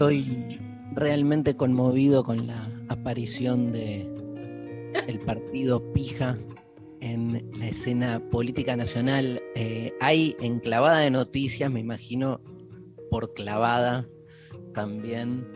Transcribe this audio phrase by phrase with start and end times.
[0.00, 0.58] Estoy
[0.94, 4.08] realmente conmovido con la aparición de
[5.06, 6.38] el partido Pija
[7.02, 9.42] en la escena política nacional.
[9.54, 12.40] Eh, hay enclavada de noticias, me imagino,
[13.10, 14.08] por clavada
[14.72, 15.46] también.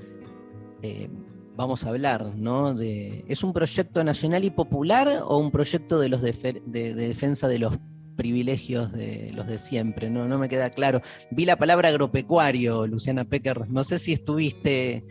[0.83, 1.09] eh,
[1.57, 2.79] vamos a hablar, ¿no?
[2.79, 7.79] ¿Es un proyecto nacional y popular o un proyecto de los de defensa de los
[8.17, 10.11] privilegios de los de siempre?
[10.11, 11.01] No, no me queda claro.
[11.31, 13.69] Vi la palabra agropecuario, Luciana Pecker.
[13.71, 15.05] No sé si estuviste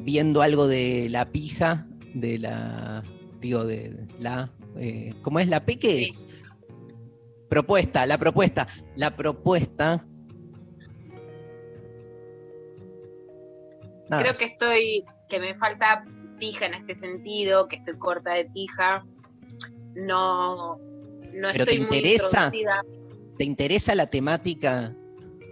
[0.00, 3.02] viendo algo de la pija, de la,
[3.40, 5.78] digo, de la, eh, ¿cómo es la P?
[5.78, 6.04] ¿Qué Sí.
[6.04, 6.26] es?
[7.48, 8.66] Propuesta, la propuesta.
[8.96, 10.04] La propuesta.
[14.08, 16.04] Nada, Creo que estoy, que me falta
[16.38, 19.04] pija en este sentido, que estoy corta de pija.
[19.94, 20.78] No,
[21.36, 22.50] no ¿Pero te estoy muy interesa?
[23.36, 24.94] ¿Te interesa la temática?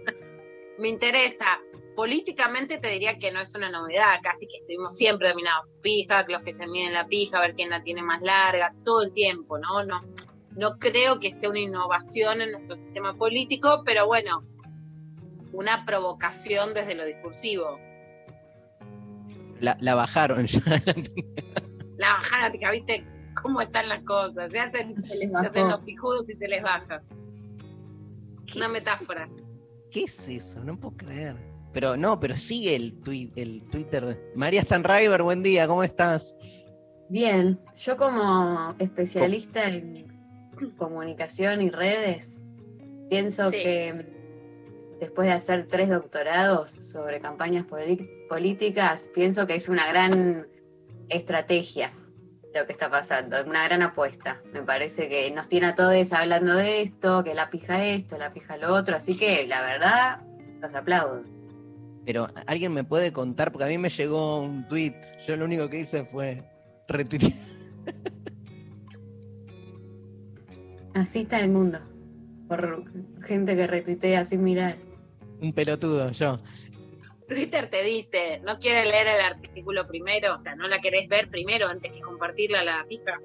[0.79, 1.59] Me interesa.
[1.95, 6.41] Políticamente te diría que no es una novedad, casi que estuvimos siempre dominados pija, los
[6.41, 9.57] que se miden la pija, a ver quién la tiene más larga, todo el tiempo,
[9.57, 9.85] ¿no?
[9.85, 10.01] No,
[10.57, 14.43] no creo que sea una innovación en nuestro sistema político, pero bueno,
[15.53, 17.79] una provocación desde lo discursivo.
[19.61, 20.61] La, la bajaron ya.
[21.97, 23.05] La pica, ¿viste
[23.45, 24.51] cómo están las cosas?
[24.51, 27.03] Se hacen, Se les se hacen los pijudos y se les baja.
[28.47, 29.29] ¿Qué Una es- metáfora.
[29.91, 30.63] ¿Qué es eso?
[30.63, 31.35] No puedo creer.
[31.71, 34.31] Pero no, pero sigue el, tui- el Twitter.
[34.35, 36.35] María Stanriver, buen día, ¿cómo estás?
[37.09, 40.07] Bien, yo como especialista en
[40.77, 42.41] comunicación y redes,
[43.09, 43.57] pienso Sí.
[43.57, 44.05] que
[44.99, 47.65] después de hacer tres doctorados sobre campañas
[48.27, 50.47] políticas, pienso que es una gran
[51.09, 51.93] estrategia
[52.55, 54.41] lo que está pasando, una gran apuesta.
[54.53, 58.31] Me parece que nos tiene a todos hablando de esto, que la pija esto, la
[58.31, 60.21] pija lo otro, así que la verdad,
[60.61, 61.23] los aplaudo.
[62.05, 64.95] Pero alguien me puede contar, porque a mí me llegó un tweet.
[65.27, 66.43] Yo lo único que hice fue
[66.87, 67.33] retuitear.
[70.93, 71.79] Así está el mundo,
[72.47, 72.85] por
[73.23, 74.77] gente que retuitea sin mirar.
[75.41, 76.39] Un pelotudo, yo.
[77.27, 81.29] Twitter te dice, no quieres leer el artículo primero, o sea, no la querés ver
[81.29, 83.19] primero antes que compartirla a la pija.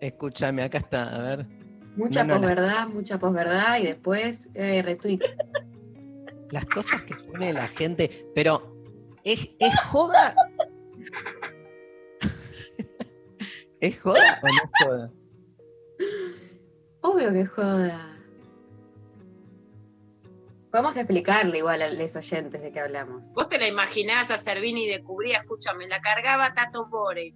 [0.00, 1.46] Escúchame, acá está, a ver.
[1.96, 5.20] Mucha No, no, la- posverdad, mucha posverdad y después eh, retweet.
[6.50, 8.26] Las cosas que pone la gente.
[8.34, 8.74] Pero,
[9.24, 10.34] ¿es, es joda?
[13.80, 15.12] ¿Es joda o no es joda?
[17.02, 18.17] Obvio que joda.
[20.78, 23.34] Vamos a explicarle igual a los oyentes de qué hablamos.
[23.34, 27.34] Vos te la imaginás a Servini de Cubría, escúchame, la cargaba Tato Bores.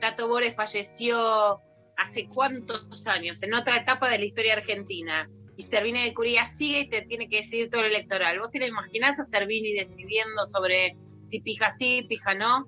[0.00, 1.60] Tato Bores falleció
[1.96, 5.30] hace cuántos años, en otra etapa de la historia argentina.
[5.56, 8.40] Y Servini de Cubría sigue y te tiene que decidir todo el electoral.
[8.40, 10.96] ¿Vos te la imaginás a Servini decidiendo sobre
[11.30, 12.66] si pija sí, pija no?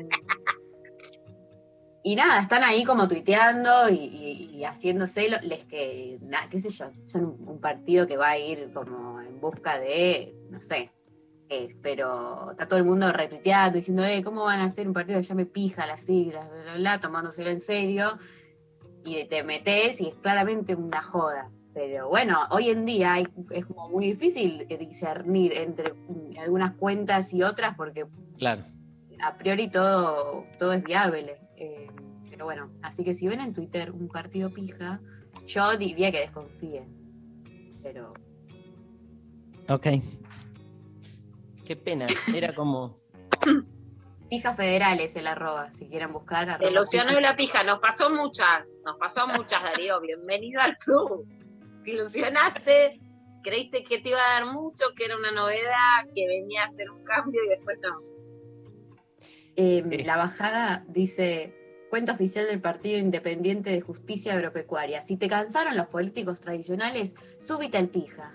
[2.04, 6.20] y nada, están ahí como tuiteando y, y- y haciéndose les que,
[6.50, 10.36] qué sé yo, son un, un partido que va a ir como en busca de,
[10.50, 10.92] no sé,
[11.54, 15.20] qué, pero está todo el mundo retuiteando, diciendo, eh, ¿cómo van a hacer un partido
[15.20, 18.18] que llame pija las siglas, bla, bla, bla, tomándoselo en serio?
[19.06, 21.50] Y te metes y es claramente una joda.
[21.74, 23.16] Pero bueno, hoy en día
[23.52, 28.06] es como muy difícil discernir entre mm, algunas cuentas y otras porque
[28.38, 28.64] Claro.
[29.24, 31.38] a priori todo, todo es viable.
[31.58, 31.88] eh,
[32.30, 35.00] pero bueno, así que si ven en Twitter un partido pija,
[35.46, 36.86] yo diría que desconfíen.
[37.84, 38.14] Pero
[39.70, 39.88] Ok.
[41.66, 42.08] Qué pena.
[42.36, 43.00] Era como.
[44.30, 46.50] pija federal es el arroba, si quieren buscar.
[46.50, 47.22] Arroba ilusionó pija.
[47.22, 50.02] la pija, nos pasó muchas, nos pasó muchas, Darío.
[50.02, 51.26] Bienvenido al club.
[51.84, 53.00] Te ilusionaste,
[53.44, 56.90] creíste que te iba a dar mucho, que era una novedad, que venía a hacer
[56.90, 58.02] un cambio y después no.
[59.56, 60.04] Eh, Eh.
[60.06, 61.60] La bajada dice.
[61.90, 65.04] Cuenta oficial del Partido Independiente de Justicia Agropecuaria.
[65.04, 68.34] Si te cansaron los políticos tradicionales, súbite al pija.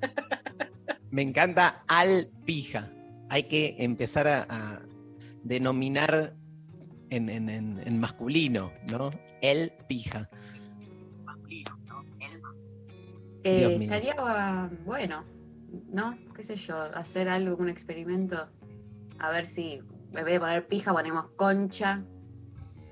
[1.10, 2.90] Me encanta al pija.
[3.30, 4.80] Hay que empezar a, a
[5.42, 6.34] denominar
[7.10, 9.10] en, en- en- en masculino, ¿no?
[9.40, 10.28] El pija.
[13.44, 13.82] Eh, Dios mío.
[13.82, 15.24] estaría ah, bueno,
[15.90, 16.18] ¿no?
[16.34, 16.80] ¿Qué sé yo?
[16.80, 18.48] Hacer algo, un experimento.
[19.18, 19.74] A ver si
[20.12, 22.02] en vez de poner pija ponemos concha.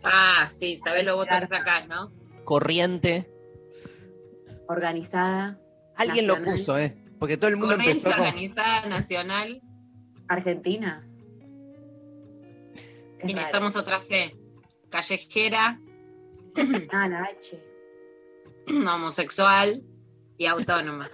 [0.05, 2.11] Ah, sí, sabés los votos que sacás, ¿no?
[2.45, 3.29] Corriente.
[4.69, 5.59] organizada
[5.97, 6.97] Alguien lo puso, ¿eh?
[7.19, 8.27] Porque todo el mundo Corriente empezó con.
[8.27, 9.63] organizada nacional
[10.29, 11.07] Argentina.
[13.19, 13.35] Es y raro.
[13.37, 14.37] necesitamos otra C.
[14.91, 15.81] Callejera,
[16.91, 17.63] Ah, la H.
[18.95, 19.83] homosexual
[20.39, 21.11] y autónoma.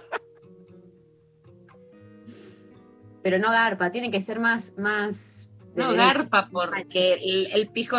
[3.21, 7.97] Pero no garpa, tiene que ser más, más No, garpa, porque el, el pijo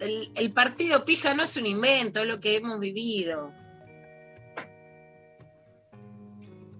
[0.00, 3.52] el partido pija no es un invento, es lo que hemos vivido.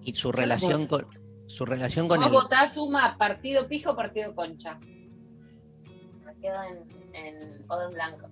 [0.06, 1.06] Y su relación con.
[1.48, 2.32] Su relación con Vos el.
[2.32, 4.78] votás suma partido pijo o partido concha.
[6.24, 8.30] Me quedo en, en en blanco.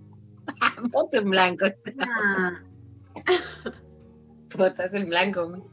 [0.90, 1.66] Voto en blanco.
[2.00, 2.62] Ah,
[4.56, 5.68] Votás en blanco.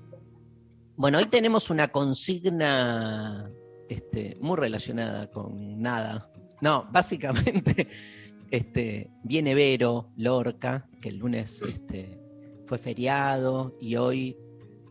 [0.96, 3.52] Bueno, hoy tenemos una consigna
[3.90, 6.32] este, muy relacionada con nada.
[6.62, 7.88] No, básicamente
[8.52, 12.20] este, viene Vero, Lorca, que el lunes este,
[12.68, 14.38] fue feriado y hoy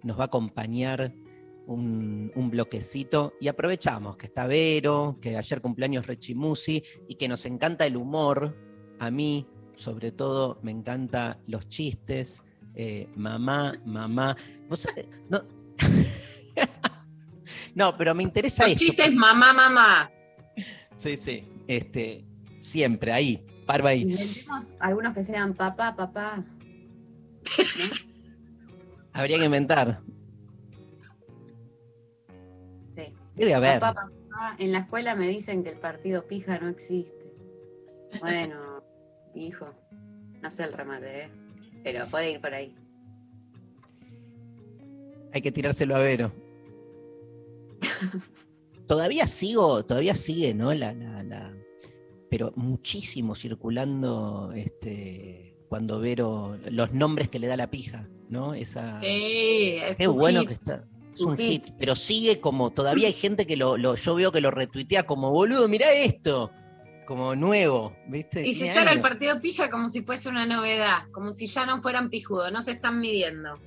[0.02, 1.12] nos va a acompañar
[1.66, 7.44] un, un bloquecito y aprovechamos que está Vero, que ayer cumpleaños Rechimusi y que nos
[7.46, 8.56] encanta el humor.
[8.98, 12.42] A mí, sobre todo, me encantan los chistes.
[12.74, 14.36] eh, mamá, mamá.
[14.68, 14.86] Vos,
[15.28, 15.42] no,
[17.74, 18.84] no, pero me interesa Los esto.
[18.86, 20.10] chistes mamá, mamá.
[20.94, 21.44] Sí, sí.
[21.66, 22.24] Este,
[22.58, 24.14] siempre, ahí, parva ahí.
[24.80, 26.44] algunos que sean papá, papá.
[29.20, 30.00] Habría que inventar.
[32.96, 33.14] Sí.
[33.36, 33.80] Debe haber.
[33.80, 37.32] Papá, papá, en la escuela me dicen que el partido pija no existe.
[38.20, 38.82] Bueno,
[39.34, 39.68] hijo,
[40.42, 41.30] no sé el remate, ¿eh?
[41.84, 42.74] pero puede ir por ahí.
[45.32, 46.32] Hay que tirárselo a Vero.
[48.88, 50.74] todavía sigo, todavía sigue, ¿no?
[50.74, 51.52] La, la- la-
[52.28, 58.54] pero muchísimo circulando este cuando Vero, los nombres que le da la pija, ¿no?
[58.54, 58.98] Esa.
[59.02, 60.48] Sí, es Qué bueno hit.
[60.48, 60.84] que está.
[61.12, 61.66] Es Un hit.
[61.66, 61.74] hit.
[61.78, 65.30] pero sigue como, todavía hay gente que lo, lo- yo veo que lo retuitea como,
[65.32, 66.50] boludo, mirá esto,
[67.06, 68.46] como nuevo, ¿viste?
[68.46, 71.82] Y se sale el partido pija como si fuese una novedad, como si ya no
[71.82, 73.58] fueran pijudos, no se están midiendo.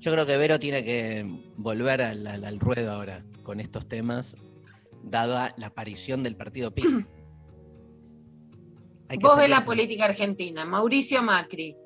[0.00, 1.24] Yo creo que Vero tiene que
[1.56, 4.36] volver al, al- al ruedo ahora con estos temas,
[5.04, 6.82] dada la aparición del partido que
[9.20, 11.76] Vos ves la política argentina, Mauricio Macri.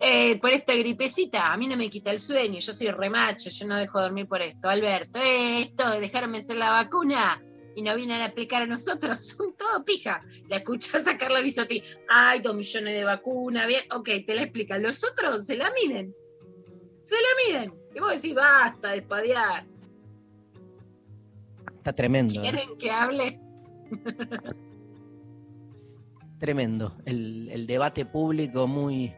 [0.00, 3.66] Eh, por esta gripecita, a mí no me quita el sueño, yo soy remacho, yo
[3.66, 4.68] no dejo dormir por esto.
[4.68, 7.42] Alberto, eh, esto de dejarme hacer la vacuna
[7.74, 10.22] y no vienen a aplicar a nosotros, son todo pija.
[10.48, 14.82] La escuchás a Carla Bisotti, ay, dos millones de vacunas, bien, ok, te la explican.
[14.82, 16.14] Los otros se la miden,
[17.00, 17.74] se la miden.
[17.94, 19.66] Y vos decís, basta de espadear.
[21.78, 22.42] Está tremendo, ¿eh?
[22.42, 23.40] ¿Quieren que hable?
[26.38, 26.98] tremendo.
[27.06, 29.14] El, el debate público muy,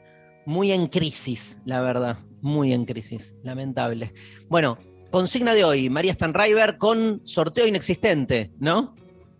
[0.49, 4.15] muy en crisis, la verdad, muy en crisis, lamentable.
[4.49, 4.79] Bueno,
[5.11, 8.95] consigna de hoy, María Stanriver con sorteo inexistente, ¿no?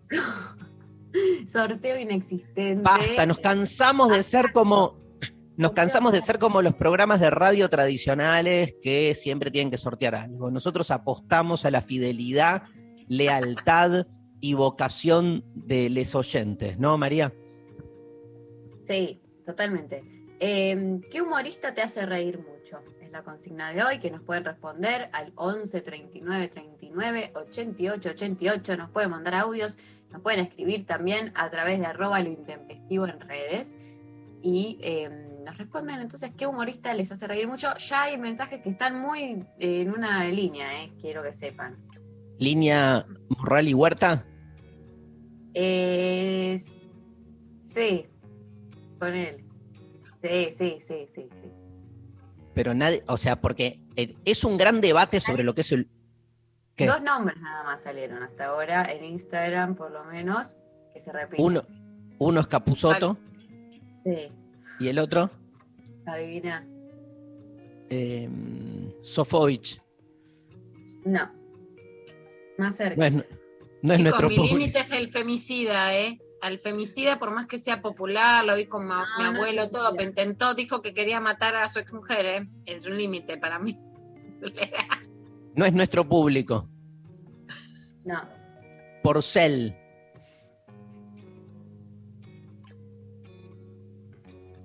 [1.47, 2.83] Sorteo inexistente.
[2.83, 4.99] Basta, nos cansamos de ser como.
[5.57, 10.13] Nos cansamos de ser como los programas de radio tradicionales que siempre tienen que sortear
[10.13, 10.51] algo.
[10.51, 12.63] Nosotros apostamos a la fidelidad,
[13.07, 14.05] lealtad
[14.39, 17.33] y vocación de les oyentes, ¿no, María?
[18.87, 20.18] Sí, totalmente.
[20.39, 22.79] Eh, ¿Qué humorista te hace reír mucho?
[23.01, 28.77] Es la consigna de hoy que nos pueden responder al 11 39 39 88 88.
[28.77, 29.79] Nos pueden mandar audios,
[30.11, 33.77] nos pueden escribir también a través de arroba lo intempestivo en redes.
[34.41, 35.09] Y eh,
[35.45, 37.75] nos responden entonces qué humorista les hace reír mucho.
[37.77, 41.75] Ya hay mensajes que están muy eh, en una línea, eh, quiero que sepan.
[42.37, 44.25] Línea Morral y Huerta.
[47.63, 48.05] Sí,
[48.97, 49.48] con él.
[50.21, 51.51] Sí, sí, sí, sí, sí.
[52.53, 55.87] Pero nadie, o sea, porque eh, es un gran debate sobre lo que es el.
[56.75, 56.85] ¿Qué?
[56.87, 60.55] Dos nombres nada más salieron hasta ahora en Instagram, por lo menos,
[60.93, 61.45] que se repiten.
[61.45, 61.61] Uno,
[62.17, 63.17] uno es Capuzoto
[64.03, 64.31] Sí,
[64.79, 65.29] y el otro,
[66.05, 66.65] adivina.
[67.89, 68.29] eh,
[69.01, 69.81] Sofovich.
[71.05, 71.29] No.
[72.57, 72.95] Más cerca.
[72.97, 73.13] No es,
[73.81, 76.19] no es Chicos, nuestro mi límite es el femicida, ¿eh?
[76.41, 79.63] Al femicida, por más que sea popular, lo vi con ma- No, mi no abuelo,
[79.63, 82.49] es todo, intentó, dijo que quería matar a su exmujer, ¿eh?
[82.65, 83.77] Es un límite para mí.
[85.55, 86.69] No es nuestro público.
[88.05, 88.21] No.
[89.03, 89.75] Porcel.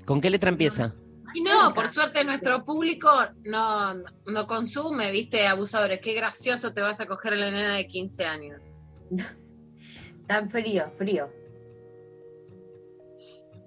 [0.05, 0.95] ¿Con qué letra empieza?
[1.35, 3.11] Y no, por suerte nuestro público
[3.45, 3.95] no,
[4.27, 5.99] no consume, viste, abusadores.
[6.01, 8.73] Qué gracioso te vas a coger a la nena de 15 años.
[10.29, 11.29] Tan frío, frío.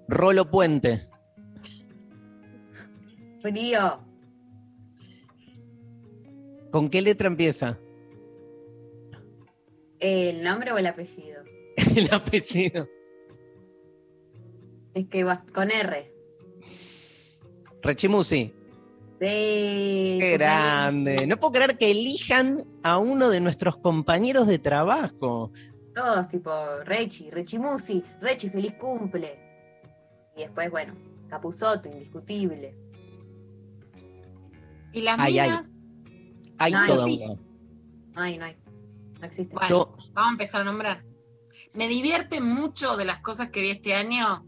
[0.08, 1.06] Rolo Puente.
[3.42, 4.00] Frío.
[6.70, 7.78] ¿Con qué letra empieza?
[10.00, 11.42] ¿El nombre o el apellido?
[11.94, 12.88] El apellido.
[14.94, 16.12] Es que va con R.
[17.82, 18.54] Rechimusi.
[19.20, 20.18] Sí.
[20.20, 21.26] Qué grande.
[21.26, 25.52] No puedo creer que elijan a uno de nuestros compañeros de trabajo.
[25.94, 26.50] Todos, tipo
[26.84, 29.47] Rechi, Rechimusi, Rechi, feliz cumple.
[30.38, 30.94] Y después, bueno,
[31.28, 32.74] Capuzoto, indiscutible.
[34.92, 35.74] Y las Ay, minas,
[36.60, 37.20] Hay No, toda sí.
[37.24, 37.34] una-
[38.14, 38.56] No hay, no hay.
[39.20, 39.54] No existe.
[39.54, 39.68] Bueno.
[39.68, 41.04] Yo, vamos a empezar a nombrar.
[41.72, 44.44] Me divierte mucho de las cosas que vi este año.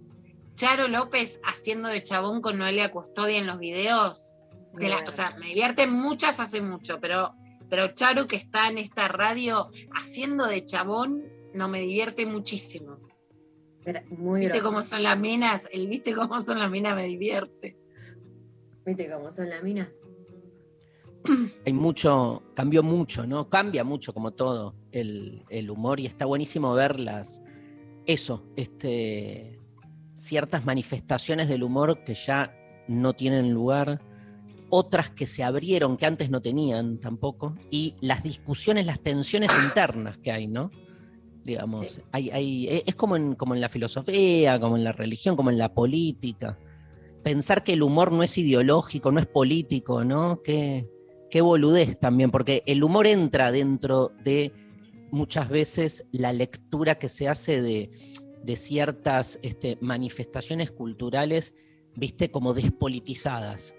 [0.54, 4.36] Charo López haciendo de chabón con Noelia Custodia en los videos.
[4.74, 7.34] De la- o sea, me divierten muchas hace mucho, pero,
[7.68, 12.96] pero Charo que está en esta radio haciendo de chabón, no me divierte muchísimo.
[14.10, 14.68] Muy ¿Viste grosso.
[14.68, 15.68] cómo son las minas?
[15.72, 17.78] El viste cómo son las minas me divierte.
[18.84, 19.88] ¿Viste cómo son las minas?
[21.66, 23.48] hay mucho, cambió mucho, ¿no?
[23.48, 27.42] Cambia mucho como todo el, el humor y está buenísimo ver las,
[28.06, 29.58] eso, este,
[30.14, 32.54] ciertas manifestaciones del humor que ya
[32.88, 34.00] no tienen lugar,
[34.68, 40.18] otras que se abrieron que antes no tenían tampoco, y las discusiones, las tensiones internas
[40.18, 40.70] que hay, ¿no?
[41.44, 42.00] Digamos, Sí.
[42.12, 45.50] hay, hay, e- es como en, como en la filosofía, como en la religión, como
[45.50, 46.58] en la política.
[47.22, 50.42] Pensar que el humor no es ideológico, no es político, ¿no?
[50.42, 50.86] Que,
[51.30, 54.52] qué boludez también, porque el humor entra dentro de
[55.10, 57.90] muchas veces la lectura que se hace de,
[58.42, 61.54] de ciertas este, manifestaciones culturales,
[61.96, 63.74] viste, como despolitizadas.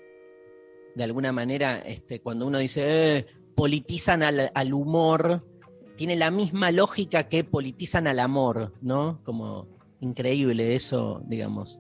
[0.96, 3.26] De alguna manera, este, cuando uno dice, "Eh,
[3.56, 5.46] politizan al, al humor,
[5.96, 9.22] tiene la misma lógica que politizan al amor, ¿no?
[9.24, 9.68] Como
[10.00, 11.80] increíble eso, digamos.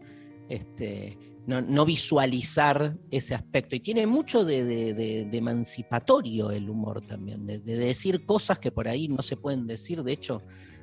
[0.50, 3.76] Este, no, visualizar ese aspecto.
[3.76, 9.08] Y tiene mucho de, emancipatorio el humor también, de, de decir cosas que por ahí
[9.08, 10.04] no se pueden decir.
[10.04, 10.42] De hecho,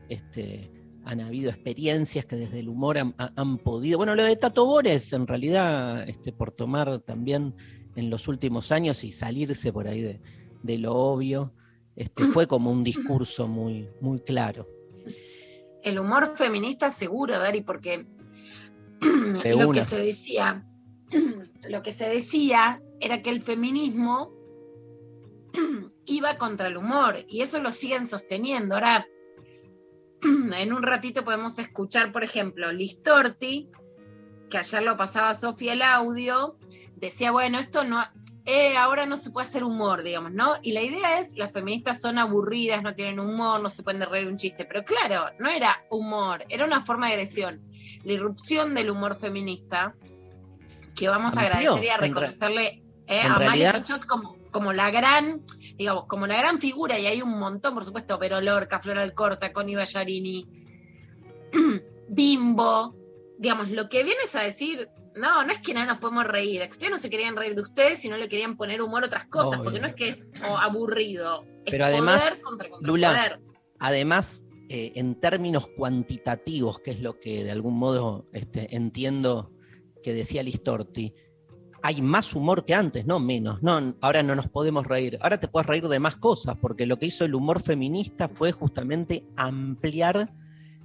[0.09, 0.71] este,
[1.05, 3.99] han habido experiencias que desde el humor han, ha- han podido.
[3.99, 7.55] Bueno, lo de Tato Bores, en realidad, este, por tomar también
[7.95, 10.19] en los últimos años y salirse por ahí
[10.63, 11.53] de lo obvio,
[11.99, 14.69] este, fue como un discurso muy, muy claro.
[15.83, 18.07] El humor feminista seguro, Dari, porque
[19.43, 19.81] De lo una.
[19.81, 20.65] que se decía,
[21.69, 24.33] lo que se decía era que el feminismo
[26.07, 28.77] iba contra el humor y eso lo siguen sosteniendo.
[28.77, 29.09] Ahora,
[30.23, 33.71] en un ratito podemos escuchar, por ejemplo, Listorti,
[34.49, 36.57] que ayer lo pasaba Sofía el audio,
[36.95, 38.01] decía, bueno, esto no,
[38.51, 40.55] eh, ahora no se puede hacer humor, digamos, ¿no?
[40.63, 44.27] Y la idea es, las feministas son aburridas, no tienen humor, no se pueden reír
[44.27, 47.61] un chiste, pero claro, no era humor, era una forma de agresión.
[48.05, 49.95] La irrupción del humor feminista,
[50.97, 55.43] que vamos a agradecer y a reconocerle eh, a realidad- Pechot como, como la gran,
[55.77, 59.53] digamos, como la gran figura, y hay un montón, por supuesto, Pero Lorca, Flora Alcorta,
[59.53, 60.49] Connie Ballarini,
[62.09, 62.97] Bimbo,
[63.37, 66.69] digamos, lo que vienes a decir, no, no es que no nos podemos reír, es
[66.69, 69.27] que ustedes no se querían reír de ustedes, sino le querían poner humor a otras
[69.27, 69.65] cosas, Obvio.
[69.65, 73.41] porque no es que es oh, aburrido, es Pero además, poder contra, contra Lula, poder.
[73.81, 79.51] Además, eh, en términos cuantitativos, que es lo que de algún modo este, entiendo
[80.03, 81.15] que decía Listorti,
[81.83, 83.63] hay más humor que antes, no menos.
[83.63, 85.19] No, ahora no nos podemos reír.
[85.21, 88.53] Ahora te puedes reír de más cosas, porque lo que hizo el humor feminista fue
[88.53, 90.33] justamente ampliar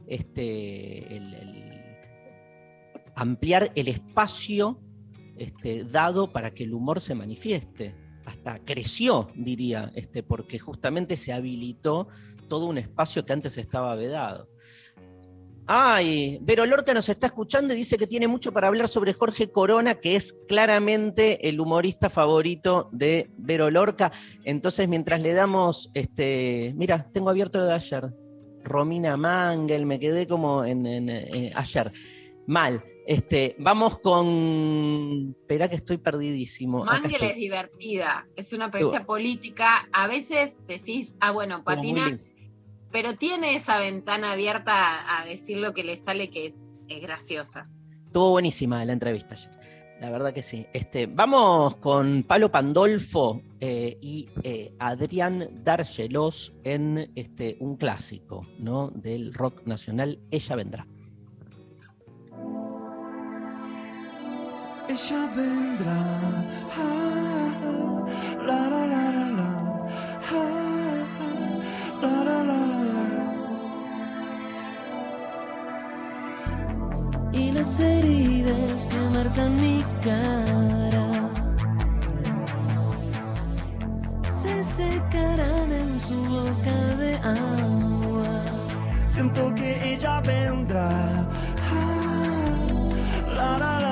[0.07, 1.72] este, el,
[3.15, 4.79] ampliar el espacio
[5.37, 7.95] este, dado para que el humor se manifieste.
[8.25, 12.07] Hasta creció, diría, este, porque justamente se habilitó
[12.47, 14.47] todo un espacio que antes estaba vedado.
[15.65, 19.49] Ay, Vero Lorca nos está escuchando y dice que tiene mucho para hablar sobre Jorge
[19.49, 24.11] Corona, que es claramente el humorista favorito de Vero Lorca.
[24.43, 28.13] Entonces, mientras le damos, este, mira, tengo abierto lo de ayer.
[28.63, 31.91] Romina Mangel, me quedé como en, eh, ayer.
[32.45, 32.83] Mal.
[33.05, 35.35] Este, vamos con.
[35.41, 36.85] Espera que estoy perdidísimo.
[36.85, 39.87] Mangel es divertida, es una periodista política.
[39.91, 42.19] A veces decís, ah, bueno, patina
[42.93, 47.67] pero tiene esa ventana abierta a, decir lo que le sale que es, graciosa.
[48.05, 49.35] Estuvo buenísima la entrevista
[49.99, 50.67] La verdad que sí.
[50.73, 58.91] Este, vamos con Palo Pandolfo eh, y eh, Adrián Dargelos en este, un clásico ¿no?
[58.91, 60.87] del rock nacional, Ella Vendrá.
[64.93, 66.01] Ella vendrá.
[66.77, 67.49] Ah,
[68.47, 69.05] la, la, la,
[70.31, 71.03] ah,
[72.03, 72.61] la, la,
[77.31, 81.07] y las heridas que marcan mi cara
[84.29, 88.29] se secarán en su boca de agua.
[89.07, 90.91] Siento que ella vendrá.
[93.35, 93.82] La, la.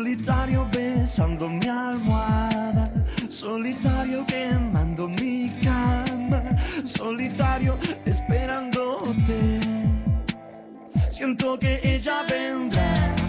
[0.00, 2.90] Solitario besando mi almohada,
[3.28, 6.42] solitario quemando mi cama,
[6.86, 9.60] solitario esperándote.
[11.10, 13.19] Siento que ella vendrá.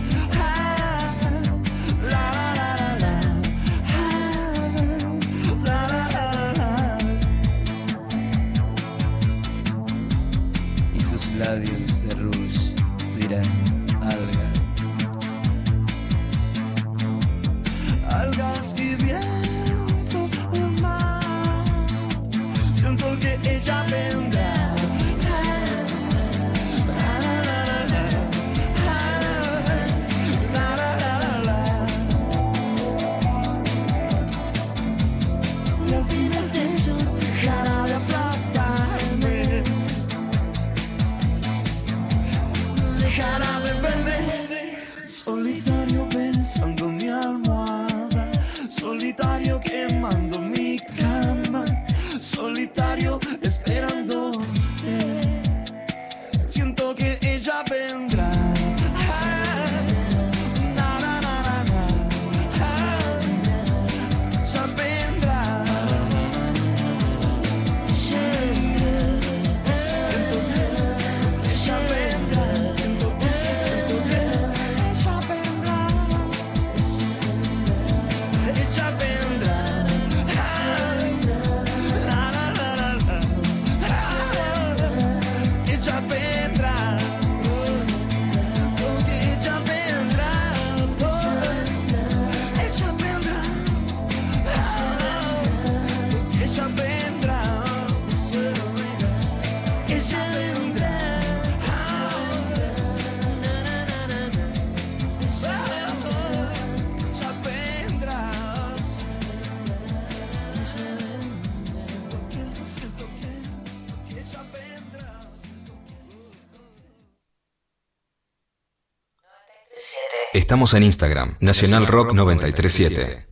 [120.61, 123.25] En Instagram, Nacional Rock 937.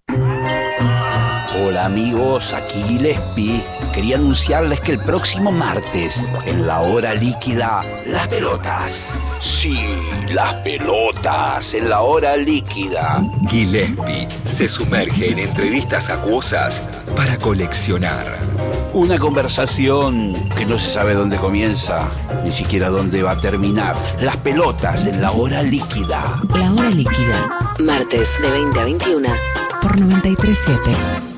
[1.64, 3.64] Hola amigos, aquí Gillespie.
[3.94, 9.22] Quería anunciarles que el próximo martes, en la hora líquida, las pelotas.
[9.40, 9.80] Sí,
[10.34, 13.22] las pelotas, en la hora líquida.
[13.48, 18.49] Gillespie se sumerge en entrevistas acuosas para coleccionar.
[19.00, 22.12] Una conversación que no se sabe dónde comienza,
[22.44, 23.96] ni siquiera dónde va a terminar.
[24.20, 26.42] Las pelotas en la hora líquida.
[26.54, 27.60] La hora líquida.
[27.80, 29.30] Martes de 20 a 21
[29.82, 30.82] por 937.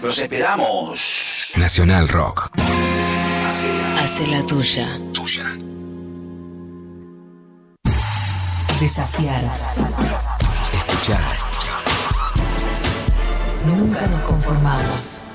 [0.02, 1.52] Los esperamos.
[1.56, 2.50] Nacional Rock.
[4.00, 5.00] Hace la tuya.
[5.14, 5.46] Tuya.
[8.80, 9.40] Desafiar.
[10.74, 11.22] Escuchar.
[13.68, 15.26] Nunca nos conformamos.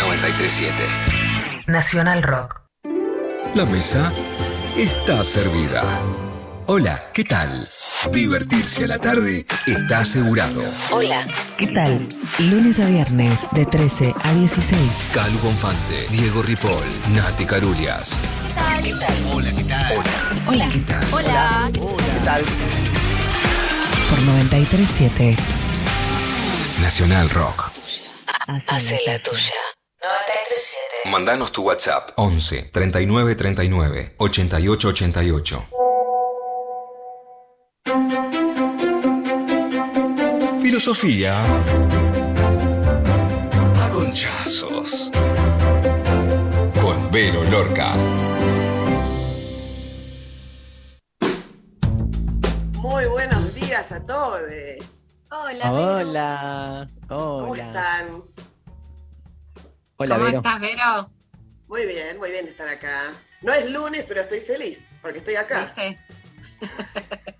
[0.00, 0.82] 937.
[1.66, 2.62] Nacional Rock.
[3.54, 4.12] La mesa
[4.74, 5.82] está servida.
[6.66, 7.68] Hola, ¿qué tal?
[8.10, 10.62] Divertirse a la tarde está asegurado.
[10.90, 11.26] Hola.
[11.58, 12.08] ¿Qué tal?
[12.38, 15.04] Lunes a viernes de 13 a 16.
[15.12, 16.84] Calu Bonfante, Diego Ripoll,
[17.14, 18.18] Nati Carulias.
[18.82, 19.14] ¿Qué tal?
[19.34, 19.92] Hola, ¿qué tal?
[19.98, 20.12] Hola.
[20.46, 20.68] Hola.
[20.72, 21.04] ¿Qué tal?
[21.12, 21.70] Hola.
[21.72, 22.42] ¿Qué tal?
[24.08, 25.36] Por 937.
[26.80, 27.70] Nacional Rock.
[28.66, 29.54] Hace la tuya.
[30.02, 31.10] 937.
[31.10, 35.66] Mandanos tu WhatsApp 11 39 39 88 88.
[40.62, 41.42] Filosofía
[43.76, 45.10] a conchazos.
[46.80, 47.92] Con Vero Lorca.
[52.78, 54.40] Muy buenos días a todos.
[55.30, 55.70] Hola.
[55.70, 55.96] Vero.
[56.08, 56.88] Hola.
[57.06, 57.66] ¿Cómo Hola.
[57.66, 58.22] están?
[60.02, 60.38] Hola, ¿Cómo Vero.
[60.38, 61.10] estás, Vero?
[61.68, 63.12] Muy bien, muy bien de estar acá.
[63.42, 65.74] No es lunes, pero estoy feliz porque estoy acá.
[65.76, 66.00] ¿Viste?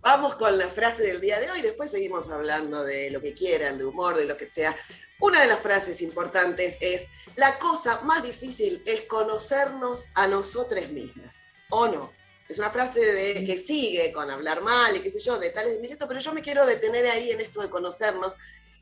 [0.00, 3.78] Vamos con la frase del día de hoy, después seguimos hablando de lo que quieran,
[3.78, 4.76] de humor, de lo que sea.
[5.18, 11.42] Una de las frases importantes es, la cosa más difícil es conocernos a nosotras mismas,
[11.70, 12.12] ¿o no?
[12.48, 15.74] Es una frase de, que sigue con hablar mal y qué sé yo, de tales
[15.74, 18.36] de Mileto, pero yo me quiero detener ahí en esto de conocernos,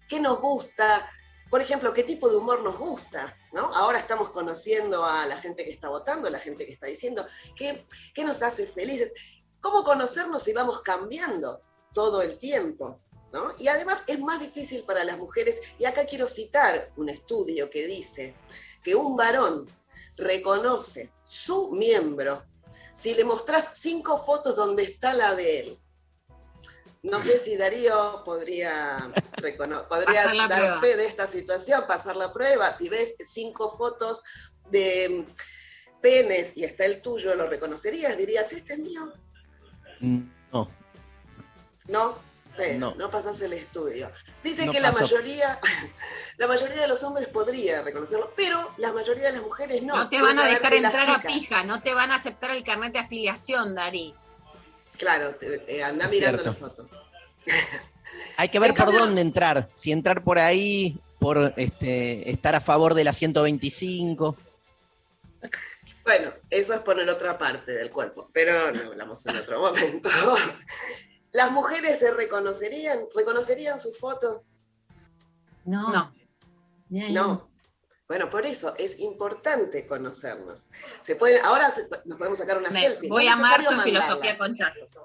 [0.06, 1.10] qué nos gusta,
[1.50, 3.74] por ejemplo, qué tipo de humor nos gusta, ¿no?
[3.74, 7.86] Ahora estamos conociendo a la gente que está votando, la gente que está diciendo, qué,
[8.14, 9.12] qué nos hace felices
[9.60, 11.60] cómo conocernos si vamos cambiando
[11.92, 13.00] todo el tiempo.
[13.32, 13.50] ¿no?
[13.58, 17.86] Y además es más difícil para las mujeres, y acá quiero citar un estudio que
[17.86, 18.34] dice
[18.82, 19.66] que un varón
[20.16, 22.44] reconoce su miembro
[22.94, 25.80] si le mostrás cinco fotos donde está la de él.
[27.10, 29.10] No sé si Darío podría,
[30.48, 30.80] dar prueba.
[30.80, 32.72] fe de esta situación, pasar la prueba.
[32.72, 34.22] Si ves cinco fotos
[34.70, 35.26] de
[36.02, 38.16] penes y está el tuyo, ¿lo reconocerías?
[38.16, 39.12] Dirías, este es mío.
[40.00, 40.70] No.
[41.86, 42.18] No,
[42.78, 42.94] No.
[42.94, 44.10] no, pasas el estudio.
[44.42, 45.60] Dice No que la mayoría,
[46.38, 49.96] la mayoría de los hombres podría reconocerlo, pero la mayoría de las mujeres no.
[49.96, 52.64] No, te van a dejar si entrar a pija, no te van a aceptar el
[52.64, 54.14] carnet de afiliación, Dari.
[54.98, 56.60] Claro, te- eh, anda Es mirando cierto.
[56.60, 56.88] la foto.
[58.36, 59.68] Hay que ver por cambio- dónde entrar.
[59.74, 64.36] Si entrar por ahí, por este, estar a favor de la 125.
[66.04, 70.08] Bueno, eso es poner otra parte del cuerpo, pero no hablamos en otro momento.
[71.32, 74.44] Las mujeres se reconocerían, reconocerían su foto.
[75.64, 76.12] No.
[76.88, 77.50] No.
[78.08, 80.68] Bueno, por eso es importante conocernos.
[81.02, 83.08] Se pueden, ahora se- nos podemos sacar una Me- selfie.
[83.08, 83.82] voy a en mandarla.
[83.82, 84.96] filosofía con chazos.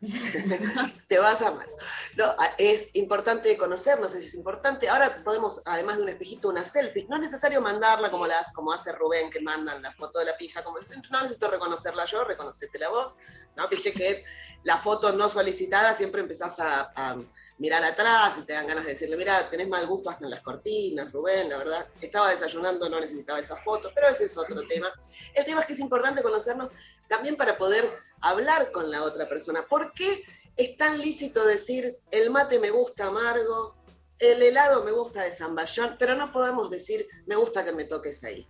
[1.08, 1.76] te vas a más.
[2.16, 4.88] No, es importante conocernos, es importante.
[4.88, 7.06] Ahora podemos, además de un espejito, una selfie.
[7.08, 10.36] No es necesario mandarla como las, como hace Rubén, que mandan la foto de la
[10.36, 10.62] pija.
[10.62, 10.78] Como,
[11.10, 13.16] no necesito reconocerla yo, reconocete vos.
[13.56, 13.68] ¿no?
[13.68, 14.24] Viste que
[14.64, 17.16] la foto no solicitada siempre empezás a, a
[17.58, 20.40] mirar atrás y te dan ganas de decirle, mira, tenés mal gusto hasta en las
[20.40, 21.88] cortinas, Rubén, la verdad.
[22.00, 24.92] Estaba desayunando, no necesitaba esa foto, pero ese es otro tema.
[25.34, 26.70] El tema es que es importante conocernos
[27.08, 29.66] también para poder hablar con la otra persona.
[29.66, 30.22] ¿Por qué
[30.56, 33.76] es tan lícito decir el mate me gusta amargo,
[34.18, 38.22] el helado me gusta de zamballón, pero no podemos decir me gusta que me toques
[38.24, 38.48] ahí?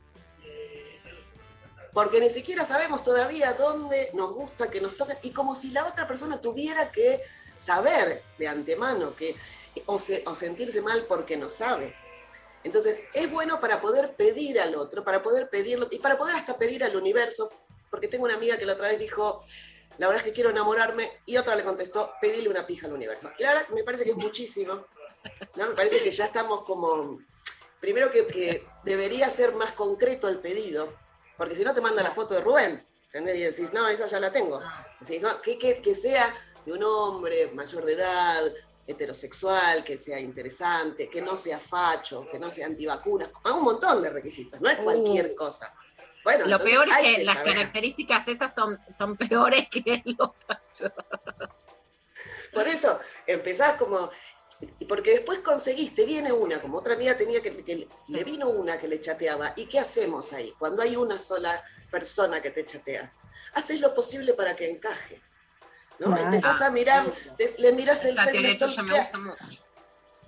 [1.93, 5.87] Porque ni siquiera sabemos todavía dónde nos gusta que nos toquen y como si la
[5.87, 7.23] otra persona tuviera que
[7.57, 9.35] saber de antemano que,
[9.87, 9.95] o,
[10.27, 11.95] o sentirse mal porque no sabe.
[12.65, 16.59] Entonces, es bueno para poder pedir al otro, para poder pedirlo y para poder hasta
[16.59, 17.51] pedir al universo,
[17.91, 19.45] porque tengo una amiga que la otra vez dijo,
[19.99, 23.31] la verdad es que quiero enamorarme, y otra le contestó, pedirle una pija al universo.
[23.39, 24.87] Y la verdad me parece que es muchísimo,
[25.55, 25.69] ¿no?
[25.69, 27.19] Me parece que ya estamos como,
[27.81, 30.95] primero que, que debería ser más concreto el pedido,
[31.37, 33.37] porque si no te manda la foto de Rubén, ¿entendés?
[33.37, 34.61] Y decís, no, esa ya la tengo.
[35.01, 38.43] Decís, no, que, que- que sea de un hombre mayor de edad,
[38.89, 44.11] heterosexual, que sea interesante, que no sea facho, que no sea antivacunas, un montón de
[44.11, 45.75] requisitos, no es cualquier cosa.
[46.27, 47.55] Bueno, Lo entonces peor es que las saber.
[47.55, 50.91] características esas son, son peores que los fachos.
[52.53, 54.11] Por eso empezás como.
[54.81, 58.77] y Porque después conseguiste, viene una, como otra amiga tenía que, que le vino una
[58.77, 59.53] que le chateaba.
[59.55, 60.53] ¿Y qué hacemos ahí?
[60.59, 61.63] Cuando hay una sola
[61.93, 63.13] persona que te chatea.
[63.55, 65.23] Haces lo posible para que encaje.
[66.01, 66.09] ¿no?
[66.09, 66.25] Claro.
[66.25, 67.05] Empezás a mirar,
[67.39, 69.63] des- le miras el La teoría Facebook, tuya me ¿qué- gusta mucho.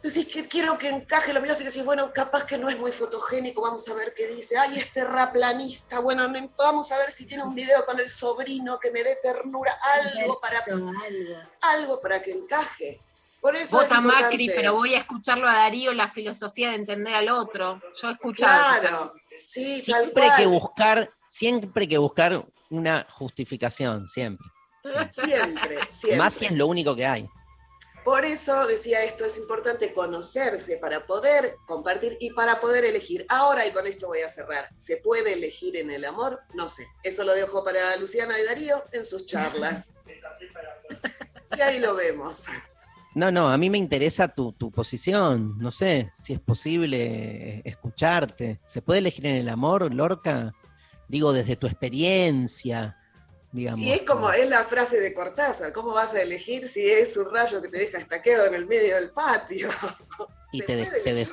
[0.02, 2.92] Decís que quiero que encaje, lo mirás y decís, bueno, capaz que no es muy
[2.92, 4.56] fotogénico, vamos a ver qué dice.
[4.56, 8.78] Ay, es terraplanista, bueno, no- vamos a ver si tiene un video con el sobrino
[8.78, 10.64] que me dé ternura, algo para,
[11.61, 12.00] Algo.
[12.00, 13.00] para que encaje.
[13.40, 17.14] Por eso es Vota Macri, pero voy a escucharlo a Darío la filosofía de entender
[17.14, 17.80] al otro.
[18.00, 18.80] Yo he escuchado.
[18.80, 24.46] Claro, sí, Siempre hay que buscar, siempre hay que buscar una justificación, siempre.
[25.11, 26.16] Siempre, siempre.
[26.18, 27.28] Más si es lo único que hay.
[28.04, 33.26] Por eso decía esto, es importante conocerse para poder compartir y para poder elegir.
[33.28, 36.40] Ahora, y con esto voy a cerrar, ¿se puede elegir en el amor?
[36.54, 36.87] No sé.
[37.02, 39.92] Eso lo dejo para Luciana y Darío en sus charlas.
[41.56, 42.44] Y ahí lo vemos.
[43.14, 45.56] No, no, a mí me interesa tu, tu posición.
[45.58, 48.61] No sé si es posible escucharte.
[48.66, 50.52] ¿Se puede elegir en el amor, Lorca?
[51.08, 52.97] Digo, desde tu experiencia,
[53.59, 53.87] digamos.
[53.87, 57.31] Y es como, es la frase de Cortázar, ¿cómo vas a elegir si es un
[57.33, 59.68] rayo que te deja estaqueado en el medio del patio?
[60.53, 61.29] ¿Y te, de-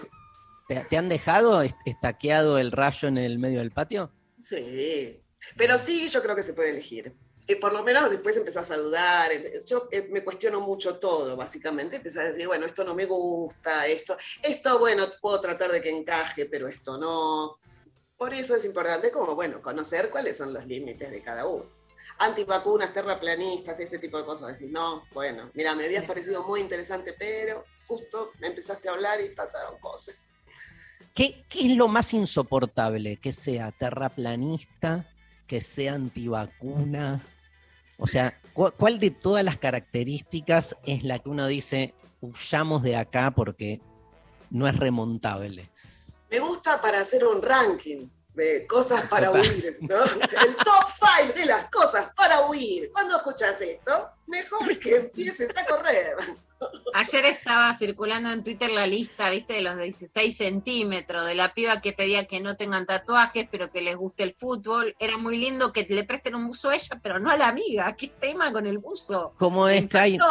[0.89, 4.11] te, han dejado est- estaqueado el rayo en el medio del patio?
[4.43, 5.21] Sí,
[5.55, 7.13] pero sí, yo creo que se puede elegir.
[7.47, 9.29] Y por lo menos después empezás a dudar.
[9.67, 11.97] Yo eh, me cuestiono mucho todo, básicamente.
[11.97, 15.91] Empezás a decir, bueno, esto no me gusta, esto, esto, bueno, puedo tratar de que
[15.91, 17.59] encaje, pero esto no.
[18.17, 21.69] Por eso es importante, como, bueno, conocer cuáles son los límites de cada uno.
[22.17, 24.47] Antivacunas, terraplanistas, ese tipo de cosas.
[24.49, 29.19] Decir, no, bueno, mira, me habías parecido muy interesante, pero justo me empezaste a hablar
[29.21, 30.29] y pasaron cosas.
[31.13, 33.17] ¿Qué, qué es lo más insoportable?
[33.17, 35.09] Que sea terraplanista,
[35.47, 37.25] que sea antivacuna.
[37.97, 42.95] O sea, ¿cu- ¿cuál de todas las características es la que uno dice, huyamos de
[42.97, 43.79] acá porque
[44.49, 45.69] no es remontable?
[46.29, 50.03] Me gusta para hacer un ranking de cosas para huir, ¿no?
[50.03, 50.85] El top
[51.21, 52.91] 5 de las cosas para huir.
[52.91, 56.15] Cuando escuchas esto, mejor que empieces a correr.
[56.93, 61.81] Ayer estaba circulando en Twitter la lista, viste, de los 16 centímetros, de la piba
[61.81, 64.95] que pedía que no tengan tatuajes, pero que les guste el fútbol.
[64.99, 67.93] Era muy lindo que le presten un buzo a ella, pero no a la amiga.
[67.95, 69.33] ¿Qué tema con el buzo?
[69.37, 70.17] ¿Cómo Me es, Kai?
[70.17, 70.27] No,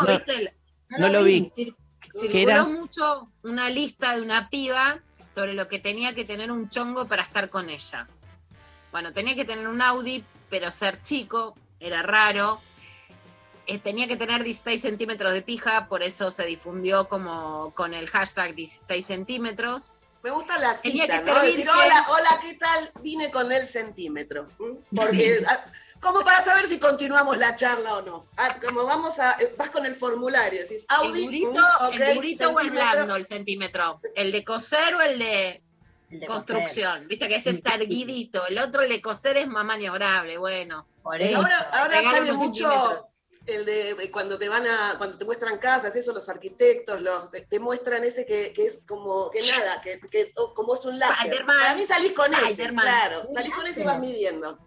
[0.98, 1.50] no lo vi.
[1.54, 2.64] Cir- ¿Qué circuló era?
[2.64, 5.00] mucho una lista de una piba
[5.34, 8.06] sobre lo que tenía que tener un chongo para estar con ella.
[8.92, 12.60] Bueno, tenía que tener un Audi, pero ser chico, era raro.
[13.66, 18.08] Eh, tenía que tener 16 centímetros de pija, por eso se difundió como con el
[18.08, 19.98] hashtag 16 centímetros.
[20.24, 21.42] Me gusta la cita, que ¿no?
[21.42, 22.90] Decir, hola, hola, ¿qué tal?
[23.02, 24.48] Vine con el centímetro.
[24.58, 24.96] ¿Mm?
[24.96, 25.66] Porque, ah,
[26.00, 28.26] como para saber si continuamos la charla o no.
[28.38, 32.14] Ah, como vamos a, eh, vas con el formulario, decís, Audi, el durito, mm, el
[32.14, 34.00] durito o el blando, el centímetro.
[34.16, 35.62] El de coser o el de
[36.10, 37.06] El de construcción.
[37.06, 38.46] Viste que ese está erguidito.
[38.48, 40.38] El otro, el de coser, es más maniobrable.
[40.38, 40.86] Bueno.
[41.02, 41.36] Por eso.
[41.36, 43.10] Ahora, ahora sale mucho.
[43.46, 47.30] El de eh, cuando te van a, cuando te muestran casas, eso los arquitectos, los
[47.30, 50.98] te muestran ese que, que es como que nada, que, que- oh, como es un
[50.98, 51.30] láser.
[51.58, 54.58] Para mí salís con ese, claro, salís con ese y vas midiendo.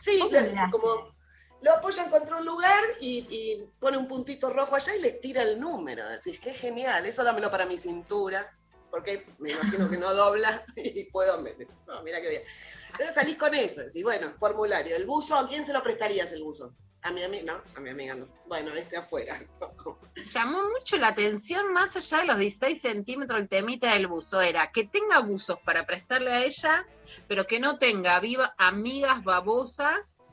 [0.00, 0.18] Sí,
[0.70, 1.16] como
[1.60, 5.42] lo apoyan contra un lugar y, y pone un puntito rojo allá y les tira
[5.42, 6.08] el número.
[6.08, 8.52] Decís, qué genial, eso dámelo para mi cintura,
[8.90, 11.66] porque me imagino que no dobla y puedo meter.
[11.86, 12.42] No, mira qué bien.
[12.96, 14.96] Pero salís con eso, decís, bueno, formulario.
[14.96, 16.74] El buzo, ¿a quién se lo prestarías el buzo?
[17.02, 18.26] A mi amiga, no, a mi amiga no.
[18.46, 19.40] Bueno, este afuera.
[20.24, 24.40] Llamó mucho la atención, más allá de los 16 centímetros, el temita del buzo.
[24.40, 26.86] Era que tenga buzos para prestarle a ella,
[27.28, 30.24] pero que no tenga viva amigas babosas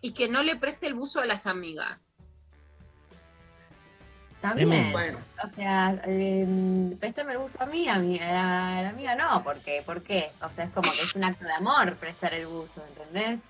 [0.00, 2.14] y que no le preste el buzo a las amigas.
[4.40, 4.92] También.
[4.92, 6.46] Bueno, O sea, eh,
[7.00, 10.02] préstame el buzo a mí, a, mí, a la, a la amiga no, porque, ¿por
[10.02, 10.32] qué?
[10.42, 13.40] O sea, es como que es un acto de amor prestar el buzo, ¿entendés?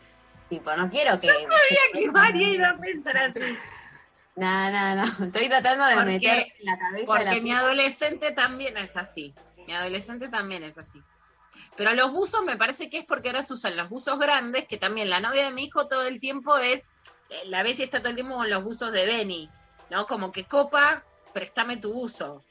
[0.48, 1.26] Tipo, no quiero que...
[1.28, 1.48] Sabía
[1.92, 3.40] que María iba a pensar así.
[4.36, 8.32] No, no, no, estoy tratando de Porque- meter en la cabeza Porque la mi adolescente
[8.32, 9.32] también es así.
[9.64, 11.00] Mi adolescente también es así.
[11.76, 14.76] Pero los buzos me parece que es porque ahora se usan los buzos grandes, que
[14.76, 16.80] también la novia de mi hijo todo el tiempo es,
[17.30, 19.48] eh, la ves y está todo el tiempo con los buzos de Benny,
[19.90, 20.04] ¿no?
[20.08, 22.42] Como que copa, préstame tu buzo.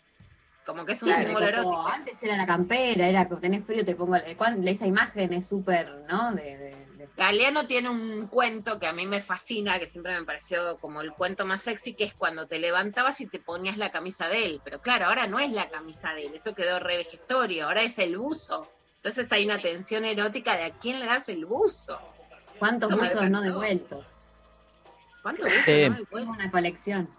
[0.65, 1.85] Como que es un Claro, símbolo erótico.
[1.85, 4.15] antes era la campera, era que tenés frío, te pongo...
[4.15, 6.31] el- cuan- Esa imagen es súper, ¿no?
[6.33, 6.82] De-
[7.17, 11.13] Galeano tiene un cuento que a mí me fascina, que siempre me pareció como el
[11.13, 14.61] cuento más sexy, que es cuando te levantabas y te ponías la camisa de él.
[14.63, 17.05] Pero claro, ahora no es la camisa de él, eso quedó re
[17.61, 18.69] ahora es el buzo.
[18.97, 21.99] Entonces hay una tensión erótica de a quién le das el buzo.
[22.59, 24.05] ¿Cuántos Eso buzos no devueltos?
[25.21, 25.71] ¿Cuánto buzo?
[25.71, 26.05] Eh, no?
[26.05, 27.09] Tengo una colección.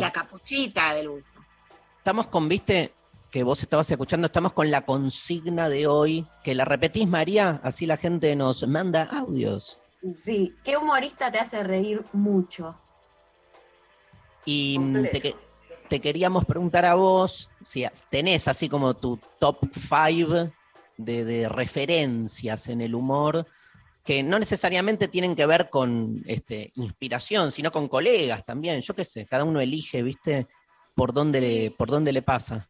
[0.00, 1.34] La capuchita del buzo.
[1.98, 2.92] estamos con, viste,
[3.32, 7.86] que vos estabas escuchando, estamos con la consigna de hoy, que la repetís, María, así
[7.86, 9.78] la gente nos manda audios.
[10.22, 12.78] Sí, ¿qué humorista te hace reír mucho?
[14.44, 15.34] Y mm, te, que-
[15.88, 20.52] te queríamos preguntar a vos, si tenés así como tu top five
[20.98, 23.46] de, de referencias en el humor
[24.04, 28.82] que no necesariamente tienen que ver con este, inspiración, sino con colegas también.
[28.82, 30.48] Yo qué sé, cada uno elige, ¿viste?
[30.94, 32.68] Por dónde, le, por dónde le pasa.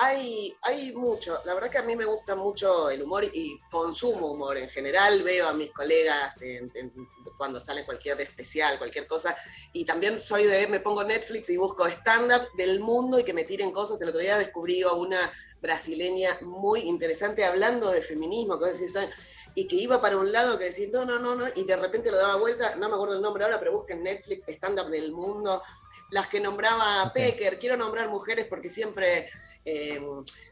[0.00, 4.30] Hay, hay mucho, la verdad que a mí me gusta mucho el humor y consumo
[4.30, 6.92] humor en general, veo a mis colegas en- en-
[7.36, 9.36] cuando sale cualquier especial, cualquier cosa,
[9.72, 13.42] y también soy de, me pongo Netflix y busco stand-up del mundo y que me
[13.42, 14.00] tiren cosas.
[14.00, 19.10] El otro día descubrí a una brasileña muy interesante hablando de feminismo, cosas así, son-
[19.56, 22.12] y que iba para un lado que decís, no, no, no, no, y de repente
[22.12, 25.60] lo daba vuelta, no me acuerdo el nombre ahora, pero busquen Netflix, stand-up del mundo,
[26.10, 27.12] las que nombraba Ok.
[27.14, 29.28] Pecker, quiero nombrar mujeres porque siempre
[29.64, 30.00] eh,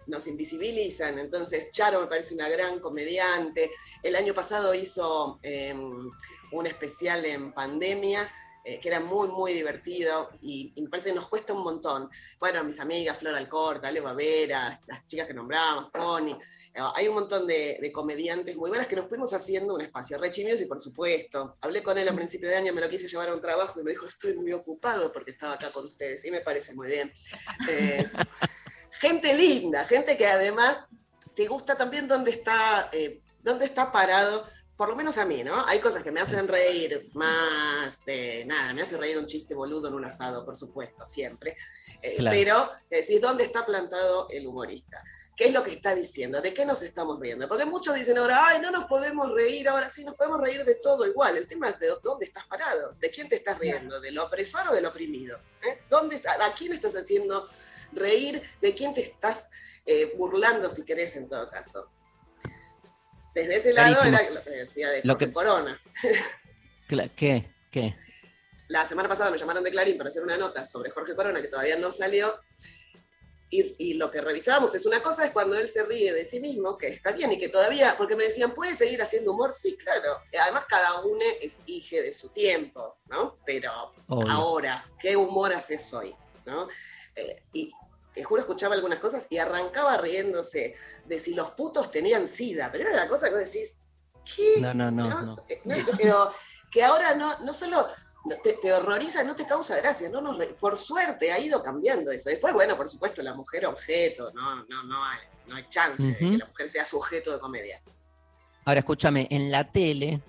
[0.06, 3.70] nos invisibilizan, entonces Charo me parece una gran comediante,
[4.02, 8.30] el año pasado hizo eh, un especial en pandemia,
[8.68, 12.10] eh, que era muy, muy divertido y, y me parece que nos cuesta un montón.
[12.40, 17.14] Bueno, mis amigas, Flor Alcorta, Ale Bavera, las chicas que nombrábamos, Connie, eh, hay un
[17.14, 20.18] montón de, de comediantes muy buenas que nos fuimos haciendo un espacio.
[20.18, 23.28] Rechimios y por supuesto, hablé con él a principio de año, me lo quise llevar
[23.28, 26.32] a un trabajo y me dijo, estoy muy ocupado porque estaba acá con ustedes y
[26.32, 27.12] me parece muy bien.
[27.70, 28.10] Eh,
[28.90, 30.84] gente linda, gente que además
[31.36, 34.44] te gusta también dónde está, eh, dónde está parado,
[34.76, 35.64] por lo menos a mí, ¿no?
[35.66, 39.88] Hay cosas que me hacen reír más de nada, me hace reír un chiste boludo
[39.88, 41.56] en un asado, por supuesto, siempre.
[42.02, 42.36] Eh, Claro.
[42.36, 45.02] Pero decís, ¿dónde está plantado el humorista?
[45.34, 46.40] ¿Qué es lo que está diciendo?
[46.40, 47.46] ¿De qué nos estamos riendo?
[47.46, 50.76] Porque muchos dicen ahora, ay, no nos podemos reír ahora, sí, nos podemos reír de
[50.76, 51.36] todo igual.
[51.36, 54.74] El tema es de dónde estás parado, de quién te estás riendo, del opresor o
[54.74, 55.38] del oprimido.
[55.62, 55.82] ¿Eh?
[55.90, 57.46] ¿Dónde está- ¿A quién estás haciendo
[57.92, 58.42] reír?
[58.62, 59.40] ¿De quién te estás
[59.84, 61.90] eh, burlando, si querés, en todo caso?
[63.36, 65.78] Desde ese lado era lo que decía de Lo que- Corona.
[67.16, 67.50] ¿Qué?
[67.70, 67.94] ¿Qué?
[68.68, 71.48] La semana pasada me llamaron de Clarín para hacer una nota sobre Jorge Corona que
[71.48, 72.40] todavía no salió.
[73.50, 76.40] Y, y lo que revisábamos es una cosa es cuando él se ríe de sí
[76.40, 79.52] mismo, que está bien y que todavía, porque me decían, ¿puede seguir haciendo humor?
[79.52, 80.18] Sí, claro.
[80.42, 83.38] Además, cada uno es hije de su tiempo, ¿no?
[83.44, 84.32] Pero Obvio.
[84.32, 86.14] ahora, ¿qué humor haces hoy?
[86.46, 86.66] ¿no?
[87.14, 87.70] Eh, y
[88.16, 90.74] te juro, escuchaba algunas cosas y arrancaba riéndose
[91.04, 93.76] de si los putos tenían sida, pero era la cosa que vos decís,
[94.24, 94.58] ¿qué?
[94.58, 95.22] No, no, no, ¿no?
[95.22, 95.36] no.
[95.50, 96.30] Eh, no, Pero
[96.70, 97.86] que ahora no, no solo
[98.42, 102.30] te, te horroriza, no te causa gracia, no nos por suerte ha ido cambiando eso.
[102.30, 106.16] Después, bueno, por supuesto, la mujer objeto, no, no, no, hay, no hay chance de
[106.16, 107.82] que la mujer sea sujeto de comedia.
[108.64, 110.22] Ahora escúchame, en la tele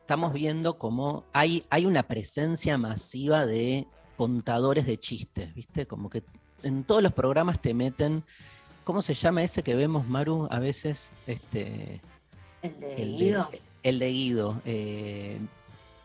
[0.00, 5.86] estamos viendo como hay, hay una presencia masiva de contadores de chistes, ¿viste?
[5.86, 6.24] Como que
[6.62, 8.22] en todos los programas te meten,
[8.84, 11.12] ¿cómo se llama ese que vemos, Maru, a veces?
[11.26, 12.00] Este,
[12.62, 13.48] El de el, Guido.
[13.50, 14.62] de, el de Guido.
[14.64, 15.38] eh,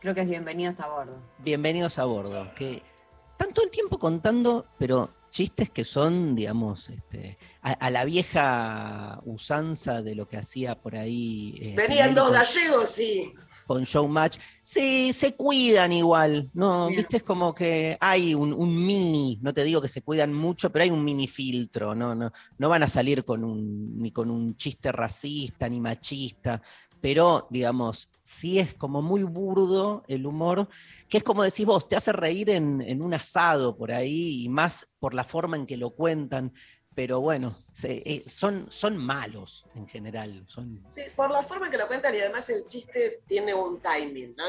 [0.02, 1.18] Creo que es Bienvenidos a Bordo.
[1.39, 2.84] Bienvenidos a bordo, que
[3.32, 9.20] están todo el tiempo contando, pero chistes que son, digamos, este, a, a la vieja
[9.26, 11.56] usanza de lo que hacía por ahí.
[11.60, 13.34] eh, Venían dos gallegos, sí.
[13.65, 16.88] Con Showmatch, sí, se cuidan igual, ¿no?
[16.88, 16.99] Bien.
[16.99, 20.71] Viste, es como que hay un, un mini, no te digo que se cuidan mucho,
[20.71, 22.13] pero hay un mini filtro, ¿no?
[22.15, 26.62] No, no van a salir con un, ni con un chiste racista, ni machista,
[27.01, 30.67] pero, digamos, sí es como muy burdo el humor,
[31.08, 34.49] que es como decís vos, te hace reír en, en un asado por ahí, y
[34.49, 36.51] más por la forma en que lo cuentan,
[36.95, 40.45] pero bueno, se- eh, son, son malos en general.
[40.89, 44.34] Sí, por la forma en que lo cuentan y además el chiste tiene un timing,
[44.38, 44.45] ¿no?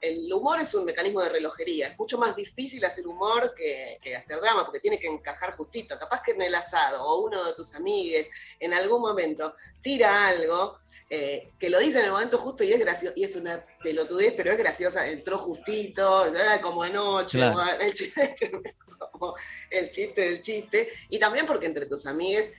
[0.00, 4.14] El humor es un mecanismo de relojería, es mucho más difícil hacer humor que, que
[4.14, 5.98] hacer drama, porque tiene que encajar justito.
[5.98, 8.28] Capaz que en el asado o uno de tus amigues
[8.60, 10.78] en algún momento tira algo
[11.16, 14.34] eh, que lo dice en el momento justo y es gracioso, y es una pelotudez,
[14.36, 16.26] pero es graciosa, entró justito,
[16.60, 17.60] como anoche, Claro.
[17.80, 18.34] el chiste,
[19.12, 19.34] como
[19.70, 22.50] el chiste del chiste, y también porque entre tus amigues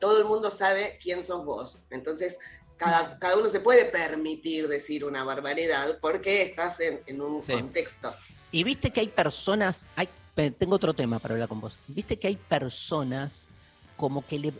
[0.00, 1.78] todo el mundo sabe quién sos vos.
[1.90, 2.36] Entonces,
[2.76, 7.52] cada, cada uno se puede permitir decir una barbaridad porque estás en, en un Sí.
[7.52, 8.12] contexto.
[8.50, 11.78] Y viste que hay personas, hay, eh, tengo otro tema para hablar con vos.
[11.86, 13.46] Viste que hay personas
[13.96, 14.52] como que le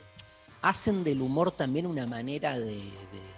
[0.60, 3.31] hacen del humor también una manera de, de-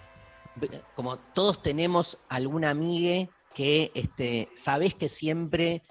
[0.94, 5.82] como todos tenemos alguna amigue que este, sabés que siempre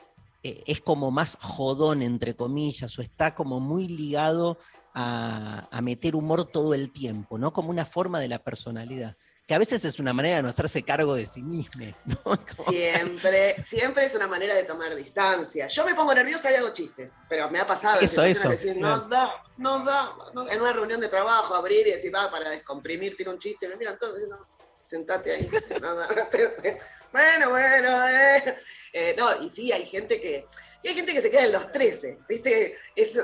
[0.43, 4.57] eh, es como más jodón, entre comillas, o está como muy ligado
[4.93, 7.51] a, a meter humor todo el tiempo, ¿no?
[7.53, 9.16] Como una forma de la personalidad.
[9.45, 12.18] Que a veces es una manera de no hacerse cargo de sí mismo, ¿no?
[12.24, 15.68] Como- Siempre, siempre es una manera de tomar distancia.
[15.68, 19.03] Yo me pongo nerviosa y hago chistes, pero me ha pasado Eso, eso, decir, claro.
[19.03, 22.49] no da, no da, no- en una reunión de trabajo, abrir y decir, va, para
[22.49, 24.47] descomprimir, tiene un chiste, me miran todos diciendo,
[24.84, 25.50] sentate ahí.
[25.82, 26.08] No, no,
[27.12, 28.58] bueno, bueno, eh.
[28.92, 30.48] Eh, no, y sí, hay gente que,
[30.84, 32.78] y hay gente que se queda en los 13, ¿viste?
[32.96, 33.16] Es-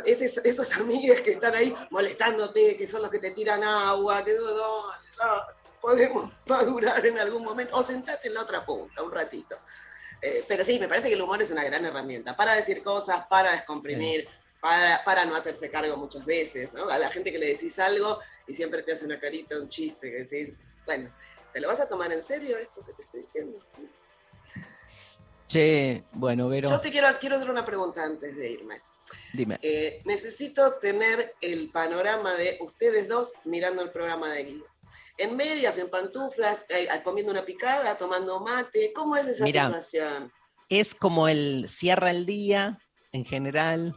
[0.44, 4.42] esos amigos que están ahí molestándote, que son los que te tiran agua, que no,
[4.42, 5.44] no, no,
[5.82, 9.58] podemos madurar en algún momento, o sentate en la otra punta un ratito.
[10.22, 13.26] Eh, pero sí, me parece que el humor es una gran herramienta para decir cosas,
[13.30, 14.28] para descomprimir,
[14.60, 16.90] para, para no hacerse cargo muchas veces, ¿no?
[16.90, 20.12] A la gente que le decís algo y siempre te hace una carita, un chiste,
[20.12, 20.54] que decís,
[20.86, 21.10] bueno,
[21.54, 23.60] ¿te lo vas a tomar en serio esto que te estoy diciendo?
[25.48, 28.82] Che, bueno, Vero, Yo te quiero, quiero hacer una pregunta antes de irme.
[29.34, 29.58] dime.
[29.64, 34.66] Eh, necesito tener el panorama de ustedes dos mirando el programa de Guido.
[35.18, 38.94] En medias, en pantuflas, eh, comiendo una picada, tomando mate.
[38.94, 39.66] ¿Cómo es esa Mirá.
[39.66, 40.32] situación?
[40.70, 42.78] Es como el cierra el día
[43.12, 43.96] en general.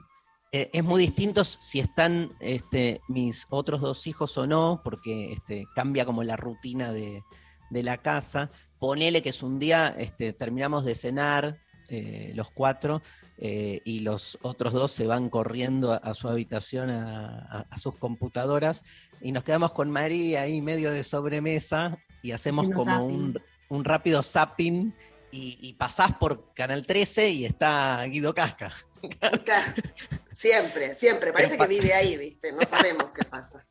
[0.52, 5.64] Eh, es muy distinto si están este, mis otros dos hijos o no, porque este,
[5.74, 7.22] cambia como la rutina de,
[7.72, 8.50] de la casa.
[8.78, 11.58] Ponele que es un día, este, terminamos de cenar
[11.88, 13.02] eh, los cuatro
[13.38, 17.78] eh, y los otros dos se van corriendo a, a su habitación, a, a- a
[17.78, 18.82] sus computadoras,
[19.20, 24.22] y nos quedamos con María ahí medio de sobremesa y hacemos como un, un rápido
[24.22, 24.94] zapping
[25.30, 28.72] y, y pasás por Canal 13 y está Guido Casca.
[29.20, 29.42] Claro,
[30.30, 31.32] Siempre, siempre.
[31.32, 32.52] Parece que vive ahí, ¿viste?
[32.52, 33.66] No sabemos qué pasa.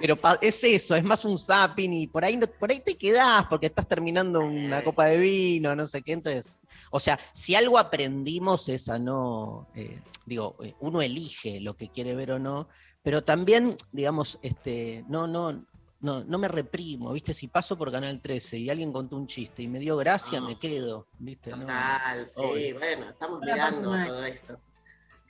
[0.00, 2.96] Pero pa- es eso, es más un zapping y por ahí, no- por ahí te
[2.98, 6.12] quedás porque estás terminando una copa de vino, no sé qué.
[6.12, 11.74] Entonces, o sea, si algo aprendimos es a no, eh, digo, eh, uno elige lo
[11.76, 12.68] que quiere ver o no,
[13.02, 15.64] pero también, digamos, este, no, no,
[16.00, 17.34] no, no me reprimo, ¿viste?
[17.34, 20.46] Si paso por Canal 13 y alguien contó un chiste y me dio gracia, No.
[20.46, 21.50] me quedo, ¿viste?
[21.50, 22.78] No, Total, sí, obvio.
[22.78, 24.60] bueno, estamos Ahora mirando todo esto.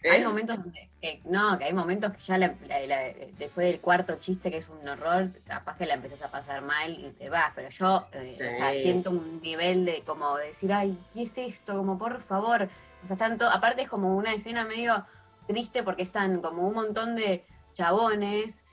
[0.05, 0.25] Hay ¿Eh?
[0.25, 4.15] momentos donde, que- no, que hay momentos que ya la- la- la- después del cuarto
[4.21, 7.51] chiste, que es un horror, capaz que la empezás a pasar mal y te vas.
[7.57, 8.43] Pero yo eh, Sí.
[8.45, 11.75] o sea, siento un nivel de como decir, ay, ¿qué es esto?
[11.77, 12.69] Como por favor.
[13.03, 15.05] O sea, están to- aparte es como una escena medio
[15.49, 18.65] triste porque están como un montón de chabones,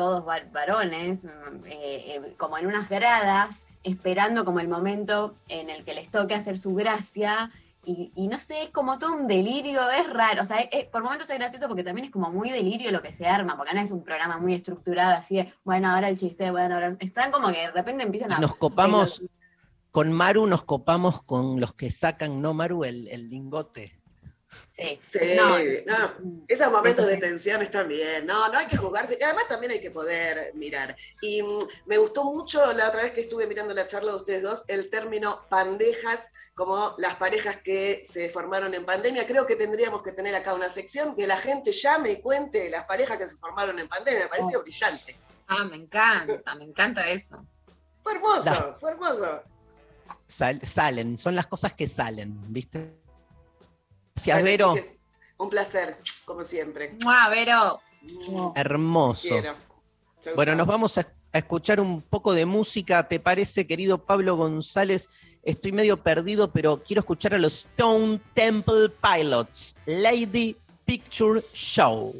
[0.00, 1.28] todos va- varones, mm,
[1.66, 6.34] eh, eh, como en unas gradas, esperando como el momento en el que les toque
[6.34, 7.50] hacer su gracia.
[7.84, 10.42] Y, y no sé, es como todo un delirio, es raro.
[10.42, 13.12] O sea, es- por momentos es gracioso porque también es como muy delirio lo que
[13.12, 16.50] se arma, porque no es un programa muy estructurado, así de, bueno, ahora el chiste,
[16.50, 16.96] bueno, ahora.
[16.98, 18.38] Están como que de repente empiezan a.
[18.38, 19.22] nos copamos,
[19.90, 23.99] con Maru nos copamos con los que sacan, no Maru, el, el lingote.
[24.76, 26.14] Sí, Sí, no, no,
[26.48, 28.24] esos momentos de tensión están bien.
[28.26, 29.16] No, no hay que juzgarse.
[29.20, 30.96] Y además también hay que poder mirar.
[31.20, 34.42] Y mm, me gustó mucho la otra vez que estuve mirando la charla de ustedes
[34.42, 39.26] dos, el término pandejas, como las parejas que se formaron en pandemia.
[39.26, 42.84] Creo que tendríamos que tener acá una sección que la gente llame y cuente las
[42.86, 44.24] parejas que se formaron en pandemia.
[44.24, 45.16] Me pareció brillante.
[45.48, 47.44] Ah, me encanta, me encanta eso.
[48.02, 48.76] Fue hermoso, Da.
[48.80, 49.42] fue hermoso.
[50.26, 52.99] Sal- salen, son las cosas que salen, ¿viste?
[54.26, 54.74] Gracias, Bueno, Vero.
[54.74, 54.94] chiques,
[55.38, 56.96] un placer, como siempre.
[57.02, 57.80] ¡Mua, Vero!
[58.54, 59.28] Hermoso.
[60.22, 60.58] Chau, Bueno, chau.
[60.58, 63.08] nos vamos a, a escuchar un poco de música.
[63.08, 65.08] ¿Te parece, querido Pablo González?
[65.42, 72.14] Estoy medio perdido, pero quiero escuchar a los Stone Temple Pilots, Lady Picture Show.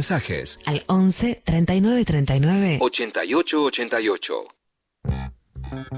[0.00, 4.34] Mensajes Al 11 39 39 8888.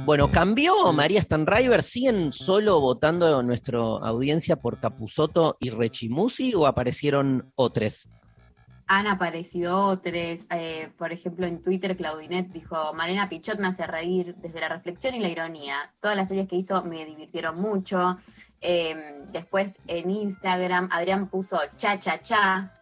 [0.05, 1.85] Bueno, ¿cambió María Stanriver?
[1.85, 8.09] ¿Siguen solo votando nuestra audiencia por Capusoto y Rechimusi o aparecieron otros?
[8.89, 10.15] Han aparecido otros,
[10.51, 15.15] eh, por ejemplo en Twitter Claudinet dijo, Malena Pichot me hace reír desde la reflexión
[15.15, 15.77] y la ironía.
[16.01, 18.17] Todas las series que hizo me divirtieron mucho.
[18.61, 22.73] Eh, después en Instagram Adrián puso cha cha cha,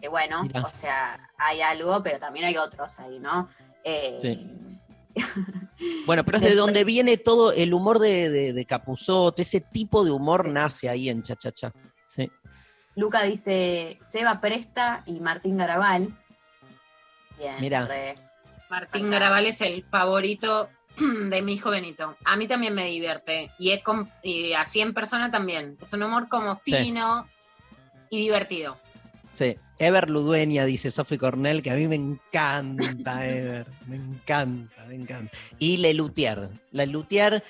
[0.00, 0.62] que bueno, Mirá.
[0.62, 3.48] o sea, hay algo, pero también hay otros ahí, ¿no?
[3.84, 4.46] Eh, Sí.
[6.06, 8.66] Bueno, pero es de donde viene todo el humor de, de, de
[9.36, 11.72] ese tipo de humor nace ahí en Cha Cha Cha.
[12.06, 12.30] Sí.
[12.96, 16.16] Luca dice Seba Presta y Martín Garabal.
[17.38, 17.86] Bien, Mirá.
[17.86, 18.16] re.
[18.70, 20.68] Martín Garabal es el favorito
[21.30, 22.16] de mi hijo Benito.
[22.24, 23.52] A mí también me divierte.
[23.58, 23.82] Y, es
[24.22, 25.78] y así en persona también.
[25.80, 26.74] Es un humor como Sí.
[26.74, 27.28] fino
[28.10, 28.76] y divertido.
[29.32, 29.56] Sí.
[29.78, 33.66] Ever Ludueña, dice Sophie Cornell, que a mí me encanta Ever.
[33.86, 35.36] Me encanta, me encanta.
[35.58, 36.50] Y Lelutier.
[36.72, 37.44] Lelutier,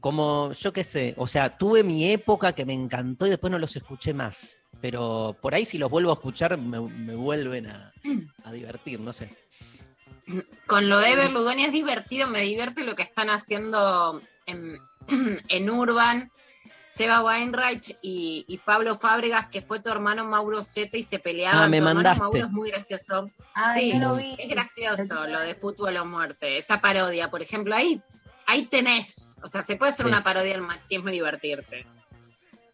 [0.00, 3.58] como yo qué sé, o sea, tuve mi época que me encantó y después no
[3.58, 4.56] los escuché más.
[4.80, 7.92] Pero por ahí si los vuelvo a escuchar me, vuelven a,
[8.44, 9.30] a divertir, no sé.
[10.66, 14.78] Con lo de Ever Ludueña es divertido, me divierte lo que están haciendo en,
[15.48, 16.30] en Urban.
[16.94, 21.64] Seba Weinreich y, y Pablo Fábregas, que fue tu hermano Mauro Zeta y se peleaban.
[21.64, 22.20] Ah, me tu hermano mandaste.
[22.20, 23.30] Mauro es muy gracioso.
[23.54, 24.36] Ay, Sí, lo vi.
[24.38, 26.56] Es gracioso lo de fútbol o muerte.
[26.58, 28.00] Esa parodia, por ejemplo, ahí,
[28.46, 29.38] ahí tenés.
[29.42, 30.12] O sea, se puede hacer Sí.
[30.12, 31.84] una parodia del machismo y divertirte.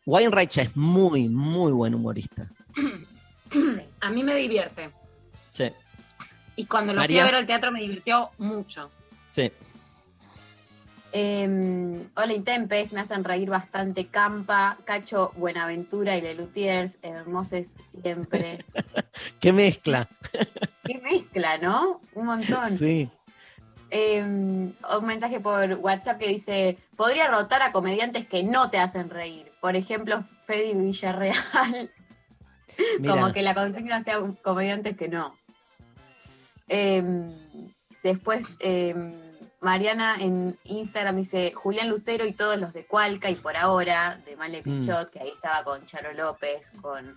[0.05, 2.47] Weinreich es muy, muy buen humorista.
[4.01, 4.93] A mí me divierte.
[5.53, 5.71] Sí,
[6.57, 7.17] Y cuando lo María.
[7.17, 8.91] fui a ver al teatro me divirtió mucho.
[9.31, 9.51] sí.
[11.13, 14.07] Eh, hola Intempes, me hacen reír bastante.
[14.07, 18.65] Campa, Cacho, Buenaventura y Lelutiers, hermosos siempre.
[19.41, 20.09] Qué mezcla.
[20.85, 22.01] Qué mezcla, ¿no?
[22.15, 22.71] Un montón.
[22.71, 23.11] Sí.
[23.91, 29.11] Eh, un mensaje por WhatsApp que dice: Podría rotar a comediantes que no te hacen
[29.11, 29.51] reír.
[29.61, 31.35] Por ejemplo, Fede Villarreal.
[33.01, 33.15] Mira.
[33.15, 35.37] Como que la consigna sea comediantes que no.
[36.69, 37.03] Eh,
[38.05, 38.57] después,
[39.61, 44.37] Mariana en Instagram dice Julián Lucero y todos los de Cualca y por ahora, de
[44.37, 44.81] Male Mm.
[44.81, 47.17] Pichot, que ahí estaba con Charo López, con.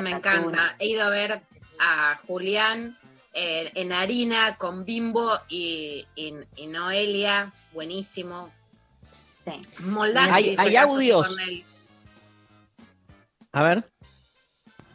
[0.00, 0.76] Me encanta.
[0.78, 1.42] He ido a ver
[1.80, 2.96] a Julián
[3.34, 7.52] eh, en Harina con Bimbo y, y- y Noelia.
[7.72, 8.52] Buenísimo.
[9.44, 9.60] Sí.
[9.80, 10.34] Moldavia.
[10.34, 11.26] Hay- hay audios.
[11.28, 11.64] con él.
[13.52, 13.90] A ver.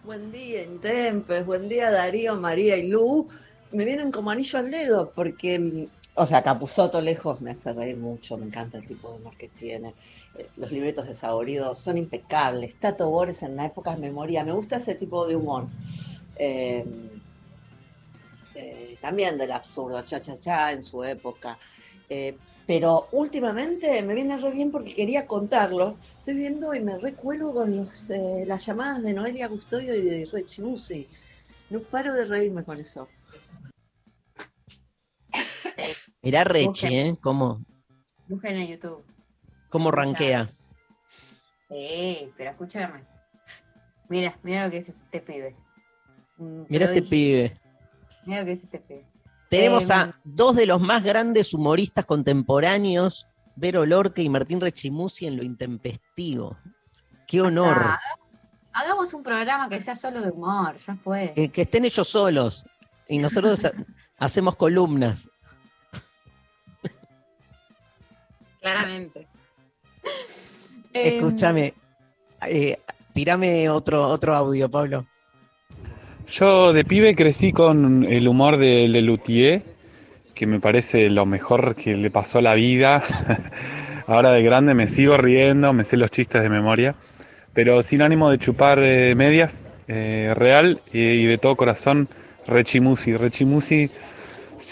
[0.03, 3.27] Buen día, Intempes, buen día Darío, María y Lu.
[3.71, 5.87] Me vienen como anillo al dedo porque,
[6.19, 9.47] o sea, Capuzoto lejos me hace reír mucho, me encanta el tipo de humor que
[9.47, 9.95] tiene.
[10.35, 12.75] Eh, Los libretos de Saborido son impecables.
[12.75, 15.67] Tato Bores en la época de memoria, me gusta ese tipo de humor.
[16.35, 16.85] Eh,
[18.55, 21.57] eh, también del absurdo, cha cha cha en su época.
[22.67, 25.97] Pero últimamente me viene re bien porque quería contarlo.
[26.17, 28.11] Estoy viendo y me recuelo con los,
[28.45, 31.07] las llamadas de Noelia Custodio y de Rechimusi.
[31.69, 33.07] No paro de reírme con eso.
[36.21, 36.93] Mirá Rechi, Busquen.
[36.93, 37.17] ¿eh?
[37.21, 37.63] Cómo,
[38.27, 39.03] Busquen en YouTube.
[39.69, 40.53] cómo rankea.
[41.69, 43.03] Sí, pero escúchame.
[44.09, 45.55] Mira, mira lo que es este pibe.
[46.37, 47.59] Un Mirá este pibe.
[48.25, 49.05] Mira lo que es este pibe.
[49.49, 55.27] Tenemos Em, a dos de los más grandes humoristas contemporáneos, Vero Lorca y Martín Rechimusi
[55.27, 56.57] en lo intempestivo.
[57.27, 57.77] Qué honor.
[57.77, 57.99] Hasta-
[58.71, 61.33] Hagamos un programa que sea solo de humor, ya fue.
[61.35, 62.65] Que, que estén ellos solos
[63.07, 63.73] y nosotros ha-
[64.17, 65.29] hacemos columnas.
[68.61, 69.27] Claramente.
[70.93, 71.73] Escúchame,
[72.47, 72.77] eh,
[73.13, 75.05] tirame otro, otro audio, Pablo.
[76.27, 79.63] Yo de pibe crecí con el humor de Lelutier,
[80.35, 83.03] que me parece lo mejor que le pasó a la vida.
[84.07, 86.95] Ahora de grande me sigo riendo, me sé los chistes de memoria,
[87.53, 92.07] pero sin ánimo de chupar eh, medias, eh, real eh, y de todo corazón,
[92.45, 93.17] Rechimusi.
[93.17, 93.89] Rechimusi,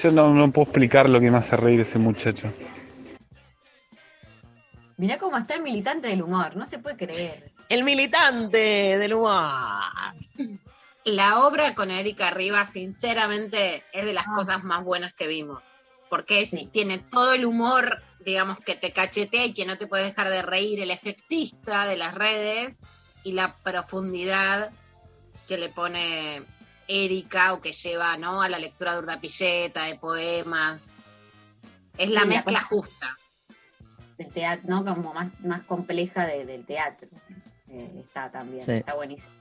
[0.02, 2.52] yo no, no puedo explicar lo que me hace reír ese muchacho.
[4.98, 7.52] Mirá cómo está el militante del humor, no se puede creer.
[7.70, 9.42] El militante del humor.
[11.06, 14.32] La obra con Erika Rivas, sinceramente, es de las Ah.
[14.34, 15.80] cosas más buenas que vimos.
[16.10, 16.70] Porque es- Sí.
[16.72, 20.42] tiene todo el humor, digamos, que te cachetea y que no te puede dejar de
[20.42, 22.84] reír, el efectista de las redes
[23.24, 24.72] y la profundidad
[25.48, 26.44] que le pone
[26.88, 28.42] Erika o que lleva ¿no?
[28.42, 31.02] a la lectura de Urdapilleta, de poemas.
[31.98, 33.17] Es la mezcla cosa- justa.
[34.18, 34.84] Del teatro, ¿no?
[34.84, 37.08] Como más, más compleja de- del teatro.
[37.70, 38.72] Eh, está también, Sí.
[38.74, 39.32] está buenísimo.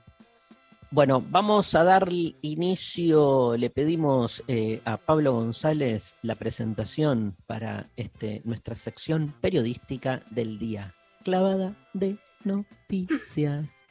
[0.89, 2.07] Bueno, vamos a dar
[2.41, 10.57] inicio, le pedimos eh, a Pablo González la presentación para este, nuestra sección periodística del
[10.59, 10.93] día,
[11.25, 13.81] clavada de noticias.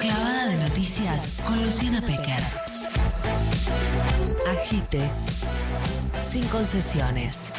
[0.00, 2.42] Clavada de noticias con Luciana Pecker.
[4.50, 5.08] Agite.
[6.22, 7.54] Sin concesiones.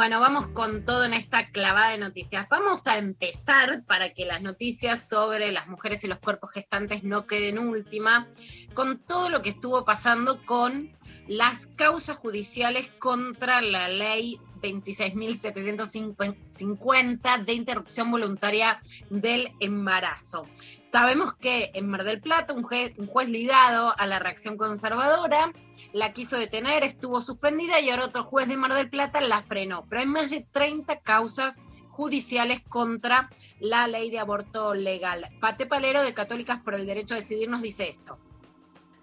[0.00, 2.48] Bueno, vamos con todo en esta clavada de noticias.
[2.48, 7.26] Vamos a empezar para que las noticias sobre las mujeres y los cuerpos gestantes no
[7.26, 8.26] queden última,
[8.72, 10.90] con todo lo que estuvo pasando con
[11.28, 18.80] las causas judiciales contra la ley 26.750 de interrupción voluntaria
[19.10, 20.46] del embarazo.
[20.82, 25.52] Sabemos que en Mar del Plata un un juez ligado a la reacción conservadora
[25.92, 29.84] la quiso detener, estuvo suspendida y ahora otro juez de Mar del Plata la frenó.
[29.88, 33.30] Pero hay más de 30 causas judiciales contra
[33.60, 35.26] la ley de aborto legal.
[35.40, 38.18] Pate Palero de Católicas por el Derecho a Decidir nos dice esto.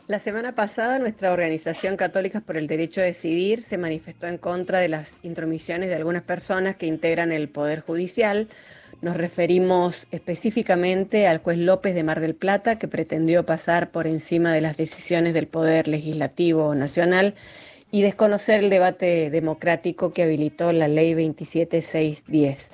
[0.07, 4.79] La semana pasada nuestra organización Católicas por el Derecho a Decidir se manifestó en contra
[4.79, 8.47] de las intromisiones de algunas personas que integran el Poder Judicial.
[8.99, 14.51] Nos referimos específicamente al juez López de Mar del Plata, que pretendió pasar por encima
[14.51, 17.35] de las decisiones del Poder Legislativo Nacional
[17.91, 22.71] y desconocer el debate democrático que habilitó la Ley 27610.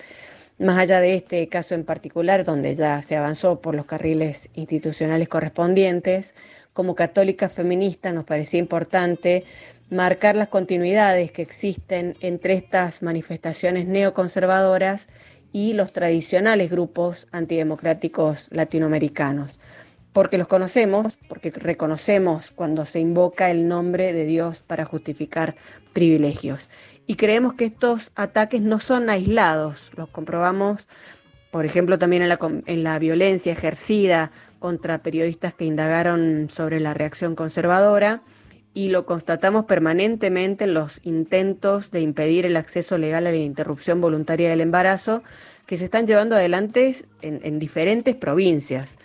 [0.59, 5.27] Más allá de este caso en particular, donde ya se avanzó por los carriles institucionales
[5.27, 6.35] correspondientes,
[6.71, 9.43] como católica feminista nos parecía importante
[9.89, 15.07] marcar las continuidades que existen entre estas manifestaciones neoconservadoras
[15.53, 19.57] y los tradicionales grupos antidemocráticos latinoamericanos.
[20.11, 25.55] Porque los conocemos, porque reconocemos cuando se invoca el nombre de Dios para justificar
[25.93, 26.69] privilegios.
[27.07, 30.87] Y creemos que estos ataques no son aislados, los comprobamos,
[31.51, 36.93] por ejemplo, también en la, en la violencia ejercida contra periodistas que indagaron sobre la
[36.93, 38.23] reacción conservadora
[38.73, 44.01] y lo constatamos permanentemente en los intentos de impedir el acceso legal a la interrupción
[44.01, 45.23] voluntaria del embarazo
[45.67, 48.97] que se están llevando adelante en, en, diferentes provincias,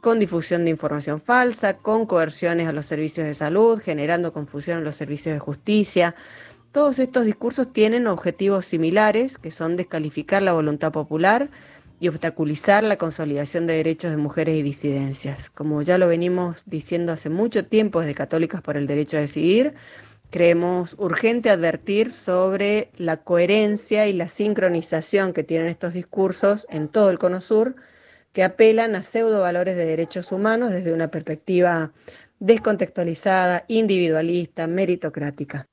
[0.00, 4.84] con difusión de información falsa, con coerciones a los servicios de salud, generando confusión en
[4.84, 6.14] los servicios de justicia.
[6.72, 11.50] Todos estos discursos tienen objetivos similares, que son descalificar la voluntad popular
[12.04, 15.48] y obstaculizar la consolidación de derechos de mujeres y disidencias.
[15.48, 19.72] Como ya lo venimos diciendo hace mucho tiempo desde Católicas por el Derecho a Decidir,
[20.28, 27.08] creemos urgente advertir sobre la coherencia y la sincronización que tienen estos discursos en todo
[27.08, 27.74] el Cono Sur,
[28.34, 31.90] que apelan a pseudo valores de derechos humanos desde una perspectiva
[32.38, 35.66] descontextualizada, individualista, meritocrática.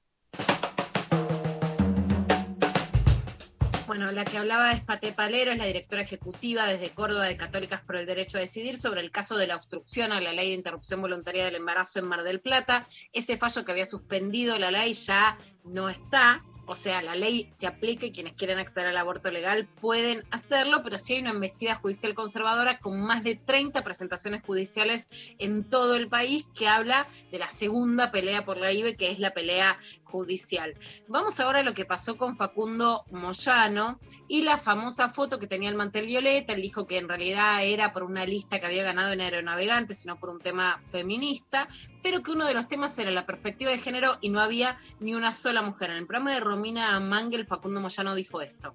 [3.92, 7.82] Bueno, la que hablaba es Pate Palero, es la directora ejecutiva desde Córdoba de Católicas
[7.82, 10.56] por el Derecho a Decidir sobre el caso de la obstrucción a la ley de
[10.56, 12.88] interrupción voluntaria del embarazo en Mar del Plata.
[13.12, 16.42] Ese fallo que había suspendido la ley ya no está.
[16.66, 20.84] O sea, la ley se aplica y quienes quieren acceder al aborto legal pueden hacerlo,
[20.84, 25.08] pero sí hay una investida judicial conservadora con más de 30 presentaciones judiciales
[25.40, 29.20] en todo el país que habla de la segunda pelea por la IBE, que es
[29.20, 30.76] la pelea judicial.
[31.08, 35.70] Vamos ahora a lo que pasó con Facundo Moyano y la famosa foto que tenía
[35.70, 36.54] el mantel violeta.
[36.54, 40.20] Él dijo que en realidad era por una lista que había ganado en Aeronavegante, sino
[40.20, 41.68] por un tema feminista,
[42.02, 45.14] pero que uno de los temas era la perspectiva de género y no había ni
[45.14, 45.92] una sola mujer.
[45.92, 48.74] En el programa de Romina Mangel, Facundo Moyano dijo esto.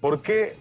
[0.00, 0.56] ¿Por qué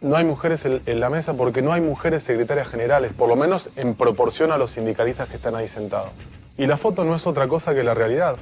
[0.00, 1.34] no hay mujeres en, en, la mesa?
[1.34, 5.36] Porque no hay mujeres secretarias generales, por lo menos en proporción a los sindicalistas que
[5.36, 6.10] están ahí sentados.
[6.56, 8.36] Y la foto no es otra cosa que la realidad.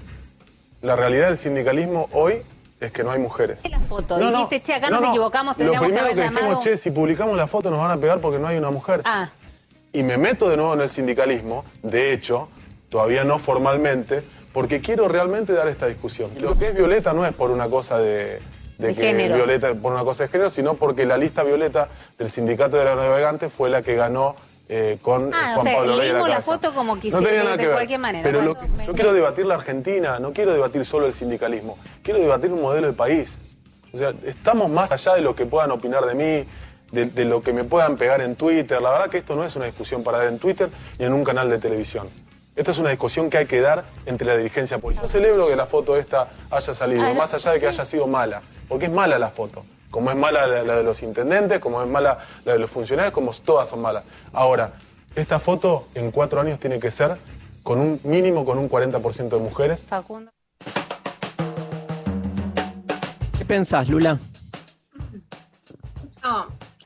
[0.83, 2.43] La realidad del sindicalismo hoy
[2.81, 3.61] es que no hay mujeres.
[3.69, 6.65] La foto, no, dijiste, che, acá no, nos equivocamos, tendríamos Lo primero que, que dijimos,
[6.65, 9.03] che, si publicamos la foto nos van a pegar porque no hay una mujer.
[9.05, 9.31] Ah.
[9.93, 12.49] Y me meto de nuevo en el sindicalismo, de hecho,
[12.89, 14.23] todavía no formalmente,
[14.53, 16.31] porque quiero realmente dar esta discusión.
[16.37, 18.41] Y lo que es Violeta no es por una cosa de,
[18.79, 19.35] que género.
[19.37, 22.95] Violeta, por una cosa de género, sino porque la lista Violeta del sindicato de la
[22.95, 24.37] navegante fue la que ganó
[24.71, 26.43] eh, con Ah, Juan o sea, Pablo Rey la Casa.
[26.43, 27.73] foto como No quisiera, tenía de, ver.
[27.75, 28.23] cualquier manera.
[28.23, 31.79] Pero lo- Bueno, me- yo quiero debatir la Argentina, no quiero debatir solo el sindicalismo,
[32.03, 33.37] quiero debatir un modelo de país.
[33.95, 36.47] O sea, estamos más allá de lo que puedan opinar de mí,
[36.93, 38.83] de, de lo que me puedan pegar en Twitter.
[38.83, 40.69] La verdad que esto no es una discusión para dar en Twitter
[40.99, 42.07] ni en un canal de televisión.
[42.59, 45.07] Esta es una discusión que hay que dar entre la dirigencia política.
[45.07, 48.09] Yo celebro que la foto esta haya salido, Ah, más allá de que haya sido
[48.09, 49.65] mala, porque es mala la foto.
[49.93, 53.15] Como es mala la, la de los intendentes, como es mala la de los funcionarios,
[53.15, 54.03] como todas son malas.
[54.33, 54.73] Ahora,
[55.15, 57.17] esta foto en cuatro años tiene que ser
[57.63, 59.81] con un mínimo con un 40% de mujeres.
[59.85, 60.33] Facundo.
[63.39, 64.19] ¿Qué pensás, Lula?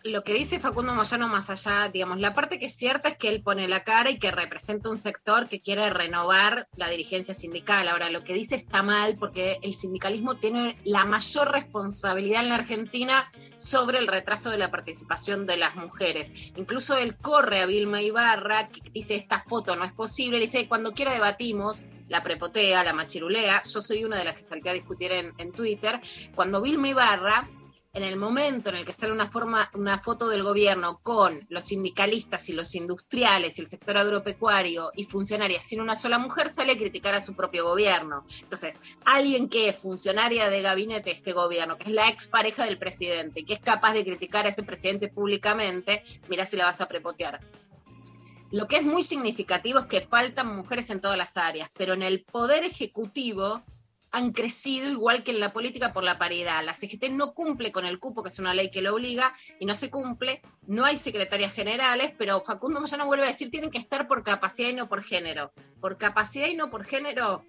[0.04, 3.28] Lo que dice Facundo Moyano más allá, digamos, la parte que es cierta es que
[3.28, 7.88] él pone la cara y que representa un sector que quiere renovar la dirigencia sindical.
[7.88, 12.56] Ahora, lo que dice está mal porque el sindicalismo tiene la mayor responsabilidad en la
[12.56, 16.30] Argentina sobre el retraso de la participación de las mujeres.
[16.56, 20.68] Incluso él corre a Vilma Ibarra, que dice esta foto no es posible, le dice
[20.68, 23.62] cuando quiera debatimos, la prepotea, la machirulea.
[23.62, 26.00] Yo soy una de las que salté a discutir en Twitter.
[26.34, 27.48] Cuando Vilma Ibarra
[27.94, 31.64] en el momento en el que sale una, forma, una foto del gobierno con los
[31.64, 36.72] sindicalistas y los industriales y el sector agropecuario y funcionarias sin una sola mujer, sale
[36.72, 38.24] a criticar a su propio gobierno.
[38.40, 42.78] Entonces, alguien que es funcionaria de gabinete de este gobierno, que es la expareja del
[42.78, 46.88] presidente, que es capaz de criticar a ese presidente públicamente, mira si la vas a
[46.88, 47.40] prepotear.
[48.50, 52.02] Lo que es muy significativo es que faltan mujeres en todas las áreas, pero en
[52.02, 53.62] el poder ejecutivo
[54.12, 56.62] han crecido igual que en la política por la paridad.
[56.64, 59.64] La CGT no cumple con el cupo, que es una ley que lo obliga, y
[59.66, 60.42] no se cumple.
[60.66, 64.68] No hay secretarias generales, pero Facundo Moyano vuelve a decir tienen que estar por capacidad
[64.68, 65.52] y no por género.
[65.80, 67.44] Por capacidad y no por género.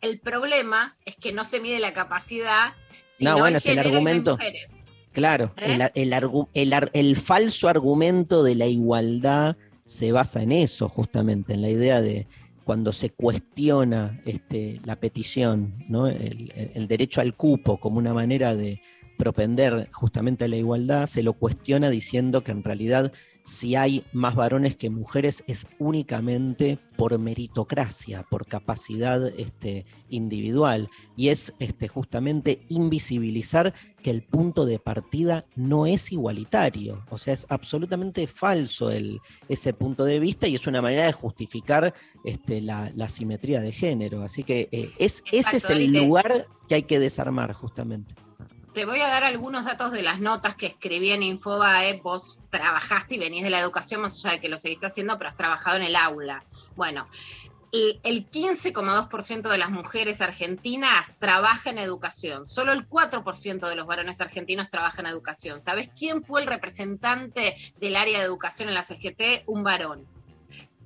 [0.00, 2.74] El problema es que no se mide la capacidad,
[3.06, 4.32] sino No, bueno, es el argumento.
[4.32, 4.70] mujeres.
[5.12, 5.78] Claro, ¿Eh?
[5.94, 11.54] el, el el ar- el falso argumento de la igualdad se basa en eso, justamente,
[11.54, 12.28] en la idea de
[12.68, 16.06] cuando se cuestiona este, la petición, ¿no?
[16.06, 18.82] el, el- derecho al cupo como una manera de
[19.16, 23.10] propender justamente a la igualdad, se lo cuestiona diciendo que en realidad
[23.48, 31.30] si hay más varones que mujeres es únicamente por meritocracia, por capacidad este, individual, y
[31.30, 33.72] es este, justamente invisibilizar
[34.02, 39.18] que el punto de partida no es igualitario, o sea, es absolutamente falso el,
[39.48, 41.94] ese punto de vista y es una manera de justificar
[42.24, 46.74] este, la, la simetría de género, así que eh, es, ese es el lugar que
[46.74, 48.14] hay que desarmar justamente.
[48.78, 52.00] Te voy a dar algunos datos de las notas que escribí en Infobae.
[52.00, 55.30] Vos trabajaste y venís de la educación, más allá de que lo seguís haciendo, pero
[55.30, 56.44] has trabajado en el aula.
[56.76, 57.08] Bueno,
[57.72, 62.46] el el 15,2% de las mujeres argentinas trabaja en educación.
[62.46, 65.58] Solo el 4% de los varones argentinos trabaja en educación.
[65.58, 69.42] ¿Sabes quién fue el representante del área de educación en la CGT?
[69.46, 70.06] Un varón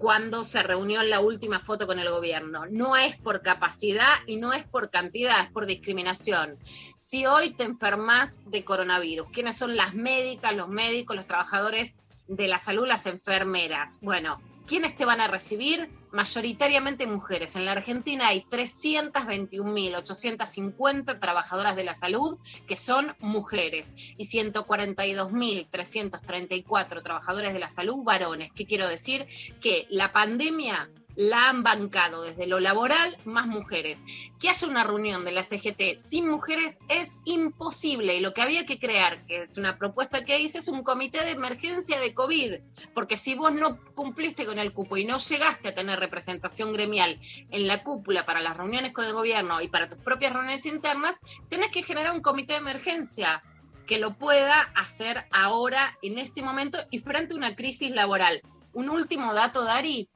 [0.03, 2.67] cuando se reunió en la última foto con el gobierno.
[2.69, 6.59] No es por capacidad y no es por cantidad, es por discriminación.
[6.97, 11.95] Si hoy te enfermas de coronavirus, ¿quiénes son las médicas, los médicos, los trabajadores
[12.27, 14.01] de la salud, las enfermeras?
[14.01, 15.89] Bueno, ¿quiénes te van a recibir?
[16.11, 17.55] Mayoritariamente mujeres.
[17.57, 27.53] En la Argentina hay 321.850 trabajadoras de la salud que son mujeres y 142.334 trabajadores
[27.53, 28.51] de la salud varones.
[28.53, 29.27] ¿Qué quiero decir?
[29.61, 34.01] Que la pandemia la han bancado desde lo laboral más mujeres.
[34.39, 38.67] Que haya una reunión de la CGT sin mujeres es imposible y lo que había
[38.67, 42.55] que crear, que es una propuesta que hice, es un comité de emergencia de COVID,
[42.95, 47.21] porque si vos no cumpliste con el cupo y no llegaste a tener representación gremial
[47.51, 51.19] en la cúpula para las reuniones con el gobierno y para tus propias reuniones internas,
[51.49, 53.43] tenés que generar un comité de emergencia
[53.87, 58.41] que lo pueda hacer ahora, en este momento y frente a una crisis laboral.
[58.75, 60.09] Un último dato, Dari,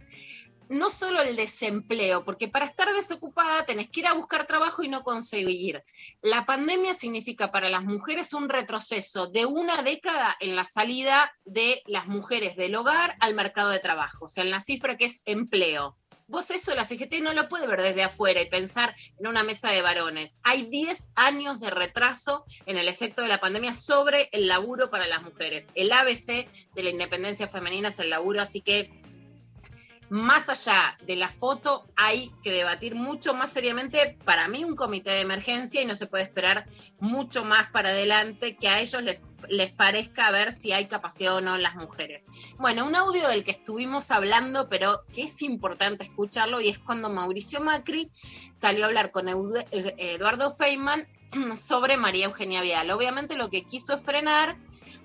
[0.69, 4.89] no solo el desempleo, porque para estar desocupada tenés que ir a buscar trabajo y
[4.89, 5.85] no conseguir.
[6.23, 11.83] La pandemia significa para las mujeres un retroceso de una década en la salida de
[11.87, 15.23] las mujeres del hogar al mercado de trabajo, o sea, en la cifra que es
[15.25, 15.97] empleo.
[16.29, 19.71] Vos eso, la CGT no lo puede ver desde afuera y pensar en una mesa
[19.71, 20.41] de varones.
[20.43, 25.07] Hay 10 años de retraso en el efecto de la pandemia sobre el laburo para
[25.07, 25.69] las mujeres.
[25.77, 28.91] El ABC de la independencia femenina es el laburo, así que
[30.09, 35.11] más allá de la foto, hay que debatir mucho más seriamente, para mí, un comité
[35.11, 36.67] de emergencia y no se puede esperar
[37.01, 41.57] mucho más para adelante que a ellos les, parezca ver si hay capacidad o no
[41.57, 42.27] en las mujeres.
[42.59, 47.11] Bueno, un audio del que estuvimos hablando, pero que es importante escucharlo, y es cuando
[47.11, 48.11] Mauricio Macri
[48.53, 51.07] salió a hablar con Eduardo Feynman
[51.57, 52.91] sobre María Eugenia Vidal.
[52.91, 54.57] Obviamente lo que quiso es frenar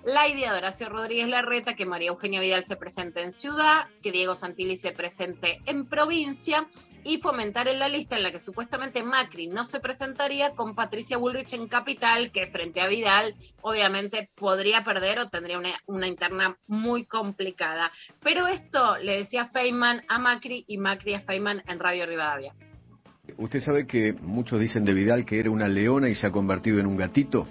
[0.04, 4.10] la idea de Horacio Rodríguez Larreta que María Eugenia Vidal se presente en ciudad, que
[4.10, 6.66] Diego Santilli se presente en provincia
[7.04, 11.18] y fomentar en la lista en la que supuestamente Macri no se presentaría con Patricia
[11.18, 16.56] Bullrich en capital, que frente a Vidal obviamente podría perder o tendría una, una interna
[16.66, 17.90] muy complicada.
[18.22, 22.54] Pero esto le decía Feynman a Macri y Macri a Feynman en Radio Rivadavia.
[23.38, 26.80] Usted sabe que muchos dicen de Vidal que era una leona y se ha convertido
[26.80, 27.46] en un gatito.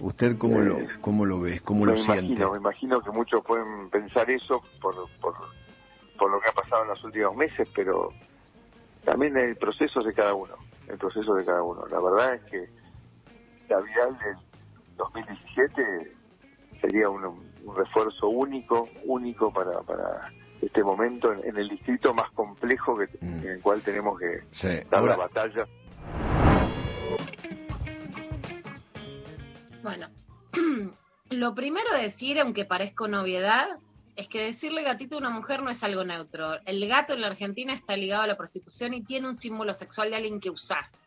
[0.00, 1.60] ¿Usted cómo lo, cómo lo ve?
[1.60, 2.24] ¿Cómo lo me siente?
[2.32, 5.34] imagino, me imagino que muchos pueden pensar eso por, por,
[6.18, 8.12] por lo que ha pasado en los últimos meses, pero
[9.04, 10.54] también el proceso es de cada uno,
[10.88, 11.86] el proceso de cada uno.
[11.86, 14.36] La verdad es que a Vidal le,
[14.96, 16.12] 2017
[16.80, 20.30] sería un, un refuerzo único, único para, para
[20.62, 24.68] este momento en, en el distrito más complejo que, en el cual tenemos que Sí.
[24.90, 25.66] dar Ahora, la batalla.
[29.84, 30.08] Bueno,
[31.30, 33.66] lo primero decir, aunque parezca novedad,
[34.16, 36.58] es que decirle gatito a una mujer no es algo neutro.
[36.64, 40.08] El gato en la Argentina está ligado a la prostitución y tiene un símbolo sexual
[40.08, 41.06] de alguien que usás.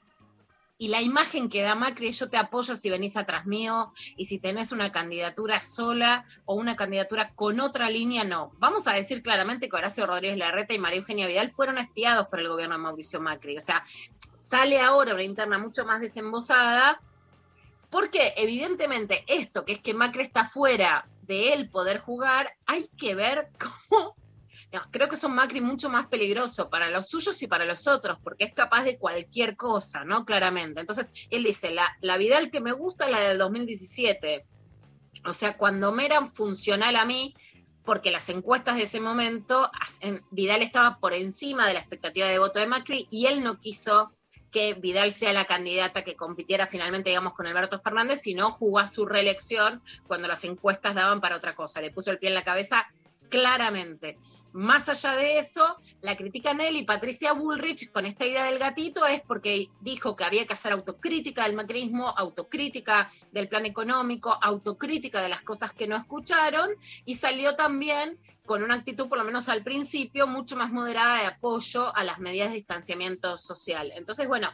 [0.78, 4.38] Y la imagen que da Macri yo te apoyo si venís atrás mío y si
[4.38, 8.51] tenés una candidatura sola o una candidatura con otra línea, no.
[8.59, 12.41] Vamos a decir claramente que Horacio Rodríguez Larreta y María Eugenia Vidal fueron espiados por
[12.41, 13.57] el gobierno de Mauricio Macri.
[13.57, 13.84] O sea,
[14.36, 17.01] sale ahora una interna mucho más desembosada,
[17.89, 23.15] porque evidentemente esto, que es que Macri está fuera de él poder jugar, hay que
[23.15, 23.49] ver
[23.89, 24.15] cómo...
[24.91, 28.45] creo que son Macri mucho más peligroso para los suyos y para los otros, porque
[28.45, 30.25] es capaz de cualquier cosa, ¿no?
[30.25, 30.81] Claramente.
[30.81, 34.45] Entonces, él dice, la, la Vidal que me gusta es la del 2017.
[35.25, 37.33] O sea, cuando me eran funcional a mí,
[37.88, 39.71] porque las encuestas de ese momento,
[40.31, 44.11] Vidal estaba por encima de la expectativa de voto de Macri y él no quiso
[44.51, 48.87] que Vidal sea la candidata que compitiera finalmente, digamos, con Alberto Fernández, sino jugó a
[48.87, 51.81] su reelección cuando las encuestas daban para otra cosa.
[51.81, 52.87] Le puso el pie en la cabeza
[53.30, 54.17] claramente.
[54.53, 59.05] Más allá de eso, la critican él y Patricia Bullrich con esta idea del gatito
[59.05, 65.21] es porque dijo que había que hacer autocrítica del macrismo, autocrítica del plan económico, autocrítica
[65.21, 66.71] de las cosas que no escucharon
[67.05, 71.28] y salió también con una actitud, por lo menos al principio, mucho más moderada de
[71.28, 73.91] apoyo a las medidas de distanciamiento social.
[73.95, 74.49] Entonces, bueno,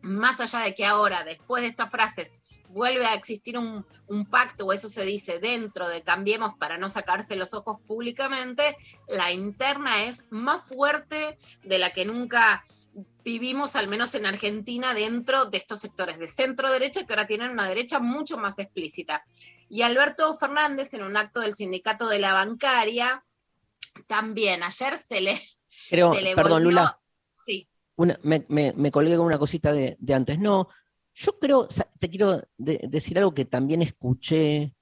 [0.00, 2.34] más allá de que ahora, después de estas frases,
[2.78, 6.88] vuelve a existir un, un pacto, o eso se dice dentro de Cambiemos para no
[6.88, 8.76] sacarse los ojos públicamente,
[9.08, 12.62] la interna es más fuerte de la que nunca
[13.24, 17.50] vivimos, al menos en Argentina, dentro de estos sectores de centro derecha que ahora tienen
[17.50, 19.22] una derecha mucho más explícita.
[19.68, 23.24] Y Alberto Fernández, en un acto del sindicato de la bancaria,
[24.06, 25.36] también ayer se le,
[25.90, 27.00] se le perdón, volvió- Lula,
[27.44, 27.68] Sí.
[27.96, 30.38] una- me, me, me colgué con una cosita de, de antes.
[30.38, 30.68] No,
[31.20, 31.66] yo creo,
[31.98, 34.74] te quiero de- decir algo que también escuché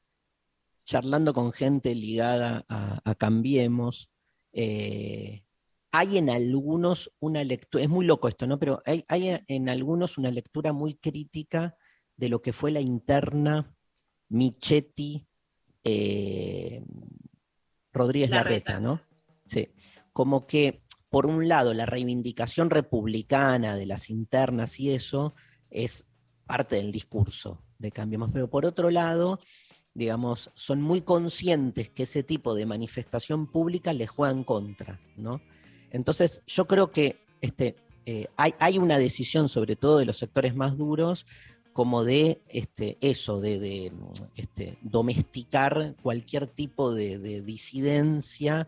[0.84, 4.10] charlando con gente ligada a, a Cambiemos.
[4.52, 5.42] eh,
[5.92, 8.58] hay en algunos una lectura, es muy loco esto, ¿no?
[8.58, 11.74] Pero hay, hay en algunos una lectura muy crítica
[12.18, 13.74] de lo que fue la interna
[14.28, 15.26] Michetti
[15.84, 16.84] eh,
[17.94, 18.74] Rodríguez Larreta.
[18.74, 19.00] Larreta, ¿no?
[19.46, 19.68] Sí.
[20.12, 25.34] Como que, por un lado, la reivindicación republicana de las internas y eso
[25.70, 26.06] es
[26.46, 29.40] parte del discurso de Cambiemos, pero por otro lado,
[29.94, 35.40] digamos, son muy conscientes que ese tipo de manifestación pública les juega en contra, ¿no?
[35.90, 40.54] Entonces, yo creo que este, eh, hay, hay una decisión, sobre todo de los sectores
[40.54, 41.26] más duros,
[41.72, 43.92] como de este, eso, de,
[44.34, 48.66] este, domesticar cualquier tipo de disidencia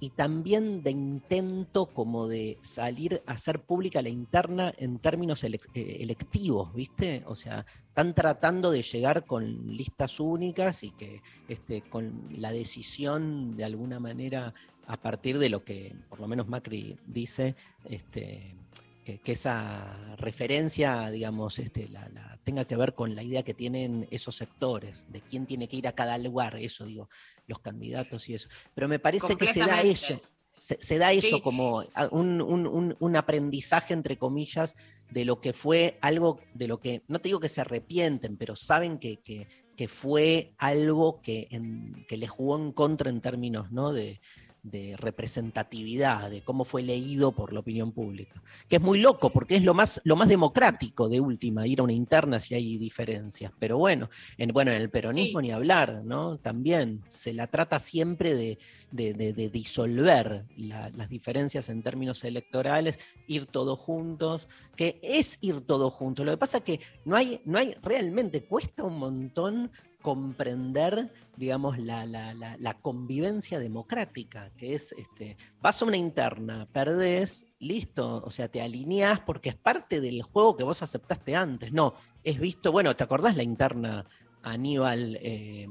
[0.00, 5.60] y también de intento como de salir a hacer pública la interna en términos eh,
[5.74, 7.22] electivos, ¿viste?
[7.26, 13.56] O sea, están tratando de llegar con listas únicas y que este, con la decisión
[13.56, 14.54] de alguna manera
[14.86, 18.56] a partir de lo que por lo menos Macri dice, este,
[19.04, 23.54] que, que esa referencia, digamos, este, la, la- tenga que ver con la idea que
[23.54, 27.08] tienen esos sectores, de quién tiene que ir a cada lugar, eso digo,
[27.46, 28.48] los candidatos y eso.
[28.74, 30.20] Pero me parece que se da eso,
[30.58, 31.42] se, se da eso Sí.
[31.42, 34.74] como un, un- un- un aprendizaje, entre comillas,
[35.10, 38.54] de lo que fue algo, de lo que, no te digo que se arrepienten, pero
[38.56, 39.46] saben que, que-
[39.76, 43.92] que fue algo que, en- que les jugó en contra en términos ¿no?
[43.94, 44.20] de,
[44.62, 48.42] de representatividad, de cómo fue leído por la opinión pública.
[48.68, 51.84] Que es muy loco, porque es lo más, lo más democrático de última, ir a
[51.84, 53.52] una interna si hay diferencias.
[53.58, 56.38] Pero bueno, en, bueno, en el peronismo ni hablar, ¿no?
[56.38, 58.58] También se la trata siempre de,
[58.90, 65.38] de- de- de disolver la- las diferencias en términos electorales, ir todos juntos, que es
[65.40, 66.26] ir todos juntos.
[66.26, 69.70] Lo que pasa es que no hay, no hay, realmente cuesta un montón
[70.02, 76.66] comprender, digamos, la, la- la- la convivencia democrática, que es, este, vas a una interna,
[76.72, 81.72] perdés, listo, o sea, te alineás porque es parte del juego que vos aceptaste antes.
[81.72, 81.94] No,
[82.24, 84.06] es visto, bueno, ¿te acordás la interna
[84.42, 85.68] Aníbal, eh,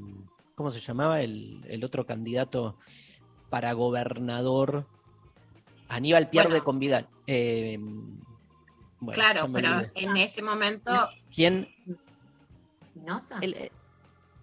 [0.54, 2.78] ¿cómo se llamaba el, el otro candidato
[3.48, 4.86] para gobernador?
[5.88, 6.64] Aníbal pierde Bueno.
[6.64, 7.08] con Vidal.
[7.26, 7.78] Eh,
[9.00, 9.92] bueno, claro, pero olvidé.
[9.96, 11.68] en ese momento ¿Quién?
[13.40, 13.72] El, eh,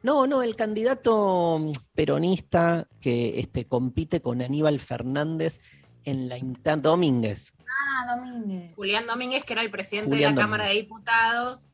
[0.08, 5.60] no, no, el candidato mm, peronista que este, compite con Aníbal Fernández
[6.06, 7.54] en la interna, Domínguez.
[7.60, 8.74] Ah, Domínguez.
[8.74, 11.72] Julián Domínguez, que era el presidente Julián de la Cámara de Diputados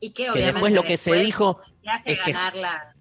[0.00, 2.94] y que Que obviamente después lo que se dijo, hace Es que- ganar la.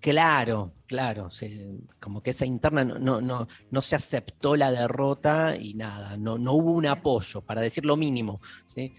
[0.00, 5.56] Claro, claro, se- como que esa interna no, no, no, no se aceptó la derrota
[5.56, 8.40] y nada, no, no hubo un apoyo, para decir lo mínimo.
[8.66, 8.92] ¿sí?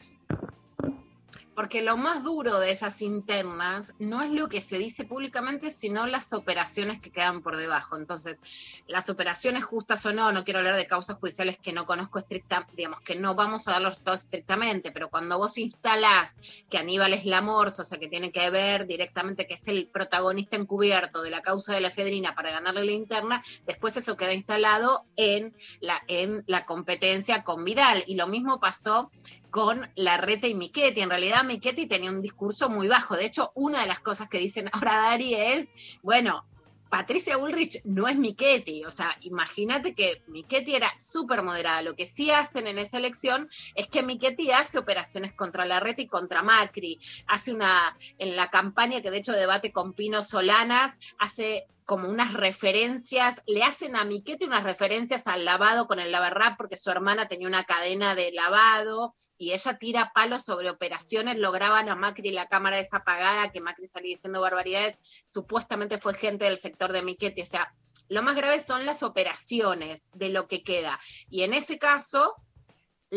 [1.55, 6.05] Porque lo más duro de esas internas no es lo que se dice públicamente, sino
[6.05, 7.97] las operaciones que quedan por debajo.
[7.97, 8.39] Entonces,
[8.87, 12.73] las operaciones justas o no, no quiero hablar de causas judiciales que no conozco estrictamente,
[12.75, 16.37] digamos que no vamos a dar los resultados estrictamente, pero cuando vos instalás
[16.69, 19.87] que Aníbal es la morsa, o sea, que tiene que ver directamente que es el
[19.87, 24.33] protagonista encubierto de la causa de la efedrina para ganarle la interna, después eso queda
[24.33, 28.03] instalado en la, en la competencia con Vidal.
[28.07, 29.09] Y lo mismo pasó
[29.55, 30.99] con Larreta y Michetti.
[30.99, 33.15] En realidad Michetti tenía un discurso muy bajo.
[33.15, 35.69] De hecho, una de las cosas que dicen ahora Dari es,
[36.03, 36.43] bueno,
[36.89, 41.81] Patricia Bullrich no es Michetti, o sea, imagínate que Michetti era súper moderada.
[41.83, 46.07] Lo que sí hacen en esa elección es que Michetti hace operaciones contra Larreta y
[46.07, 46.99] contra Macri.
[47.25, 52.33] Hace una, en la campaña que de hecho debate con Pino Solanas, hace como unas
[52.33, 57.27] referencias, le hacen a Miquete unas referencias al lavado con el lavarrap porque su hermana
[57.27, 62.47] tenía una cadena de lavado y ella tira palos sobre operaciones, lograban a Macri la
[62.47, 67.45] cámara desapagada, que Macri salía diciendo barbaridades, supuestamente fue gente del sector de Miquete, o
[67.45, 67.73] sea,
[68.07, 70.99] lo más grave son las operaciones de lo que queda.
[71.29, 72.35] Y en ese caso,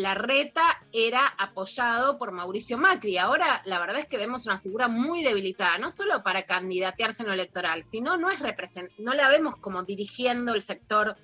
[0.03, 3.19] la reta era apoyado por Mauricio Macri.
[3.19, 7.29] Ahora la verdad es que vemos una figura muy debilitada, no solo para candidatearse en
[7.29, 11.17] lo electoral, sino no es represent no la vemos como dirigiendo el sector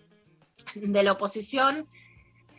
[0.75, 1.89] de la oposición,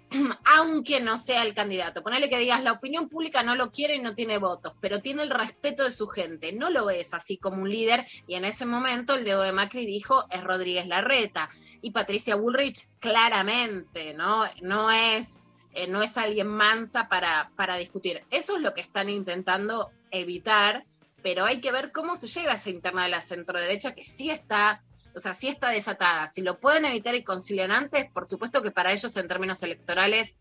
[0.57, 2.03] aunque no sea el candidato.
[2.03, 5.23] Ponele que digas, la opinión pública no lo quiere y no tiene votos, pero tiene
[5.23, 6.53] el respeto de su gente.
[6.53, 8.05] No lo es así como un líder.
[8.27, 11.49] Y en ese momento el dedo de Macri dijo, es Rodríguez Larreta.
[11.81, 14.43] Y Patricia Bullrich, claramente, ¿no?
[14.61, 15.41] No es
[15.75, 18.23] eh, no es alguien mansa para, para discutir.
[18.31, 20.85] Eso es lo que están intentando evitar,
[21.21, 24.29] pero hay que ver cómo se llega a esa interna de la centroderecha que sí
[24.29, 24.83] está,
[25.15, 26.27] o sea, sí está desatada.
[26.27, 30.35] Si lo pueden evitar y concilian antes, por supuesto que para ellos en términos electorales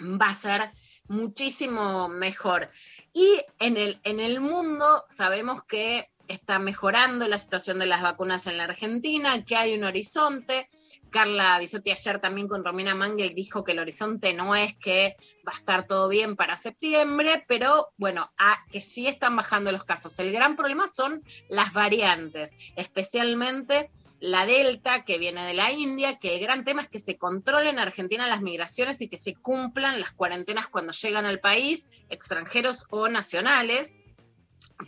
[0.00, 0.72] va a ser
[1.08, 2.70] muchísimo mejor.
[3.12, 8.46] Y en el, en el mundo sabemos que está mejorando la situación de las vacunas
[8.46, 10.68] en la Argentina, que hay un horizonte.
[11.12, 15.14] Carla Bisotti ayer también con Romina Mangel dijo que el horizonte no es que
[15.46, 19.84] va a estar todo bien para septiembre, pero bueno, a, que sí están bajando los
[19.84, 20.18] casos.
[20.18, 26.34] El gran problema son las variantes, especialmente la Delta que viene de la India, que
[26.34, 30.00] el gran tema es que se controlen en Argentina las migraciones y que se cumplan
[30.00, 33.96] las cuarentenas cuando llegan al país, extranjeros o nacionales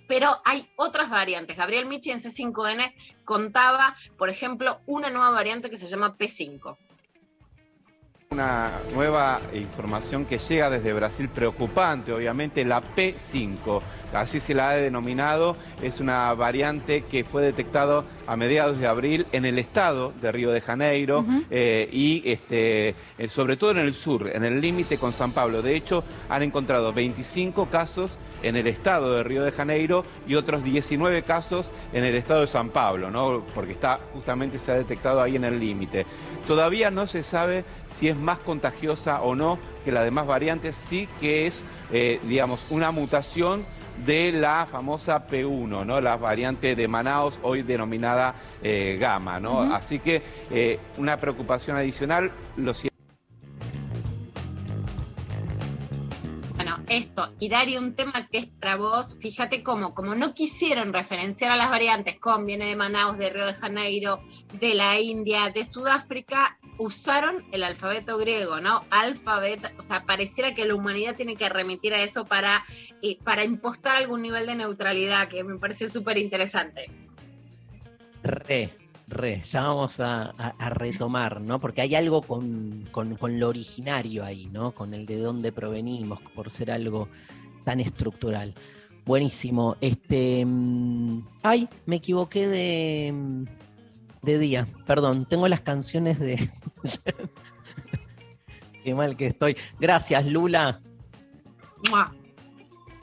[0.07, 1.57] pero hay otras variantes.
[1.57, 2.95] Gabriel Michi en C5N
[3.25, 6.77] contaba, por ejemplo, una nueva variante que se llama P5.
[8.31, 13.81] Una nueva información que llega desde Brasil preocupante, obviamente, la P5,
[14.13, 19.27] así se la ha denominado, es una variante que fue detectado a mediados de abril
[19.31, 23.95] en el estado de Río de Janeiro eh, y este, eh, sobre todo en el
[23.95, 25.63] sur, en el límite con San Pablo.
[25.63, 30.63] De hecho, han encontrado 25 casos en el estado de Río de Janeiro y otros
[30.63, 33.43] 19 casos en el estado de San Pablo, ¿no?
[33.55, 36.07] porque está justamente se ha detectado ahí en el límite.
[36.47, 41.09] Todavía no se sabe si es más contagiosa o no que las demás variantes, sí
[41.21, 43.65] que es, eh, digamos, una mutación
[44.05, 46.01] de la famosa P1, ¿no?
[46.01, 49.41] la variante de Manaus, hoy denominada eh, Gamma.
[49.41, 49.61] ¿no?
[49.61, 52.75] Así que eh, una preocupación adicional, lo
[56.55, 60.93] Bueno, esto, y Dario, un tema que es para vos, fíjate cómo, como no quisieron
[60.93, 64.21] referenciar a las variantes con viene de Manaus, de Río de Janeiro,
[64.53, 68.85] de la India, de Sudáfrica, usaron el alfabeto griego, ¿no?
[68.91, 72.65] Alfabeto, o sea, pareciera que la humanidad tiene que remitir a eso para,
[73.03, 76.89] eh, para impostar algún nivel de neutralidad, que me parece súper interesante.
[78.23, 78.71] Re,
[79.07, 81.61] re, ya vamos a, a- a retomar, ¿no?
[81.61, 84.73] Porque hay algo con, con- con lo originario ahí, ¿no?
[84.73, 87.09] Con el de dónde provenimos, por ser algo
[87.65, 88.55] tan estructural.
[89.05, 89.77] Buenísimo.
[89.81, 90.45] Este.
[90.47, 93.45] mm, Ay, me equivoqué de, mm,
[94.23, 94.67] de día.
[94.87, 96.51] Perdón, tengo las canciones de.
[98.85, 99.57] Qué mal que estoy.
[99.81, 100.81] Gracias, Lula.
[101.91, 102.15] ¡Mua!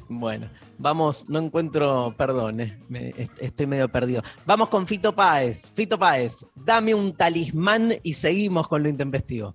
[0.09, 0.47] Bueno,
[0.81, 4.23] vamos, no encuentro, perdón, eh, estoy medio perdido.
[4.45, 5.71] Vamos con Fito Páez.
[5.71, 9.53] Fito Páez, dame un talismán y seguimos con lo intempestivo.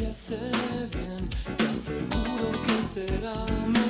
[0.00, 0.36] Te
[0.96, 3.89] bien, te aseguro que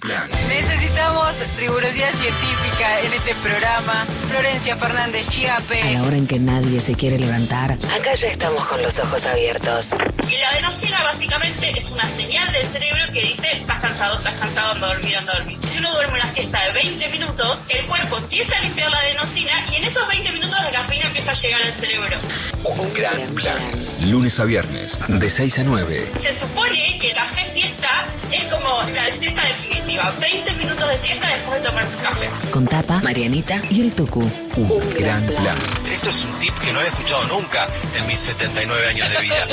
[0.00, 0.30] Plan.
[0.48, 4.04] Necesitamos rigurosidad científica en este programa.
[4.28, 5.94] Florencia Fernández A Chiape.
[5.94, 9.94] la hora en que nadie se quiere levantar, acá ya estamos con los ojos abiertos.
[10.28, 14.72] Y la adenosina básicamente es una señal del cerebro que dice estás cansado, estás cansado,
[14.72, 15.58] anda a dormir, anda a dormir.
[15.70, 19.52] Si uno duerme una siesta de 20 minutos, el cuerpo empieza a limpiar la adenosina
[19.70, 22.18] y en esos 20 minutos la cafeína empieza a llegar al cerebro.
[22.64, 23.91] Un gran plan.
[24.06, 26.10] Lunes a viernes, de 6 a 9.
[26.20, 30.12] Se supone que café siesta es como la siesta definitiva.
[30.20, 32.30] 20 minutos de siesta después de tomar tu café.
[32.50, 34.20] Con Tapa, Marianita y el Tucu.
[34.56, 35.56] Un gran plan.
[35.90, 39.46] Esto es un tip que no había escuchado nunca en mis 79 años de vida.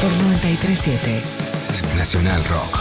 [0.00, 1.22] Por 937.
[1.96, 2.78] Nacional Rock.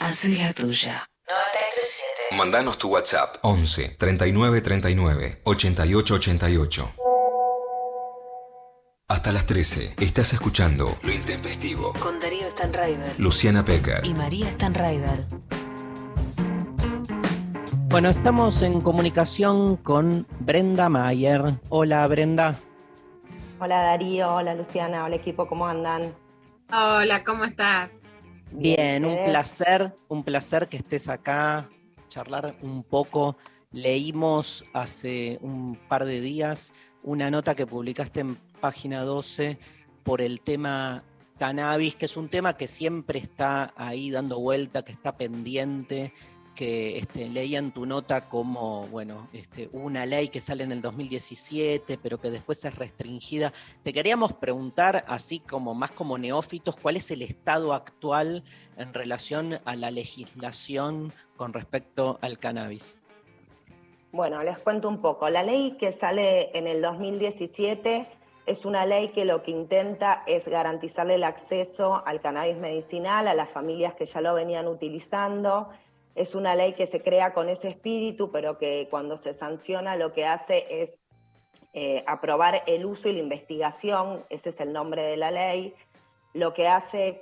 [0.00, 1.06] Haz la tuya.
[1.26, 2.36] 937.
[2.36, 6.94] Mandanos tu WhatsApp 11 39 39 88 88.
[9.10, 11.94] Hasta las 13 estás escuchando Lo Intempestivo.
[11.94, 13.18] Con Darío Stanraiver.
[13.18, 14.04] Luciana Pecker.
[14.04, 15.24] Y María Stanraiver.
[17.88, 21.54] Bueno, estamos en comunicación con Brenda Mayer.
[21.70, 22.60] Hola Brenda.
[23.58, 26.14] Hola Darío, hola Luciana, hola equipo, ¿cómo andan?
[26.70, 28.02] Hola, ¿cómo estás?
[28.52, 31.70] Bien, un placer, un placer que estés acá,
[32.10, 33.38] charlar un poco.
[33.70, 39.58] Leímos hace un par de días una nota que publicaste en página 12
[40.02, 41.04] por el tema
[41.38, 46.12] cannabis, que es un tema que siempre está ahí dando vuelta, que está pendiente,
[46.58, 50.82] que este, leía en tu nota como, bueno, este, una ley que sale en el
[50.82, 53.52] 2017, pero que después es restringida.
[53.84, 58.42] Te queríamos preguntar, así como más como neófitos, ¿cuál es el estado actual
[58.76, 62.98] en relación a la legislación con respecto al cannabis?
[64.10, 65.30] Bueno, les cuento un poco.
[65.30, 68.17] La ley que sale en el 2017
[68.48, 73.34] es una ley que lo que intenta es garantizarle el acceso al cannabis medicinal a
[73.34, 75.68] las familias que ya lo venían utilizando.
[76.14, 80.14] Es una ley que se crea con ese espíritu, pero que cuando se sanciona lo
[80.14, 80.98] que hace es
[81.74, 85.74] eh, aprobar el uso y la investigación, ese es el nombre de la ley,
[86.32, 87.20] lo que hace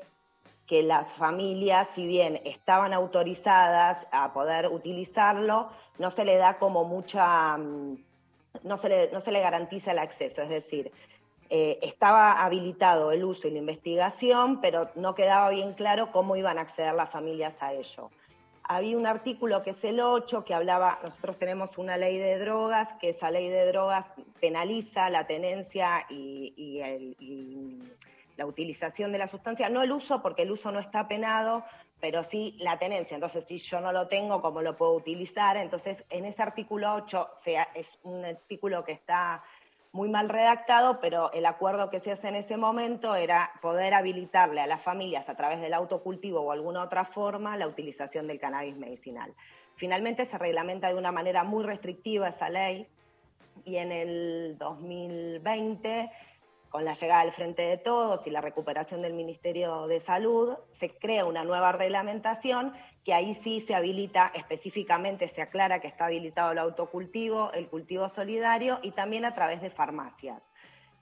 [0.68, 6.84] que las familias, si bien estaban autorizadas a poder utilizarlo, no se le da como
[6.84, 7.96] mucha, mm,
[8.62, 10.92] no se le, no se le garantiza el acceso, es decir,
[11.50, 16.58] eh, estaba habilitado el uso y la investigación, pero no quedaba bien claro cómo iban
[16.58, 18.10] a acceder las familias a ello.
[18.68, 22.92] Había un artículo que es el 8 que hablaba, nosotros tenemos una ley de drogas,
[23.00, 24.10] que esa ley de drogas
[24.40, 26.82] penaliza la tenencia y,
[28.36, 31.64] la utilización de la sustancia, no el uso porque el uso no está penado,
[32.00, 33.14] pero sí la tenencia.
[33.14, 35.56] Entonces, si yo no lo tengo, ¿cómo lo puedo utilizar?
[35.56, 39.42] Entonces, en ese artículo 8 sea, es un artículo que está
[39.96, 44.60] muy mal redactado, pero el acuerdo que se hace en ese momento era poder habilitarle
[44.60, 48.76] a las familias a través del autocultivo o alguna otra forma la utilización del cannabis
[48.76, 49.34] medicinal.
[49.74, 52.86] Finalmente se reglamenta de una manera muy restrictiva esa ley
[53.64, 56.10] y en el 2020
[56.76, 60.90] con la llegada del Frente de Todos y la recuperación del Ministerio de Salud, se
[60.90, 66.52] crea una nueva reglamentación que ahí sí se habilita específicamente, se aclara que está habilitado
[66.52, 70.50] el autocultivo, el cultivo solidario y también a través de farmacias.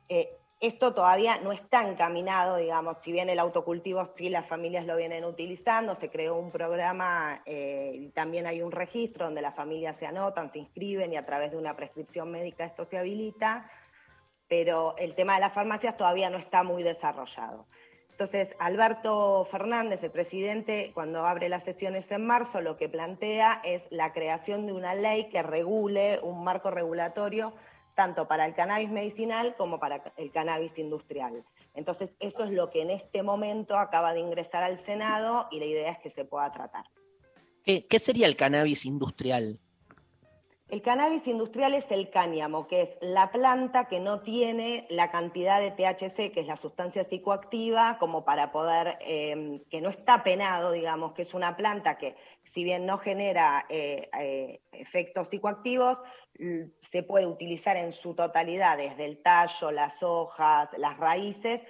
[0.09, 4.96] Eh, esto todavía no está encaminado, digamos, si bien el autocultivo sí las familias lo
[4.96, 9.96] vienen utilizando, se creó un programa eh, y también hay un registro donde las familias
[9.96, 13.68] se anotan, se inscriben y a través de una prescripción médica esto se habilita,
[14.56, 17.66] pero el tema de las farmacias todavía no está muy desarrollado.
[18.12, 23.82] Entonces, Alberto Fernández, el presidente, cuando abre las sesiones en marzo, lo que plantea es
[23.90, 27.52] la creación de una ley que regule un marco regulatorio
[27.97, 31.44] tanto para el cannabis medicinal como para el cannabis industrial.
[31.74, 35.64] Entonces, eso es lo que en este momento acaba de ingresar al Senado y la
[35.64, 36.85] idea es que se pueda tratar.
[37.64, 39.59] ¿Qué, sería el cannabis industrial?
[40.69, 45.61] El cannabis industrial es el cáñamo, que es la planta que no tiene la cantidad
[45.61, 50.73] de THC, que es la sustancia psicoactiva, como para poder, eh, que no está penado,
[50.73, 55.99] digamos, que es una planta que, si bien no genera eh, eh, efectos psicoactivos,
[56.81, 61.62] se puede utilizar en su totalidad, desde el tallo, las hojas, las raíces,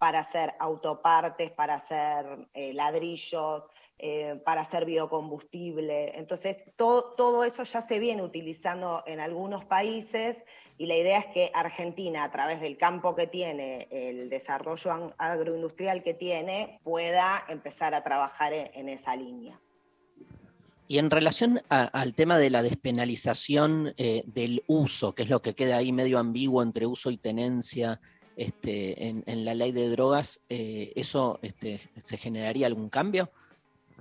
[0.00, 3.64] para hacer autopartes, para hacer eh, ladrillos,
[4.02, 6.18] eh, para hacer biocombustible.
[6.18, 10.38] Entonces, todo, todo eso ya se viene utilizando en algunos países
[10.78, 16.02] y la idea es que Argentina, a través del campo que tiene, el desarrollo agroindustrial
[16.02, 19.60] que tiene, pueda empezar a trabajar en- en esa línea.
[20.88, 25.54] Y en relación al tema de la despenalización eh, del uso, que es lo que
[25.54, 28.00] queda ahí medio ambiguo entre uso y tenencia
[28.36, 33.30] este, en, en la ley de drogas, eh, ¿eso este, se generaría algún cambio?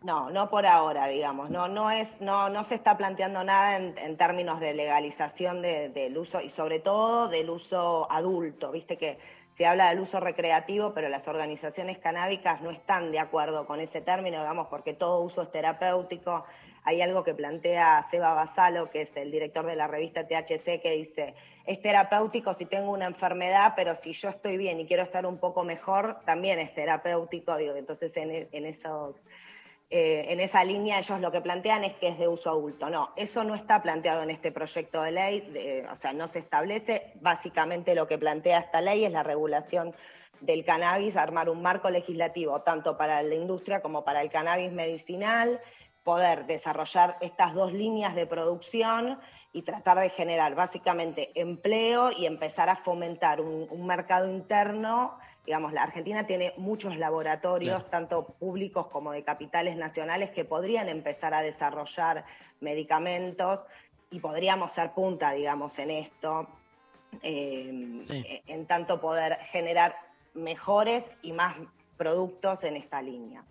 [0.04, 1.50] No, no por ahora, digamos.
[1.50, 6.18] No, no, es, no, no se está planteando nada en, términos de legalización de- del
[6.18, 8.72] uso y sobre todo del uso adulto.
[8.72, 9.18] Viste que
[9.52, 14.00] se habla del uso recreativo, pero las organizaciones canábicas no están de acuerdo con ese
[14.00, 16.46] término, digamos, porque todo uso es terapéutico.
[16.86, 20.92] Hay algo que plantea Seba Basalo, que es el director de la revista THC, que
[20.96, 21.36] dice,
[21.66, 25.40] es terapéutico si tengo una enfermedad, pero si yo estoy bien y quiero estar un
[25.40, 27.58] poco mejor, también es terapéutico.
[27.58, 29.24] Digo, entonces en, en esos
[29.92, 32.90] eh, en esa línea ellos lo que plantean es que es de uso adulto.
[32.90, 37.14] No, eso no está planteado en este proyecto de ley, o sea, no se establece.
[37.22, 39.96] Básicamente lo que plantea esta ley es la regulación
[40.42, 45.60] del cannabis, armar un marco legislativo tanto para la industria como para el cannabis medicinal,
[46.04, 49.20] poder desarrollar estas dos líneas de producción
[49.52, 55.18] y tratar de generar básicamente empleo y empezar a fomentar un mercado interno.
[55.46, 61.34] Digamos, la Argentina tiene muchos laboratorios, tanto públicos como de capitales nacionales, que podrían empezar
[61.34, 62.26] a desarrollar
[62.60, 63.64] medicamentos
[64.12, 66.48] y podríamos ser punta, digamos, en esto,
[67.24, 68.42] eh, Sí.
[68.46, 69.96] en tanto poder generar
[70.34, 71.56] mejores y más
[71.98, 73.44] productos en esta línea.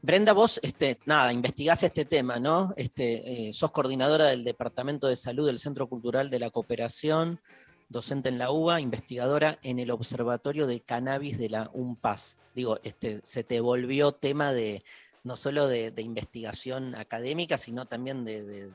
[0.00, 2.72] Brenda, vos, este, nada, investigás este tema, ¿no?
[2.76, 7.40] Este, eh, sos coordinadora del Departamento de Salud del Centro Cultural de la Cooperación,
[7.88, 12.36] docente en la UBA, investigadora en el Observatorio de Cannabis de la UNPAS.
[12.54, 14.84] Digo, este, se te volvió tema de
[15.24, 18.70] no solo de, investigación académica, sino también de,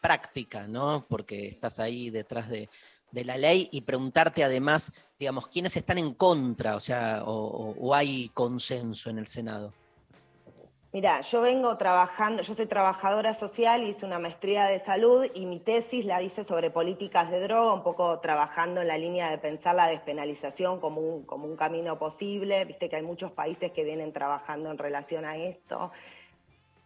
[0.00, 1.04] práctica, ¿no?
[1.08, 2.68] Porque estás ahí detrás de,
[3.12, 9.08] la ley y preguntarte además, digamos, quiénes están en contra, o sea, o hay consenso
[9.08, 9.72] en el Senado.
[10.96, 15.60] Mira, yo vengo trabajando, yo soy trabajadora social, hice una maestría de salud y mi
[15.60, 19.74] tesis la hice sobre políticas de droga, un poco trabajando en la línea de pensar
[19.74, 22.64] la despenalización como un, como un camino posible.
[22.64, 25.92] Viste que hay muchos países que vienen trabajando en relación a esto.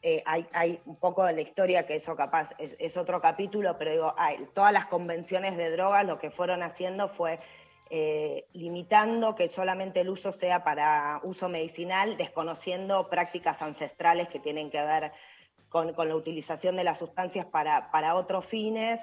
[0.03, 4.15] Eh, hay, un poco de la historia que eso capaz es, otro capítulo, pero digo,
[4.55, 7.39] todas las convenciones de drogas lo que fueron haciendo fue
[7.91, 14.71] eh, limitando que solamente el uso sea para uso medicinal, desconociendo prácticas ancestrales que tienen
[14.71, 15.13] que ver
[15.69, 19.01] con, con la utilización de las sustancias para, para otros fines.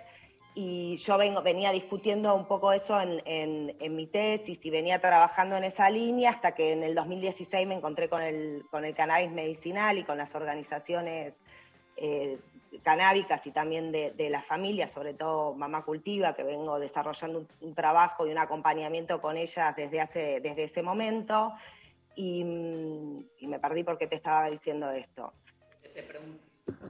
[0.55, 5.55] Y yo venía discutiendo un poco eso en, en- en mi tesis y venía trabajando
[5.55, 9.29] en esa línea hasta que en el 2016 me encontré con el, con el cannabis
[9.29, 11.35] medicinal y con las organizaciones
[11.97, 12.39] eh,
[12.83, 17.47] canábicas y también de, de la familia, sobre todo Mamá Cultiva, que vengo desarrollando un,
[17.61, 21.53] un trabajo y un acompañamiento con ellas desde, hace, desde ese momento.
[22.15, 25.33] Y, mm, y me perdí porque te estaba diciendo esto.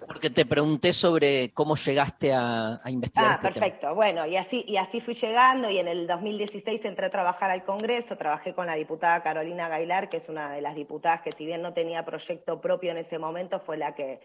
[0.08, 3.66] Porque te pregunté sobre cómo llegaste a, a investigar Ah, este tema.
[3.66, 3.94] perfecto.
[3.96, 7.64] Bueno, y así, y así fui llegando y en el 2016 entré a trabajar al
[7.64, 11.46] Congreso, trabajé con la diputada Carolina Gailar, que es una de las diputadas que si
[11.46, 14.20] bien no tenía proyecto propio en ese momento, fue la que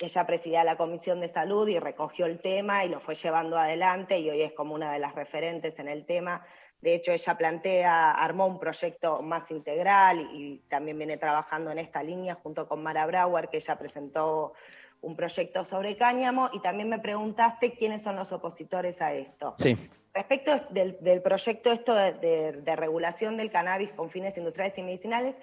[0.00, 4.18] ella presidía la Comisión de Salud y recogió el tema y lo fue llevando adelante
[4.18, 6.44] y hoy es como una de las referentes en el tema
[6.80, 12.02] De hecho, ella plantea, armó un proyecto más integral y también viene trabajando en esta
[12.04, 14.52] línea junto con Mara Brauer, que ella presentó
[15.00, 16.50] un proyecto sobre cáñamo.
[16.52, 19.54] Y también me preguntaste quiénes son los opositores a esto.
[19.58, 19.76] Sí.
[20.14, 24.82] Respecto del, del proyecto esto de, de- de regulación del cannabis con fines industriales y
[24.82, 25.36] medicinales,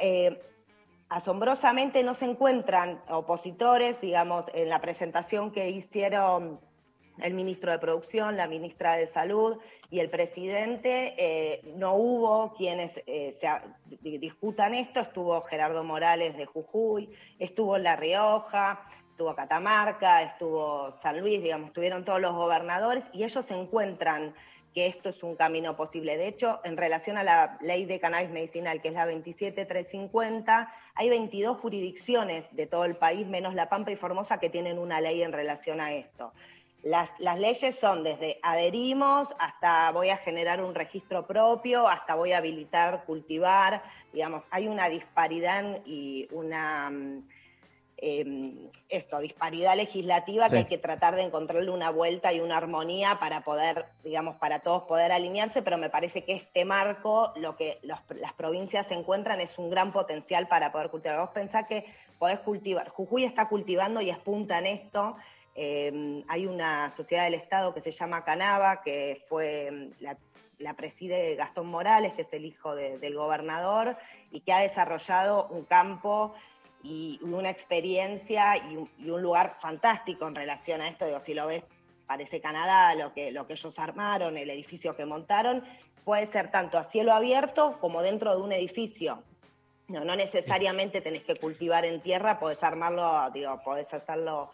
[0.00, 0.40] eh,
[1.08, 6.60] asombrosamente no se encuentran opositores, digamos, en la presentación que hicieron
[7.18, 9.58] el ministro de Producción, la ministra de Salud
[9.90, 13.48] y el presidente, eh, no hubo quienes eh, se
[14.18, 17.08] discutan esto, estuvo Gerardo Morales de Jujuy,
[17.38, 23.46] estuvo La Rioja, estuvo Catamarca, estuvo San Luis, digamos, estuvieron todos los gobernadores y ellos
[23.46, 24.34] se encuentran
[24.74, 26.18] que esto es un camino posible.
[26.18, 31.10] De hecho, en relación a la ley de cannabis medicinal, que es la 27350, hay
[31.10, 35.22] 22 jurisdicciones de todo el país, menos La Pampa y Formosa, que tienen una ley
[35.22, 36.32] en relación a esto.
[36.82, 42.38] Las, leyes son desde adherimos hasta voy a generar un registro propio, hasta voy a
[42.38, 43.82] habilitar, cultivar,
[44.12, 46.90] digamos, hay una disparidad y una...
[46.90, 47.28] mm,
[47.98, 50.52] eh, esto, disparidad legislativa Sí.
[50.52, 54.58] que hay que tratar de encontrarle una vuelta y una armonía para poder, digamos, para
[54.60, 58.94] todos poder alinearse, pero me parece que este marco, lo que los- las provincias se
[58.94, 61.18] encuentran es un gran potencial para poder cultivar.
[61.20, 61.86] Vos pensás que
[62.18, 65.16] podés cultivar, Jujuy está cultivando y es punta en esto.
[65.54, 70.16] Eh, hay una sociedad del Estado que se llama Canava, que fue mm, la
[70.58, 73.94] la preside Gastón Morales, que es el hijo de- del gobernador,
[74.30, 76.32] y que ha desarrollado un campo
[76.86, 81.04] y una experiencia y un, y un lugar fantástico en relación a esto.
[81.04, 81.64] Digo, si lo ves,
[82.06, 85.64] parece Canadá, lo que, lo que ellos armaron, el edificio que montaron,
[86.04, 89.22] puede ser tanto a cielo abierto como dentro de un edificio.
[89.88, 94.50] No, no necesariamente tenés que cultivar en tierra, podés armarlo, digo, podés hacerlo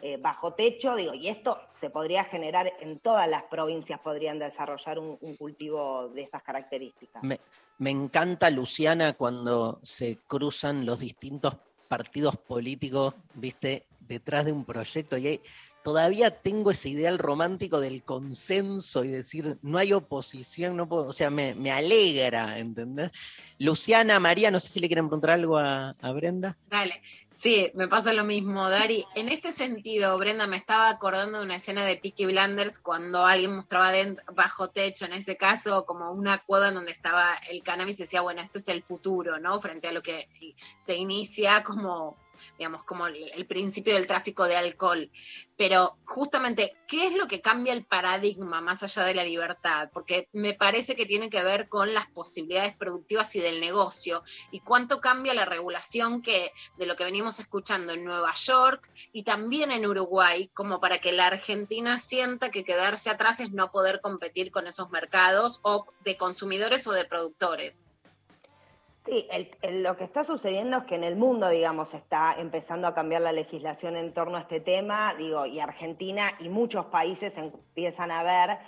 [0.00, 4.98] eh, bajo techo, digo, y esto se podría generar en todas las provincias, podrían desarrollar
[4.98, 7.22] un, un cultivo de estas características.
[7.22, 7.38] Me,
[7.78, 11.56] me encanta, Luciana, cuando se cruzan los distintos
[11.92, 15.18] partidos políticos, viste, detrás de un proyecto.
[15.18, 15.40] Y hay-
[15.82, 21.12] todavía tengo ese ideal romántico del consenso y decir, no hay oposición, no puedo, o
[21.12, 23.10] sea, me, me alegra, ¿entendés?
[23.58, 26.56] Luciana, María, no sé si le quieren preguntar algo a, Brenda.
[26.68, 27.00] Dale,
[27.32, 29.04] sí, me pasa lo mismo, Dari.
[29.14, 33.54] En este sentido, Brenda, me estaba acordando de una escena de Peaky Blinders cuando alguien
[33.54, 33.92] mostraba
[34.34, 38.20] bajo techo, en ese caso, como una cueva en donde estaba el cannabis y decía,
[38.20, 39.60] bueno, esto es el futuro, ¿no?
[39.60, 40.28] Frente a lo que
[40.80, 42.16] se inicia como,
[42.58, 45.10] digamos, como el, principio del tráfico de alcohol.
[45.56, 49.90] Pero justamente, ¿qué es lo que cambia el paradigma más allá de la libertad?
[49.92, 54.60] Porque me parece que tiene que ver con las posibilidades productivas y del negocio y
[54.60, 59.70] cuánto cambia la regulación que de lo que venimos escuchando en Nueva York y también
[59.70, 64.50] en Uruguay, como para que la Argentina sienta que quedarse atrás es no poder competir
[64.50, 67.91] con esos mercados o de consumidores o de productores.
[69.04, 72.86] Sí, el- el- lo que está sucediendo es que en el mundo, digamos, está empezando
[72.86, 77.36] a cambiar la legislación en torno a este tema, digo, y Argentina y muchos países
[77.36, 78.58] empiezan a ver,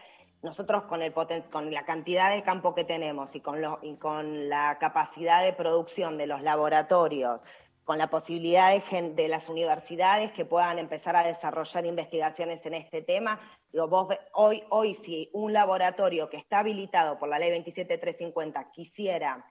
[0.43, 4.49] nosotros con, el poten- con la cantidad de campo que tenemos y con, lo- con
[4.49, 7.41] la capacidad de producción de los laboratorios,
[7.85, 13.39] con la posibilidad de, las universidades que puedan empezar a desarrollar investigaciones en este tema,
[13.73, 19.45] digo, vos hoy, hoy si un laboratorio que está habilitado por la ley 27350 quisiera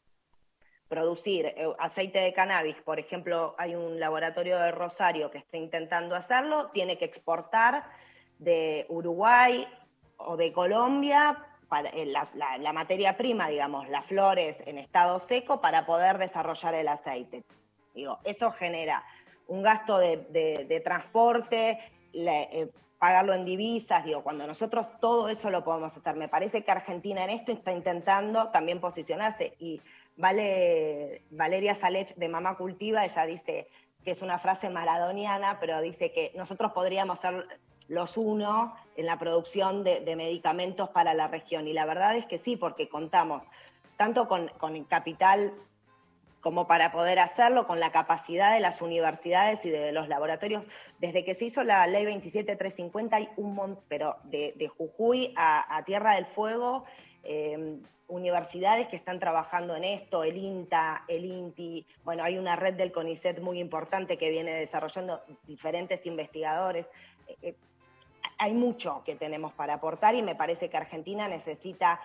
[0.93, 6.15] producir eh, aceite de cannabis, por ejemplo, hay un laboratorio de Rosario que está intentando
[6.15, 7.89] hacerlo, tiene que exportar
[8.37, 9.67] de Uruguay
[10.17, 11.47] o de Colombia
[11.93, 17.43] eh, la, materia prima, digamos, las flores en estado seco para poder desarrollar el aceite.
[17.95, 19.03] Digo, eso genera
[19.47, 21.79] un gasto de, transporte,
[22.13, 26.15] eh, pagarlo en divisas, digo, cuando nosotros todo eso lo podemos hacer.
[26.15, 29.81] Me parece que Argentina en esto está intentando también posicionarse y
[30.17, 33.67] vale Valeria Salech de Mamá Cultiva, ella dice
[34.03, 37.47] que es una frase maradoniana, pero dice que nosotros podríamos ser
[37.87, 41.67] los uno en la producción de, medicamentos para la región.
[41.67, 43.43] Y la verdad es que sí, porque contamos
[43.97, 45.53] tanto con, con el capital
[46.41, 50.65] como para poder hacerlo, con la capacidad de las universidades y de los laboratorios.
[50.99, 55.81] Desde que se hizo la ley 27350 hay un montón, pero de, de Jujuy a
[55.85, 56.83] Tierra del Fuego,
[57.23, 62.73] eh, universidades que están trabajando en esto, el INTA, el INTI, bueno, hay una red
[62.73, 66.87] del CONICET muy importante que viene desarrollando diferentes investigadores.
[67.27, 67.55] Eh, eh,
[68.37, 71.99] hay mucho que tenemos para aportar y me parece que Argentina necesita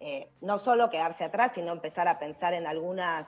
[0.00, 3.26] eh, no solo quedarse atrás, sino empezar a pensar en algunas,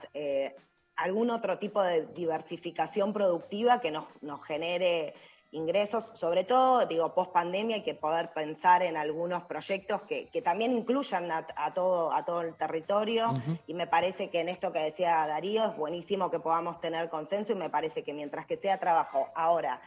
[0.96, 5.14] algún otro tipo de diversificación productiva que nos genere
[5.52, 10.42] ingresos, sobre todo, digo, post pandemia hay que poder pensar en algunos proyectos que, que
[10.42, 14.72] también incluyan a, a todo, a todo el territorio y me parece que en esto
[14.72, 18.56] que decía Darío es buenísimo que podamos tener consenso y me parece que mientras que
[18.56, 19.80] sea trabajo ahora,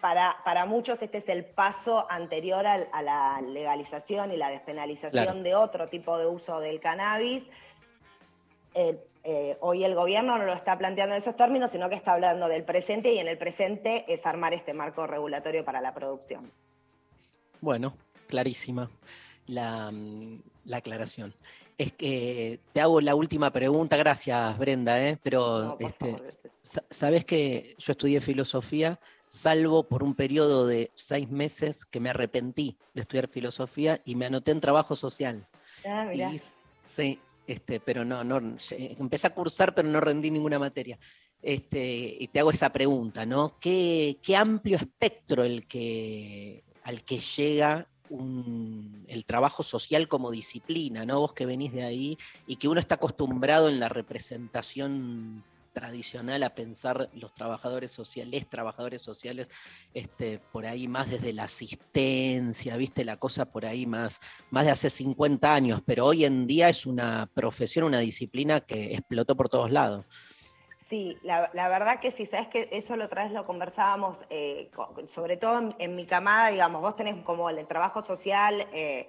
[0.00, 5.42] para, para muchos este es el paso anterior a, la legalización y la despenalización Claro.
[5.42, 7.46] de otro tipo de uso del cannabis.
[8.74, 12.12] Eh, eh, hoy el gobierno no lo está planteando en esos términos, sino que está
[12.12, 16.52] hablando del presente y en el presente es armar este marco regulatorio para la producción.
[17.62, 17.96] Bueno,
[18.28, 18.90] clarísima
[19.46, 21.34] la, mm, la aclaración.
[21.78, 25.18] Es que te hago la última pregunta, gracias Brenda, ¿eh?
[25.22, 26.26] pero No, este, favor,
[26.90, 32.76] sabes que yo estudié filosofía, salvo por un periodo de seis meses que me arrepentí
[32.92, 35.48] de estudiar filosofía y me anoté en trabajo social.
[35.84, 36.30] Ah, mirá.
[36.30, 36.40] Y,
[36.84, 38.40] sí, este, pero no, no,
[38.70, 40.98] empecé a cursar, pero no rendí ninguna materia.
[41.42, 43.58] Este, y te hago esa pregunta, ¿no?
[43.60, 51.04] ¿Qué, qué amplio espectro el que, al que llega un- el trabajo social como disciplina,
[51.04, 51.20] ¿no?
[51.20, 55.44] Vos que venís de ahí y que uno está acostumbrado en la representación
[55.74, 59.50] tradicional a pensar los trabajadores sociales, trabajadores sociales,
[59.92, 64.20] este, por ahí más desde la asistencia, viste la cosa por ahí más,
[64.50, 68.94] más de hace 50 años, pero hoy en día es una profesión, una disciplina que
[68.94, 70.06] explotó por todos lados.
[70.88, 74.70] Sí, la, verdad que sí, sabes que eso la otra vez lo conversábamos, eh,
[75.06, 79.08] sobre todo en, en mi camada, digamos, vos tenés como el trabajo social eh,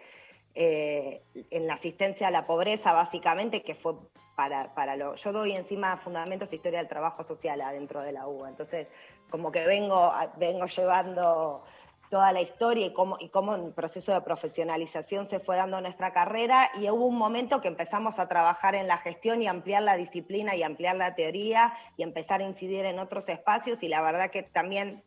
[0.56, 1.22] eh,
[1.52, 3.96] en la asistencia a la pobreza, básicamente, que fue
[4.36, 5.16] para, para lo.
[5.16, 8.88] Yo doy encima fundamentos e historia del trabajo social adentro de la UBA, entonces,
[9.30, 11.64] como que vengo, vengo llevando
[12.10, 16.14] toda la historia y cómo, y cómo el proceso de profesionalización se fue dando nuestra
[16.14, 19.98] carrera y hubo un momento que empezamos a trabajar en la gestión y ampliar la
[19.98, 24.30] disciplina y ampliar la teoría y empezar a incidir en otros espacios y la verdad
[24.30, 25.04] que también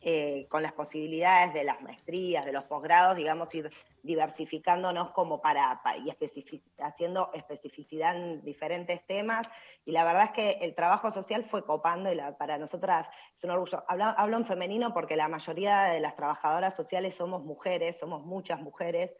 [0.00, 3.70] eh, con las posibilidades de las maestrías, de los posgrados, digamos, ir
[4.04, 9.46] diversificándonos como para, pa- y especifi- haciendo especificidad en diferentes temas.
[9.84, 13.42] Y la verdad es que el trabajo social fue copando y la- para nosotras es
[13.44, 13.82] un orgullo.
[13.88, 18.60] Hablo, hablo en femenino porque la mayoría de las trabajadoras sociales somos mujeres, somos muchas
[18.60, 19.10] mujeres,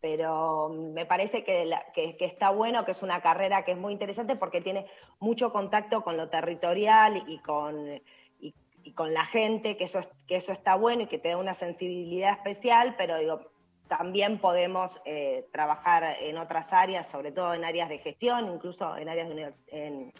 [0.00, 3.78] pero me parece que, la- que- que está bueno, que es una carrera que es
[3.78, 4.86] muy interesante porque tiene
[5.18, 8.02] mucho contacto con lo territorial y con,
[8.84, 11.36] y, con la gente, que eso, es- que eso está bueno y que te da
[11.38, 13.40] una sensibilidad especial, pero digo,
[13.88, 19.08] también podemos eh, trabajar en otras áreas, sobre todo en áreas de gestión, incluso en
[19.08, 20.12] áreas de uni- en,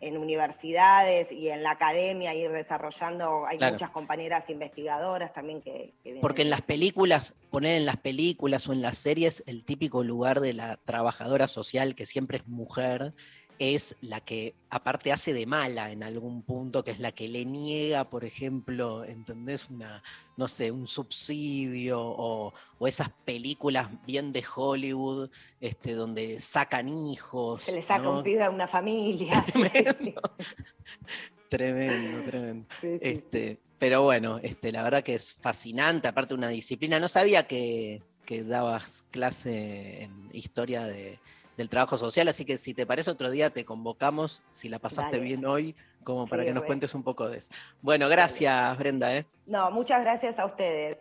[0.00, 3.74] en universidades y en la academia, ir desarrollando, hay Claro.
[3.74, 8.72] muchas compañeras investigadoras también que, que Porque en las películas, poner en las películas o
[8.72, 13.14] en las series, el típico lugar de la trabajadora social, que siempre es mujer,
[13.58, 17.44] es la que aparte hace de mala en algún punto, que es la que le
[17.44, 19.68] niega, por ejemplo, ¿entendés?
[19.70, 20.02] Una,
[20.36, 27.62] no sé, un subsidio o, o esas películas bien de Hollywood, este, donde sacan hijos.
[27.62, 28.18] Se le saca ¿no?
[28.18, 29.44] un pibe a una familia.
[31.48, 32.66] Tremendo, tremendo.
[32.80, 36.98] Sí, sí, este, Pero bueno, este, la verdad que es fascinante, aparte una disciplina.
[36.98, 41.20] No sabía que, que dabas clase en historia de-
[41.56, 45.16] del trabajo social, así que si te parece otro día te convocamos, si la pasaste
[45.16, 45.24] Dale.
[45.24, 47.50] bien hoy, como para Sí, que nos cuentes un poco de eso.
[47.80, 49.26] Bueno, gracias Brenda, ¿eh?
[49.46, 50.98] No, muchas gracias a ustedes.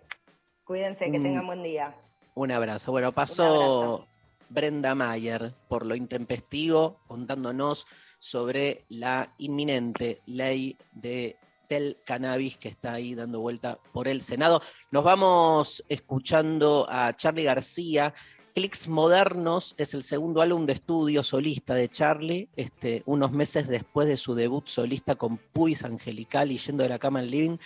[0.63, 1.23] Cuídense, que Mm.
[1.23, 1.95] tengan buen día.
[2.35, 2.91] Un abrazo.
[2.91, 4.07] Bueno, pasó
[4.49, 7.85] Brenda Mayer por lo intempestivo contándonos
[8.19, 11.35] sobre la inminente ley de,
[11.67, 14.61] del cannabis que está ahí dando vuelta por el Senado.
[14.91, 18.13] Nos vamos escuchando a Charlie García.
[18.53, 24.07] Clicks Modernos es el segundo álbum de estudio solista de Charlie, este, unos meses después
[24.07, 27.57] de su debut solista con Puis Angelical y Yendo de la Cama al Living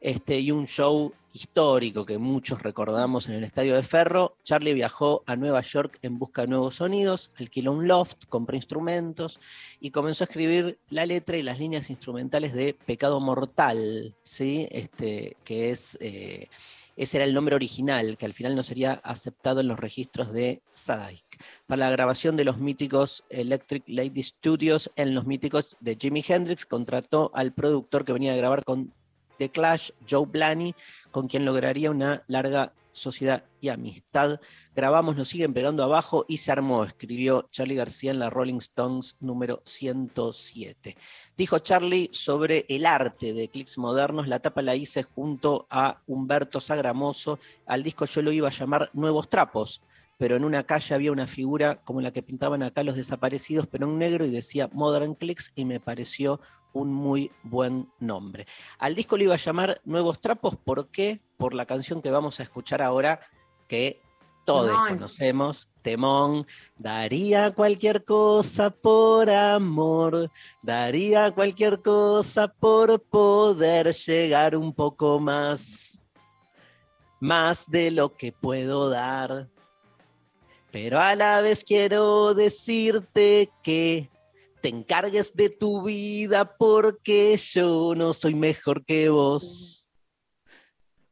[0.00, 4.34] este, y un show histórico que muchos recordamos en el Estadio de Ferro.
[4.42, 9.38] Charlie viajó a Nueva York en busca de nuevos sonidos, alquiló un loft, compró instrumentos
[9.78, 14.66] y comenzó a escribir la letra y las líneas instrumentales de Pecado Mortal, ¿sí?
[14.72, 15.96] este, que es...
[16.00, 16.48] eh,
[16.96, 20.62] ese era el nombre original, que al final no sería aceptado en los registros de
[20.72, 21.24] Sadaic.
[21.66, 26.66] Para la grabación de los míticos Electric Lady Studios en los míticos de Jimi Hendrix,
[26.66, 28.92] contrató al productor que venía a grabar con
[29.42, 30.72] The Clash, Joe Blaney,
[31.10, 34.38] con quien lograría una larga sociedad y amistad.
[34.76, 39.16] Grabamos, nos siguen pegando abajo y se armó, escribió Charlie García en la Rolling Stones
[39.18, 40.96] número 107.
[41.36, 46.60] Dijo Charlie sobre el arte de clics modernos, la tapa la hice junto a Humberto
[46.60, 49.82] Sagramoso, al disco yo lo iba a llamar Nuevos Trapos,
[50.18, 53.88] pero en una calle había una figura como la que pintaban acá los desaparecidos, pero
[53.88, 56.38] en negro y decía Modern Clicks y me pareció
[56.72, 58.46] un muy buen nombre.
[58.78, 61.20] Al disco le iba a llamar Nuevos Trapos, ¿por qué?
[61.36, 63.20] Por la canción que vamos a escuchar ahora,
[63.68, 64.00] que
[64.44, 64.88] todos Temón.
[64.88, 66.46] conocemos, Temón,
[66.76, 70.30] daría cualquier cosa por amor,
[70.62, 76.06] daría cualquier cosa por poder llegar un poco más,
[77.20, 79.48] más de lo que puedo dar.
[80.72, 84.10] Pero a la vez quiero decirte que
[84.62, 89.90] te encargues de tu vida porque yo no soy mejor que vos.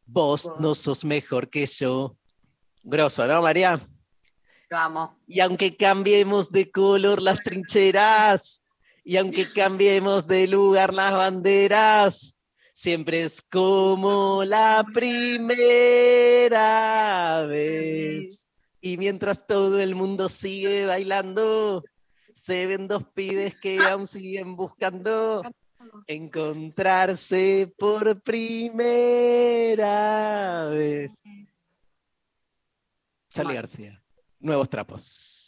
[0.07, 2.17] Vos no sos mejor que yo.
[2.85, 3.87] Grosso, ¿no, María?
[4.71, 5.19] Lo amo.
[5.27, 8.63] Y aunque cambiemos de color las trincheras,
[9.05, 12.37] y aunque cambiemos de lugar las banderas,
[12.73, 15.67] siempre es como la primera
[17.47, 18.53] vez.
[18.81, 21.83] Y mientras todo el mundo sigue bailando,
[22.51, 25.41] se ven dos pibes que aún siguen buscando
[26.09, 29.79] encontrarse por primera
[30.69, 31.23] vez.
[33.29, 34.03] Charlie García,
[34.41, 35.40] nuevos trapos.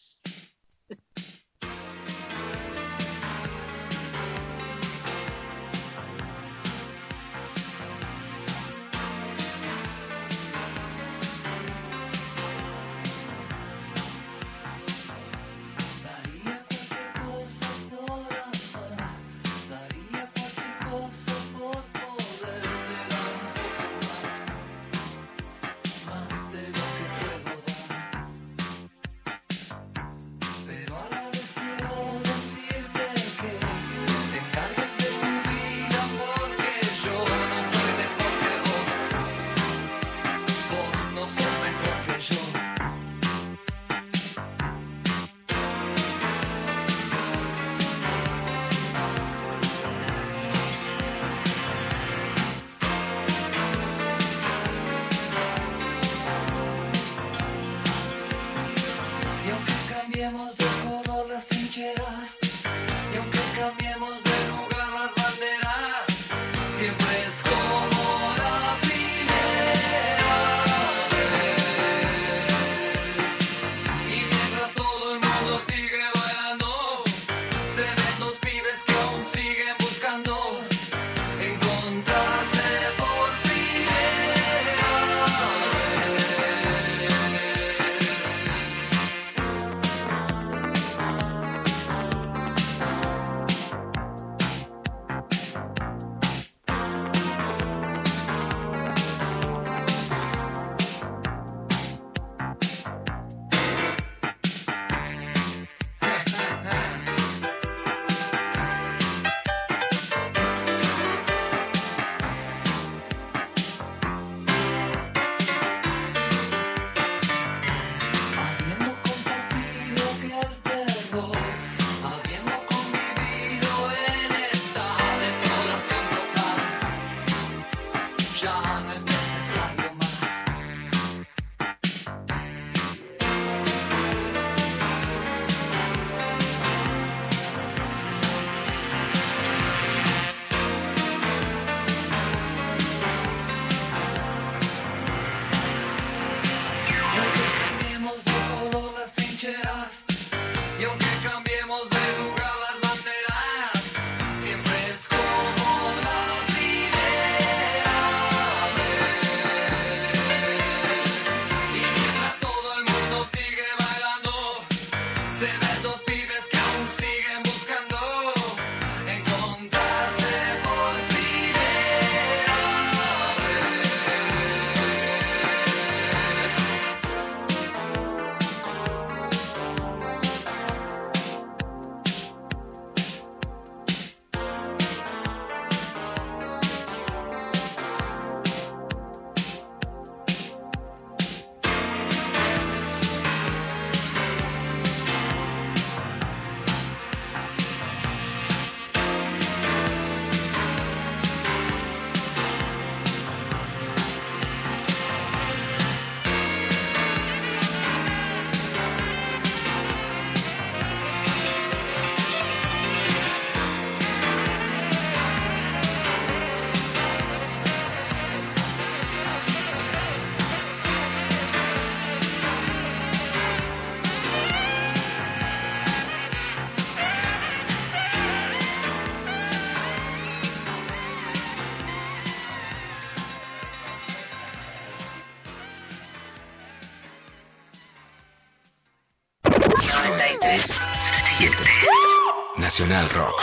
[242.72, 243.38] Nacional Rock.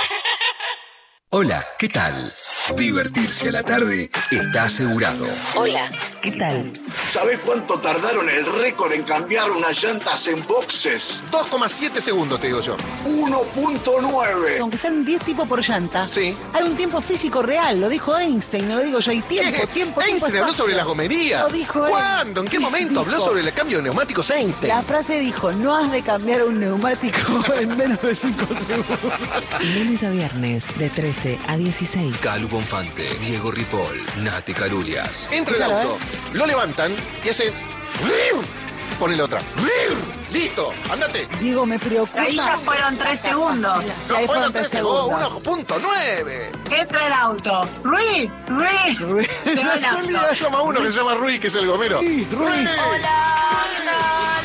[1.30, 2.34] Hola, ¿qué tal?
[2.76, 5.28] Divertirse a la tarde está asegurado.
[5.56, 5.92] Hola,
[6.24, 6.72] ¿qué tal?
[7.10, 11.24] ¿Sabés cuánto tardaron el récord en cambiar unas llantas en boxes?
[11.32, 12.78] 2,7 segundos, te digo yo.
[13.06, 14.60] 1.9.
[14.62, 16.38] Aunque sean 10 tipos por llanta, Sí.
[16.54, 19.74] hay un tiempo físico real, lo dijo Einstein, no lo digo yo, hay tiempo, tiempo,
[19.74, 20.02] tiempo.
[20.02, 20.64] Einstein habló espacio.
[20.64, 21.42] sobre las gomerías.
[21.42, 21.92] Lo dijo él.
[21.92, 22.42] ¿Cuándo?
[22.42, 24.68] ¿En qué momento habló sobre el cambio de neumáticos Einstein?
[24.70, 27.18] La frase dijo, no has de cambiar un neumático
[27.60, 29.00] en menos de 5 segundos.
[29.76, 32.20] Lunes a viernes de 13 a 16.
[32.22, 35.28] Calu Bonfante, Diego Ripoll, Nati Carulias.
[35.32, 35.98] Entra el auto,
[36.34, 37.54] lo levantan y hace.
[39.00, 39.42] Pone la otra.
[40.30, 41.28] Listo, andate.
[41.40, 42.22] Digo, me preocupa.
[42.22, 43.84] Ahí ya fueron tres segundos.
[44.06, 45.32] Sí, ahí fueron tres segundos.
[45.44, 46.72] 1.9.
[46.72, 47.68] Entra el auto.
[47.84, 49.00] Ruiz, Ruiz.
[49.44, 49.86] Se va el
[50.18, 50.34] auto.
[50.34, 52.00] Llama uno que se llama Ruiz, que es el gomero.
[52.00, 52.70] Ruiz.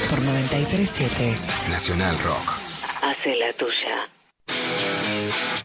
[0.08, 1.36] Por 93.7.
[1.70, 2.52] Nacional Rock.
[3.02, 4.08] Hace la tuya.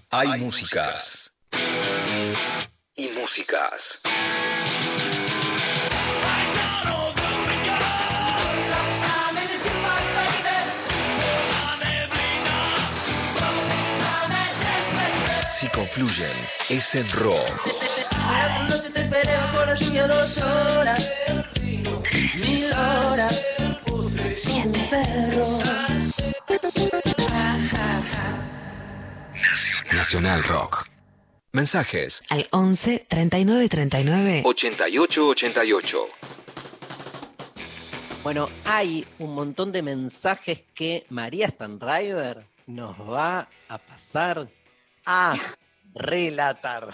[0.10, 1.32] Hay músicas.
[2.96, 4.02] Y músicas.
[15.60, 16.32] Si confluyen,
[16.70, 17.50] es en rock.
[18.70, 21.12] noche te esperé la lluvia dos horas.
[21.62, 23.46] Mil horas.
[24.36, 25.62] Siete perros.
[29.92, 30.88] Nacional Rock.
[31.52, 34.42] Mensajes Al 11 39 39.
[34.46, 36.08] 8888.
[38.24, 44.48] Bueno, hay un montón de mensajes que María Stanriver nos va a pasar
[45.12, 45.34] a
[45.96, 46.92] relatar.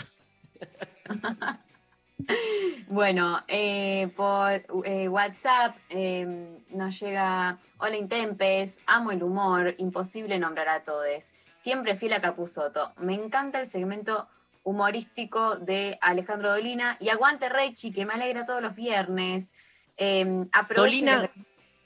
[2.88, 6.26] Bueno, eh, por eh, WhatsApp eh,
[6.70, 11.34] nos llega, hola Intempes, amo el humor, imposible nombrar a todos.
[11.60, 12.94] Siempre fiel a Capuzoto.
[12.98, 14.30] Me encanta el segmento
[14.64, 19.52] humorístico de Alejandro Dolina y aguante Rechi, que me alegra todos los viernes.
[19.98, 21.30] Eh, y Dolina.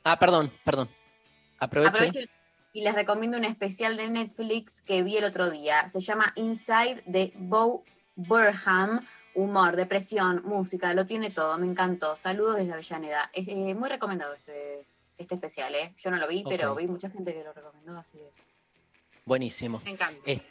[0.04, 0.90] Ah, perdón, perdón.
[1.60, 1.90] Aprovecho.
[1.90, 2.39] Aprovecho
[2.80, 5.86] y les recomiendo un especial de Netflix que vi el otro día.
[5.90, 7.84] Se llama Inside de Bo
[8.16, 9.06] Burham.
[9.36, 11.58] Humor, depresión, música, lo tiene todo.
[11.58, 12.16] Me encantó.
[12.16, 13.30] Saludos desde Avellaneda.
[13.34, 14.86] Es eh, muy recomendado este,
[15.18, 15.94] este especial, ¿eh?
[15.98, 18.18] Yo no lo vi, pero vi mucha gente que lo recomendó, así
[19.26, 19.82] Buenísimo.
[19.84, 20.22] Me encanta.
[20.26, 20.42] Es-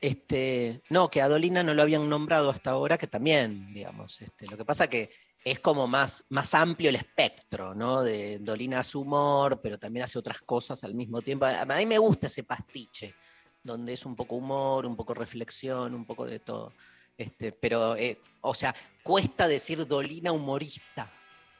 [0.00, 4.46] Este, no, que a Dolina no lo habían nombrado hasta ahora, que también, digamos, este,
[4.46, 5.10] lo que pasa que
[5.44, 8.02] es como más, más amplio el espectro, ¿no?
[8.02, 11.46] De Dolina hace humor, pero también hace otras cosas al mismo tiempo.
[11.46, 13.14] A mí me gusta ese pastiche,
[13.62, 16.72] donde es un poco humor, un poco reflexión, un poco de todo.
[17.16, 21.12] Este, pero, eh, o sea, cuesta decir Dolina humorista,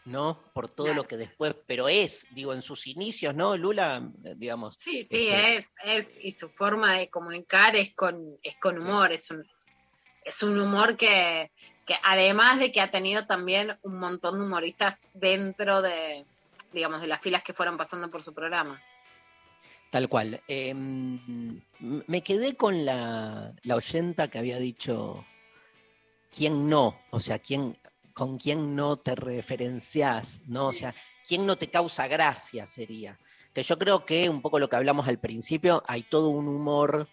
[0.05, 0.41] ¿no?
[0.55, 1.03] Por todo Claro.
[1.03, 3.57] lo que después, pero es, digo, en sus inicios, ¿no?
[3.57, 4.75] Lula, digamos.
[4.79, 9.13] Sí, sí, este, es, es, y su forma de comunicar es con, es con humor,
[9.13, 9.45] es un,
[10.25, 11.51] es un humor que,
[11.87, 16.25] que además de que ha tenido también un montón de humoristas dentro de,
[16.73, 18.81] digamos, de las filas que fueron pasando por su programa.
[19.91, 20.41] Tal cual.
[20.49, 25.25] Em, me quedé con la, la oyenta que había dicho
[26.35, 27.79] quién no, o sea, quién,
[28.15, 30.69] con quién no te referencias, ¿no?
[30.69, 30.95] O sea,
[31.27, 33.19] quién no te causa gracia sería.
[33.53, 37.09] Que yo creo que un poco lo que hablamos al principio, hay todo un humor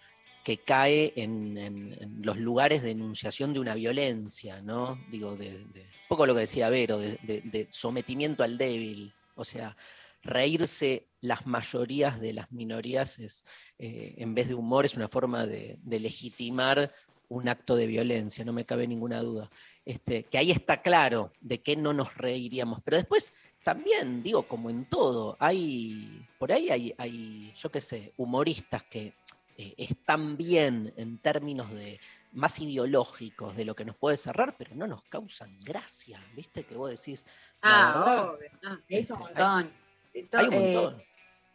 [0.49, 4.99] que cae en, los lugares de enunciación de una violencia, ¿no?
[5.11, 9.13] Digo, de, un poco lo que decía Vero, de, sometimiento al débil.
[9.35, 9.77] O sea,
[10.23, 13.45] reírse las mayorías de las minorías es,
[13.77, 16.95] eh, en vez de humor, es una forma de, de legitimar
[17.27, 19.51] un acto de violencia, no me cabe ninguna duda.
[19.85, 22.81] Este, que ahí está claro de qué no nos reiríamos.
[22.83, 28.13] Pero después también, digo, como en todo, hay, por ahí hay, hay yo qué sé,
[28.17, 29.13] humoristas que
[29.61, 31.99] eh, están bien en términos de
[32.31, 36.63] más ideológicos de lo que nos puede cerrar, pero no nos causan gracia, ¿viste?
[36.63, 37.25] Que vos decís,
[37.61, 38.79] Ah, obvio, no.
[38.87, 39.73] es un montón.
[40.13, 41.03] Eh, to- hay un eh, montón.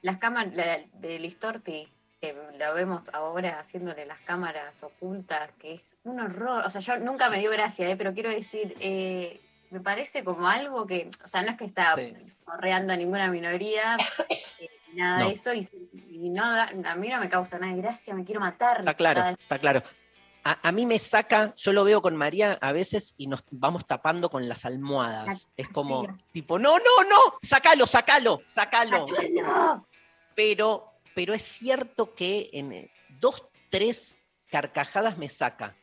[0.02, 1.88] las cámaras la- de Listorti,
[2.20, 6.64] que lo vemos ahora haciéndole las cámaras ocultas, que es un horror.
[6.66, 7.96] O sea, yo nunca me dio gracia, ¿eh?
[7.96, 9.40] pero quiero decir, eh,
[9.70, 12.12] me parece como algo que, o sea, no es que está Sí.
[12.44, 13.96] correando a ninguna minoría,
[14.60, 15.26] eh, nada No.
[15.26, 15.68] de eso, y,
[16.08, 18.78] y no a mí no me causa nada de gracia, me quiero matar.
[18.80, 19.82] Está claro, está claro.
[20.46, 23.86] A, a mí me saca, yo lo veo con María a veces y nos vamos
[23.86, 25.48] tapando con las almohadas.
[25.56, 29.06] Es como, tipo, no, no, no, sácalo, sácalo, sácalo.
[30.34, 32.90] Pero, pero es cierto que en
[33.20, 34.18] dos, tres
[34.50, 35.76] carcajadas me saca.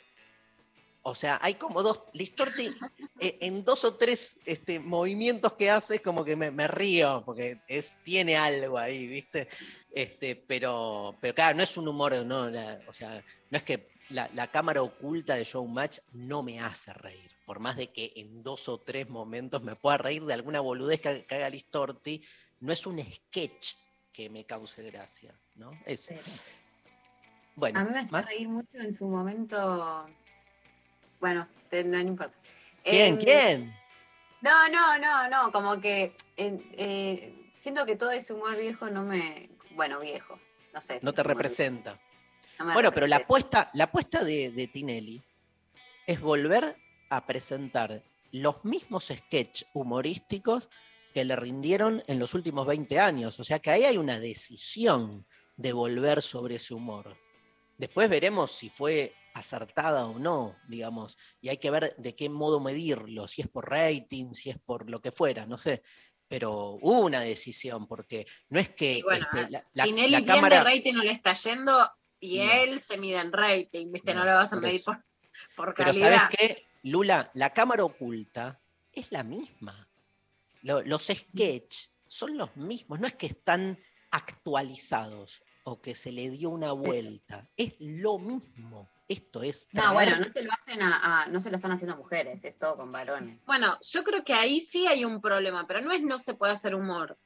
[1.04, 2.68] O sea, hay como dos, Listorti,
[3.20, 7.24] eh, en dos o tres este, movimientos que hace, es como que me, me río,
[7.26, 9.48] porque es, tiene algo ahí, ¿viste?
[9.94, 13.90] Este, pero, pero claro, no es un humor, no, la- o sea, no es que
[14.10, 18.44] la, la cámara oculta de Showmatch no me hace reír, por más de que en
[18.44, 22.22] dos o tres momentos me pueda reír de alguna boludez que, que haga Listorti,
[22.60, 23.74] no es un sketch
[24.14, 25.72] que me cause gracia, ¿no?
[25.86, 26.10] Es,
[27.56, 28.28] bueno, a mí me más.
[28.28, 30.06] reír mucho en su momento.
[31.22, 32.36] Bueno, te- no, no importa.
[32.84, 33.14] ¿Quién?
[33.14, 33.76] Em, ¿Quién?
[34.42, 39.04] No, no, no, no, como que eh, eh, siento que todo ese humor viejo no
[39.04, 39.50] me.
[39.76, 40.38] Bueno, viejo,
[40.74, 41.00] no sé.
[41.04, 41.98] No te representa.
[42.60, 45.22] no Bueno, pero la apuesta, la apuesta de, de Tinelli
[46.08, 46.76] es volver
[47.10, 50.70] a presentar los mismos sketches humorísticos
[51.14, 53.40] que le rindieron en los últimos 20 años.
[53.40, 55.26] O sea que ahí hay una decisión
[55.58, 57.16] de volver sobre ese humor.
[57.78, 62.60] Después veremos si fue acertada o no, digamos, y hay que ver de qué modo
[62.60, 65.84] medirlo, si es por rating, si es por lo que fuera, no sé.
[66.28, 70.34] Pero hubo una decisión, porque no es que bueno, este, la, la- Tinelli la bien
[70.36, 70.58] cámara...
[70.60, 71.74] de rating no le está yendo
[72.20, 72.52] y No.
[72.52, 74.14] él se mide en rating, ¿viste?
[74.14, 75.04] No, No, lo vas a medir por,
[75.56, 76.30] por Pero calidad.
[76.30, 77.32] ¿sabes qué, Lula?
[77.34, 78.62] La cámara oculta
[78.94, 79.90] es la misma.
[80.62, 83.78] Lo- los sketch son los mismos, no es que están
[84.12, 88.90] actualizados o que se le dio una vuelta, es lo mismo.
[89.12, 89.68] Esto es...
[89.74, 92.58] No, bueno, no se lo hacen a, a- no se lo están haciendo mujeres, es
[92.58, 93.38] todo con varones.
[93.46, 96.54] Bueno, yo creo que ahí sí hay un problema, pero no es no se puede
[96.54, 97.18] hacer humor.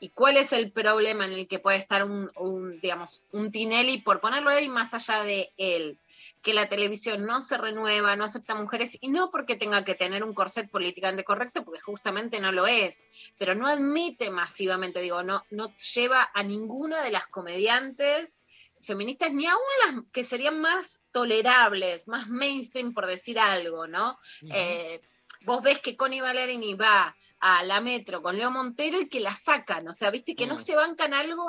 [0.00, 3.98] ¿Y cuál es el problema en el que puede estar un, un, digamos, un Tinelli,
[3.98, 5.98] por ponerlo ahí más allá de él?
[6.42, 10.22] Que la televisión no se renueva, no acepta mujeres, y no porque tenga que tener
[10.24, 13.02] un corset políticamente correcto, porque justamente no lo es,
[13.38, 18.38] pero no admite masivamente, digo, no, no lleva a ninguna de las comediantes
[18.86, 24.18] feministas, ni aún las que serían más tolerables, más mainstream, por decir algo, ¿no?
[24.50, 25.00] Eh,
[25.42, 29.34] vos ves que Connie Valerini va a la metro con Leo Montero y que la
[29.34, 30.58] sacan, o sea, viste que no Mm.
[30.58, 31.44] se bancan algo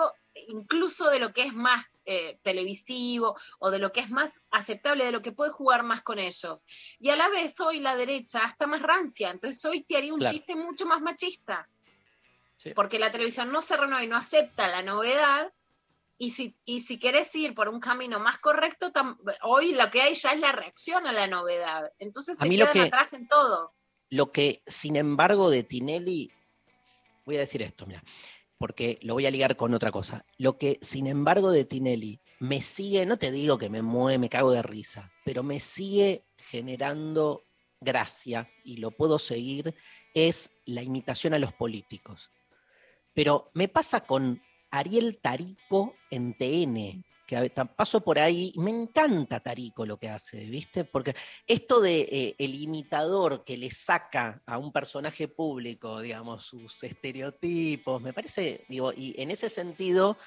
[0.49, 5.03] incluso de lo que es más eh, televisivo o de lo que es más aceptable,
[5.05, 6.65] de lo que puede jugar más con ellos.
[6.99, 10.19] Y a la vez hoy la derecha está más rancia, entonces hoy te haría un
[10.19, 10.33] Claro.
[10.33, 11.67] chiste mucho más machista,
[12.55, 12.71] Sí.
[12.73, 15.51] porque la televisión no se renueva y no acepta la novedad.
[16.19, 20.01] Y si, y si querés ir por un camino más correcto, tam- hoy lo que
[20.01, 21.91] hay ya es la reacción a la novedad.
[21.99, 23.73] Entonces A se mí lo quedan que- atrás en todo.
[24.09, 26.31] Lo que, sin embargo, de Tinelli,
[27.25, 28.01] voy a decir esto, mira,
[28.57, 30.25] porque lo voy a ligar con otra cosa.
[30.37, 34.29] Lo que, sin embargo, de Tinelli me sigue, no te digo que me mueve, me
[34.29, 37.43] cago de risa, pero me sigue generando
[37.79, 39.75] gracia y lo puedo seguir,
[40.15, 42.31] es la imitación a los políticos.
[43.13, 44.41] Pero me pasa con
[44.71, 50.85] Ariel Tarico en TN, que paso por ahí, me encanta Tarico lo que hace, ¿viste?
[50.85, 51.13] Porque
[51.45, 58.01] esto de eh, el imitador que le saca a un personaje público, digamos, sus estereotipos,
[58.01, 60.17] me parece, digo, y en ese sentido,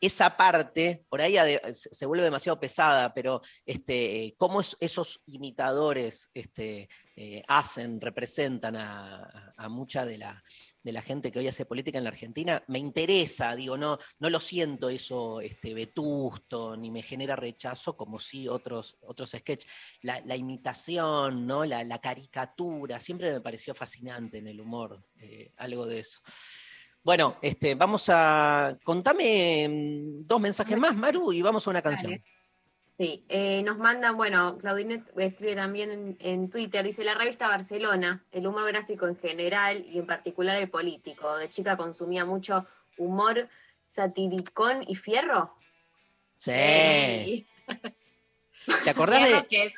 [0.00, 1.36] esa parte, por ahí
[1.72, 9.68] se vuelve demasiado pesada, pero este, cómo es- esos imitadores este, eh, hacen, representan a
[9.68, 10.42] mucha de la,
[10.86, 14.30] de la gente que hoy hace política en la Argentina, me interesa, digo, no, no
[14.30, 19.68] lo siento eso este, vetusto, ni me genera rechazo como sí otros, otros sketches.
[20.02, 21.64] La, la imitación, ¿no?
[21.64, 26.20] La, la caricatura, siempre me pareció fascinante en el humor, eh, algo de eso.
[27.02, 28.78] Bueno, este, vamos a.
[28.84, 32.22] Contame mm, dos mensajes más, Maru, y vamos a una canción.
[32.98, 38.24] Sí, eh, nos mandan, bueno, Claudinet escribe también en, en Twitter, dice la revista Barcelona,
[38.32, 41.36] el humor gráfico en general y en particular el político.
[41.36, 42.66] De chica consumía mucho
[42.96, 43.50] humor
[43.86, 45.54] satiricón y fierro.
[46.38, 47.46] Sí.
[48.84, 49.46] ¿Te acordás Fierro de.?
[49.46, 49.74] que es-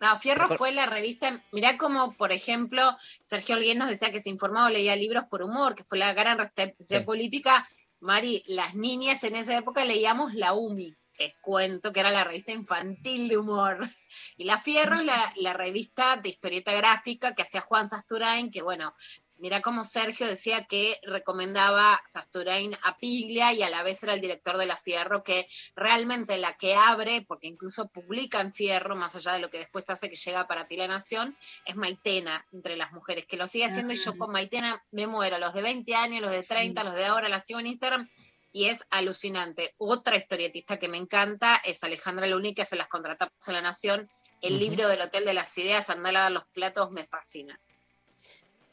[0.00, 4.28] No, Fierro fue la revista, mirá como, por ejemplo, Sergio Alguien nos decía que se
[4.28, 6.38] informaba o leía libros por humor, que fue la gran
[6.78, 7.00] Sí.
[7.00, 7.68] política.
[8.00, 12.52] Mari, las niñas en esa época leíamos la UMI, te cuento que era la revista
[12.52, 13.90] infantil de humor.
[14.36, 18.62] Y la Fierro es la, la revista de historieta gráfica que hacía Juan Sasturain, que
[18.62, 18.94] bueno,
[19.36, 24.20] Mira cómo Sergio decía que recomendaba Sasturain a Piglia y a la vez era el
[24.20, 29.16] director de la Fierro, que realmente la que abre, porque incluso publica en Fierro, más
[29.16, 31.36] allá de lo que después hace que llega para ti la Nación,
[31.66, 35.38] es Maitena entre las mujeres, que lo sigue haciendo y yo con Maitena me muero,
[35.38, 38.08] los de 20 años, los de 30, los de ahora, la sigo en Instagram
[38.54, 39.74] y es alucinante.
[39.78, 44.08] Otra historietista que me encanta es Alejandra Luni, que hace las contratapas a la Nación.
[44.40, 47.60] El libro del Hotel de las Ideas, Andar a dar los platos, me fascina.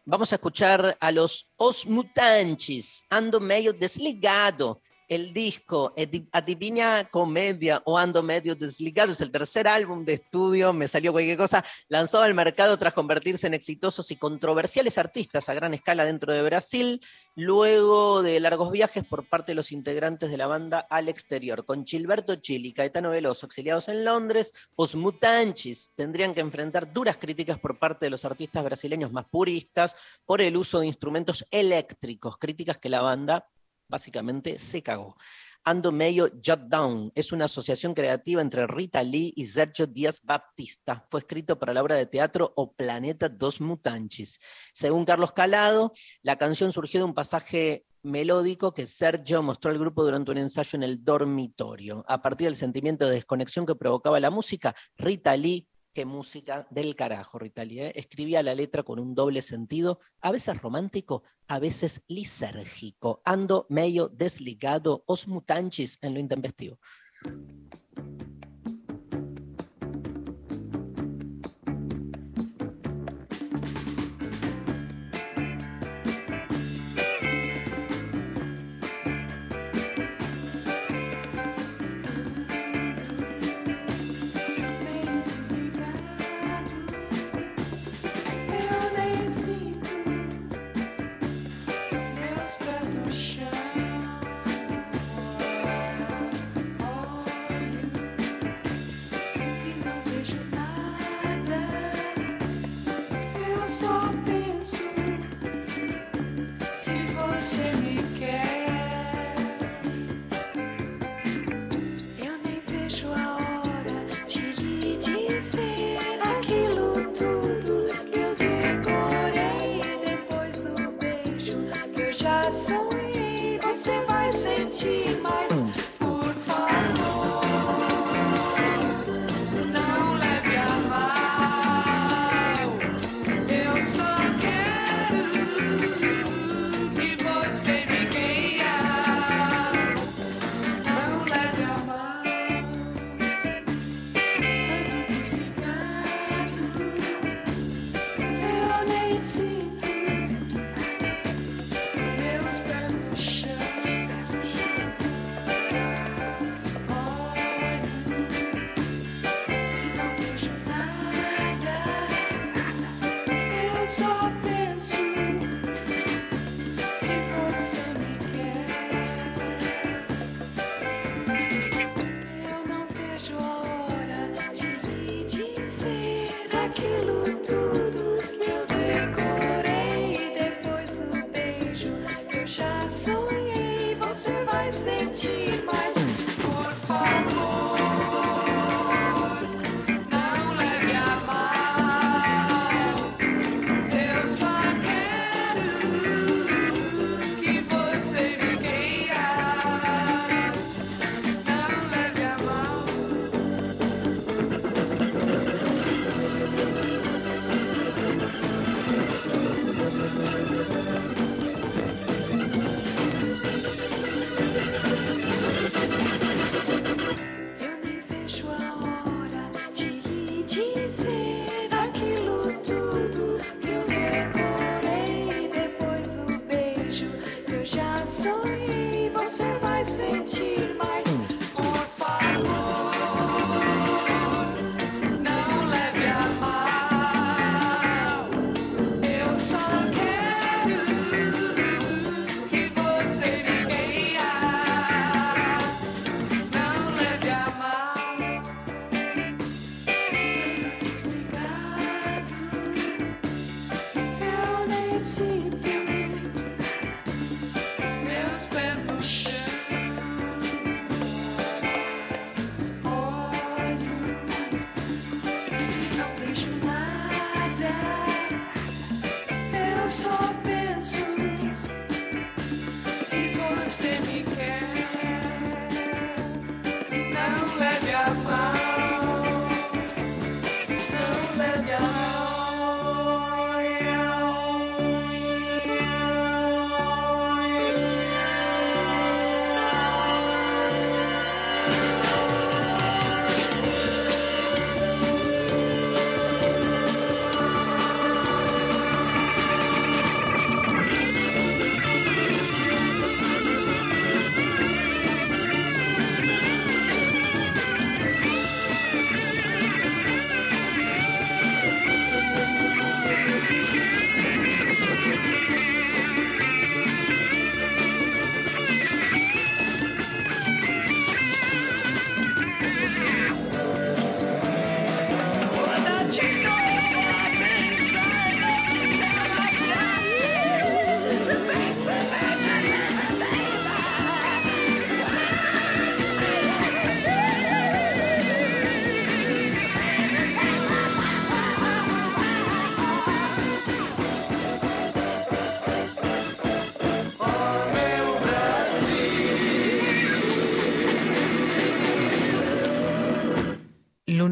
[0.05, 4.79] Vamos a escuchar a los Os Mutantes, Ando Meio Desligado.
[5.11, 5.93] El disco
[6.31, 11.37] Adivina Comedia o Ando Medio Desligado es el tercer álbum de estudio, me salió cualquier
[11.37, 16.31] cosa, lanzado al mercado tras convertirse en exitosos y controversiales artistas a gran escala dentro
[16.31, 17.01] de Brasil,
[17.35, 21.65] luego de largos viajes por parte de los integrantes de la banda al exterior.
[21.65, 27.59] Con Gilberto Chili Caetano Veloso exiliados en Londres, Os Mutanchis tendrían que enfrentar duras críticas
[27.59, 29.93] por parte de los artistas brasileños más puristas
[30.25, 33.45] por el uso de instrumentos eléctricos, críticas que la banda
[33.91, 35.15] básicamente se cagó.
[35.63, 41.05] Ando Meio Jot Down es una asociación creativa entre Rita Lee y Sergio Díaz Baptista.
[41.11, 44.39] Fue escrito para la obra de teatro O Planeta dos Mutanchis.
[44.73, 45.93] Según Carlos Calado,
[46.23, 50.77] la canción surgió de un pasaje melódico que Sergio mostró al grupo durante un ensayo
[50.77, 52.03] en el dormitorio.
[52.07, 56.95] A partir del sentimiento de desconexión que provocaba la música, Rita Lee Qué música del
[56.95, 57.91] carajo, Rita Lee, ¿eh?
[57.95, 63.21] Escribía la letra con un doble sentido, a veces romántico, a veces lisérgico.
[63.25, 66.79] Ando medio desligado, os mutanchis en lo intempestivo.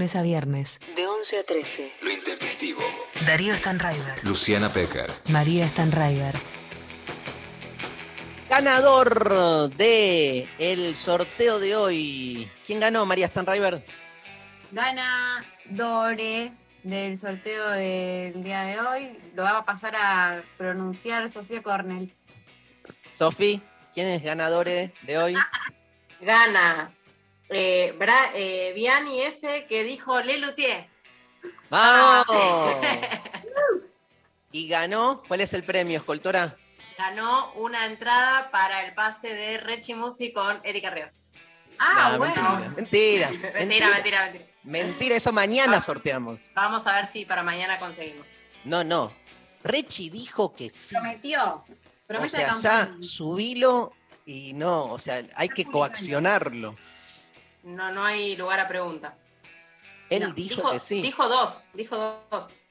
[0.10, 0.80] Lunes a viernes.
[0.96, 1.92] De 11 a 13.
[2.02, 2.82] Lo intempestivo.
[3.26, 4.24] Darío Stanraiver.
[4.24, 5.12] Luciana Pecker.
[5.30, 6.36] María Stanraiver.
[8.50, 12.52] Ganador de el sorteo de hoy.
[12.66, 13.84] ¿Quién ganó, María Stanriver?
[14.72, 16.54] Gana Dore
[16.84, 19.20] del sorteo del día de hoy.
[19.36, 22.16] Lo va a pasar a pronunciar Sofía Cornell.
[23.18, 23.62] Sofi,
[23.94, 25.36] ¿quién es ganador de hoy?
[26.22, 26.90] Gana
[27.50, 30.88] eh, Bra- eh, Vianney F que dijo Le Luthier.
[31.70, 32.28] ¡Vamos!
[34.52, 36.56] y ganó, ¿cuál es el premio, escoltora?
[36.98, 41.12] Ganó una entrada para el pase de Rechi Musi con Erika Ríos.
[41.78, 42.74] Ah, No, bueno.
[42.76, 43.90] Mentira, mentira, Mentira, mentira.
[43.92, 44.46] mentira, mentira.
[44.64, 46.42] Mentira, eso mañana sorteamos.
[46.54, 48.28] Vamos a ver si para mañana conseguimos.
[48.66, 49.14] No, no.
[49.64, 50.94] Rechi dijo que sí.
[50.96, 51.46] Prometió.
[51.56, 51.66] O
[52.08, 52.98] Promesa de sea, campaña.
[53.00, 53.94] ya subilo
[54.26, 56.76] y no, o sea, hay que coaccionarlo.
[57.76, 59.18] No, no hay lugar a pregunta.
[60.10, 61.02] Él No, dijo, que sí.
[61.02, 61.96] Dijo dos, dijo
[62.32, 62.62] dos.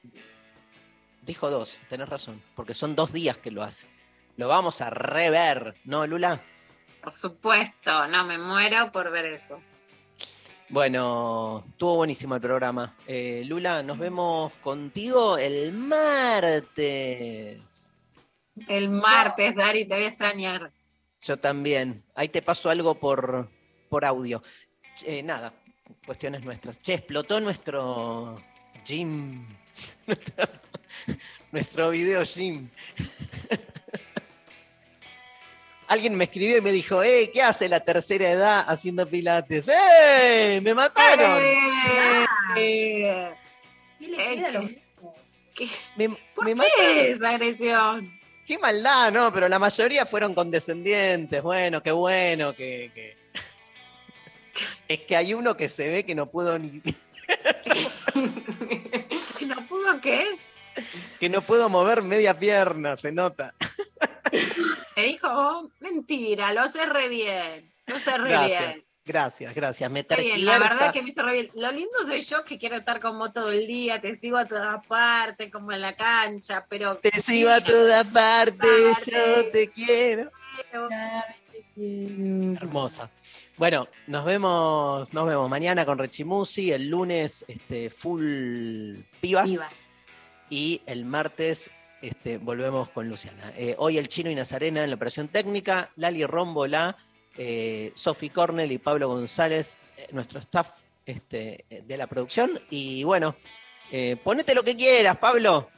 [1.21, 3.87] Dijo dos, tenés razón, porque son dos días que lo hace.
[4.35, 6.41] Lo vamos a rever, ¿no, Lula?
[7.01, 9.61] Por supuesto, no me muero por ver eso.
[10.69, 12.95] Bueno, estuvo buenísimo el programa.
[13.07, 17.09] Eh, Lula, nos vemos contigo el martes.
[18.67, 20.71] El martes, Dari, te voy a extrañar.
[21.21, 22.03] Yo también.
[22.15, 23.49] Ahí te paso algo por,
[23.89, 24.43] por audio.
[25.05, 25.53] Eh, nada,
[26.05, 26.79] cuestiones nuestras.
[26.81, 28.41] Che, explotó nuestro
[28.85, 29.45] gym.
[30.07, 30.45] nuestro,
[31.51, 32.69] nuestro video gym.
[35.87, 39.67] Alguien me escribió y me dijo, eh, ¿qué hace la tercera edad haciendo pilates?
[39.69, 40.59] ¡Eh!
[40.61, 41.41] ¡Me mataron!
[42.55, 43.33] Eh,
[43.97, 44.71] ¿Qué le queda a los-
[45.95, 46.97] Me, ¿Por me qué mataron.
[46.99, 48.19] esa agresión?
[48.45, 51.41] Qué maldad, no, pero la mayoría fueron condescendientes.
[51.41, 53.17] Bueno, qué bueno que, que-
[54.87, 56.81] Es que hay uno que se ve que no pudo ni
[59.37, 60.25] ¿Que ¿No pudo qué?
[61.19, 63.53] que no puedo mover media pierna, se nota.
[64.95, 67.71] Me dijo, oh, mentira, lo hace re bien.
[67.87, 68.85] Lo hace re Gracias, bien.
[69.05, 69.91] gracias, gracias.
[69.91, 71.49] Me bien, la verdad es que me hizo re bien.
[71.55, 74.45] Lo lindo soy yo que quiero estar con vos todo el día, te sigo a
[74.45, 76.97] todas partes, como en la cancha, pero.
[76.97, 80.31] Te sigo a todas partes, yo te quiero.
[81.75, 83.09] Hermosa.
[83.59, 89.87] Bueno, nos vemos, nos vemos mañana con Rechimusi, el lunes este, full pibas, Pibas.
[90.49, 91.69] y el martes
[92.01, 93.51] este, volvemos con Luciana.
[93.57, 96.95] Eh, hoy el chino y Nazarena en la operación técnica, Lali Rómbola,
[97.37, 100.71] eh, Sofi Cornell y Pablo González, eh, nuestro staff
[101.05, 102.61] este, de la producción.
[102.69, 103.35] Y bueno,
[103.91, 105.69] eh, ponete lo que quieras, Pablo,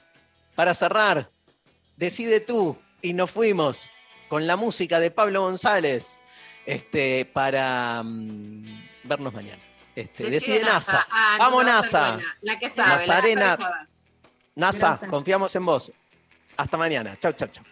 [0.53, 1.29] para cerrar.
[1.97, 3.89] Decide tú y nos fuimos
[4.29, 6.20] con la música de Pablo González
[6.65, 8.63] este, para mm,
[9.03, 9.61] vernos mañana.
[9.95, 11.05] Este, decide, NASA.
[11.11, 12.19] Ah, Vamos, NASA.
[12.41, 13.45] La que sabe, Nazarena.
[13.45, 13.87] la que sabe.
[14.55, 15.09] NASA, Gracias.
[15.09, 15.91] confiamos en vos.
[16.57, 17.17] Hasta mañana.
[17.19, 17.63] Chau, chau, chau.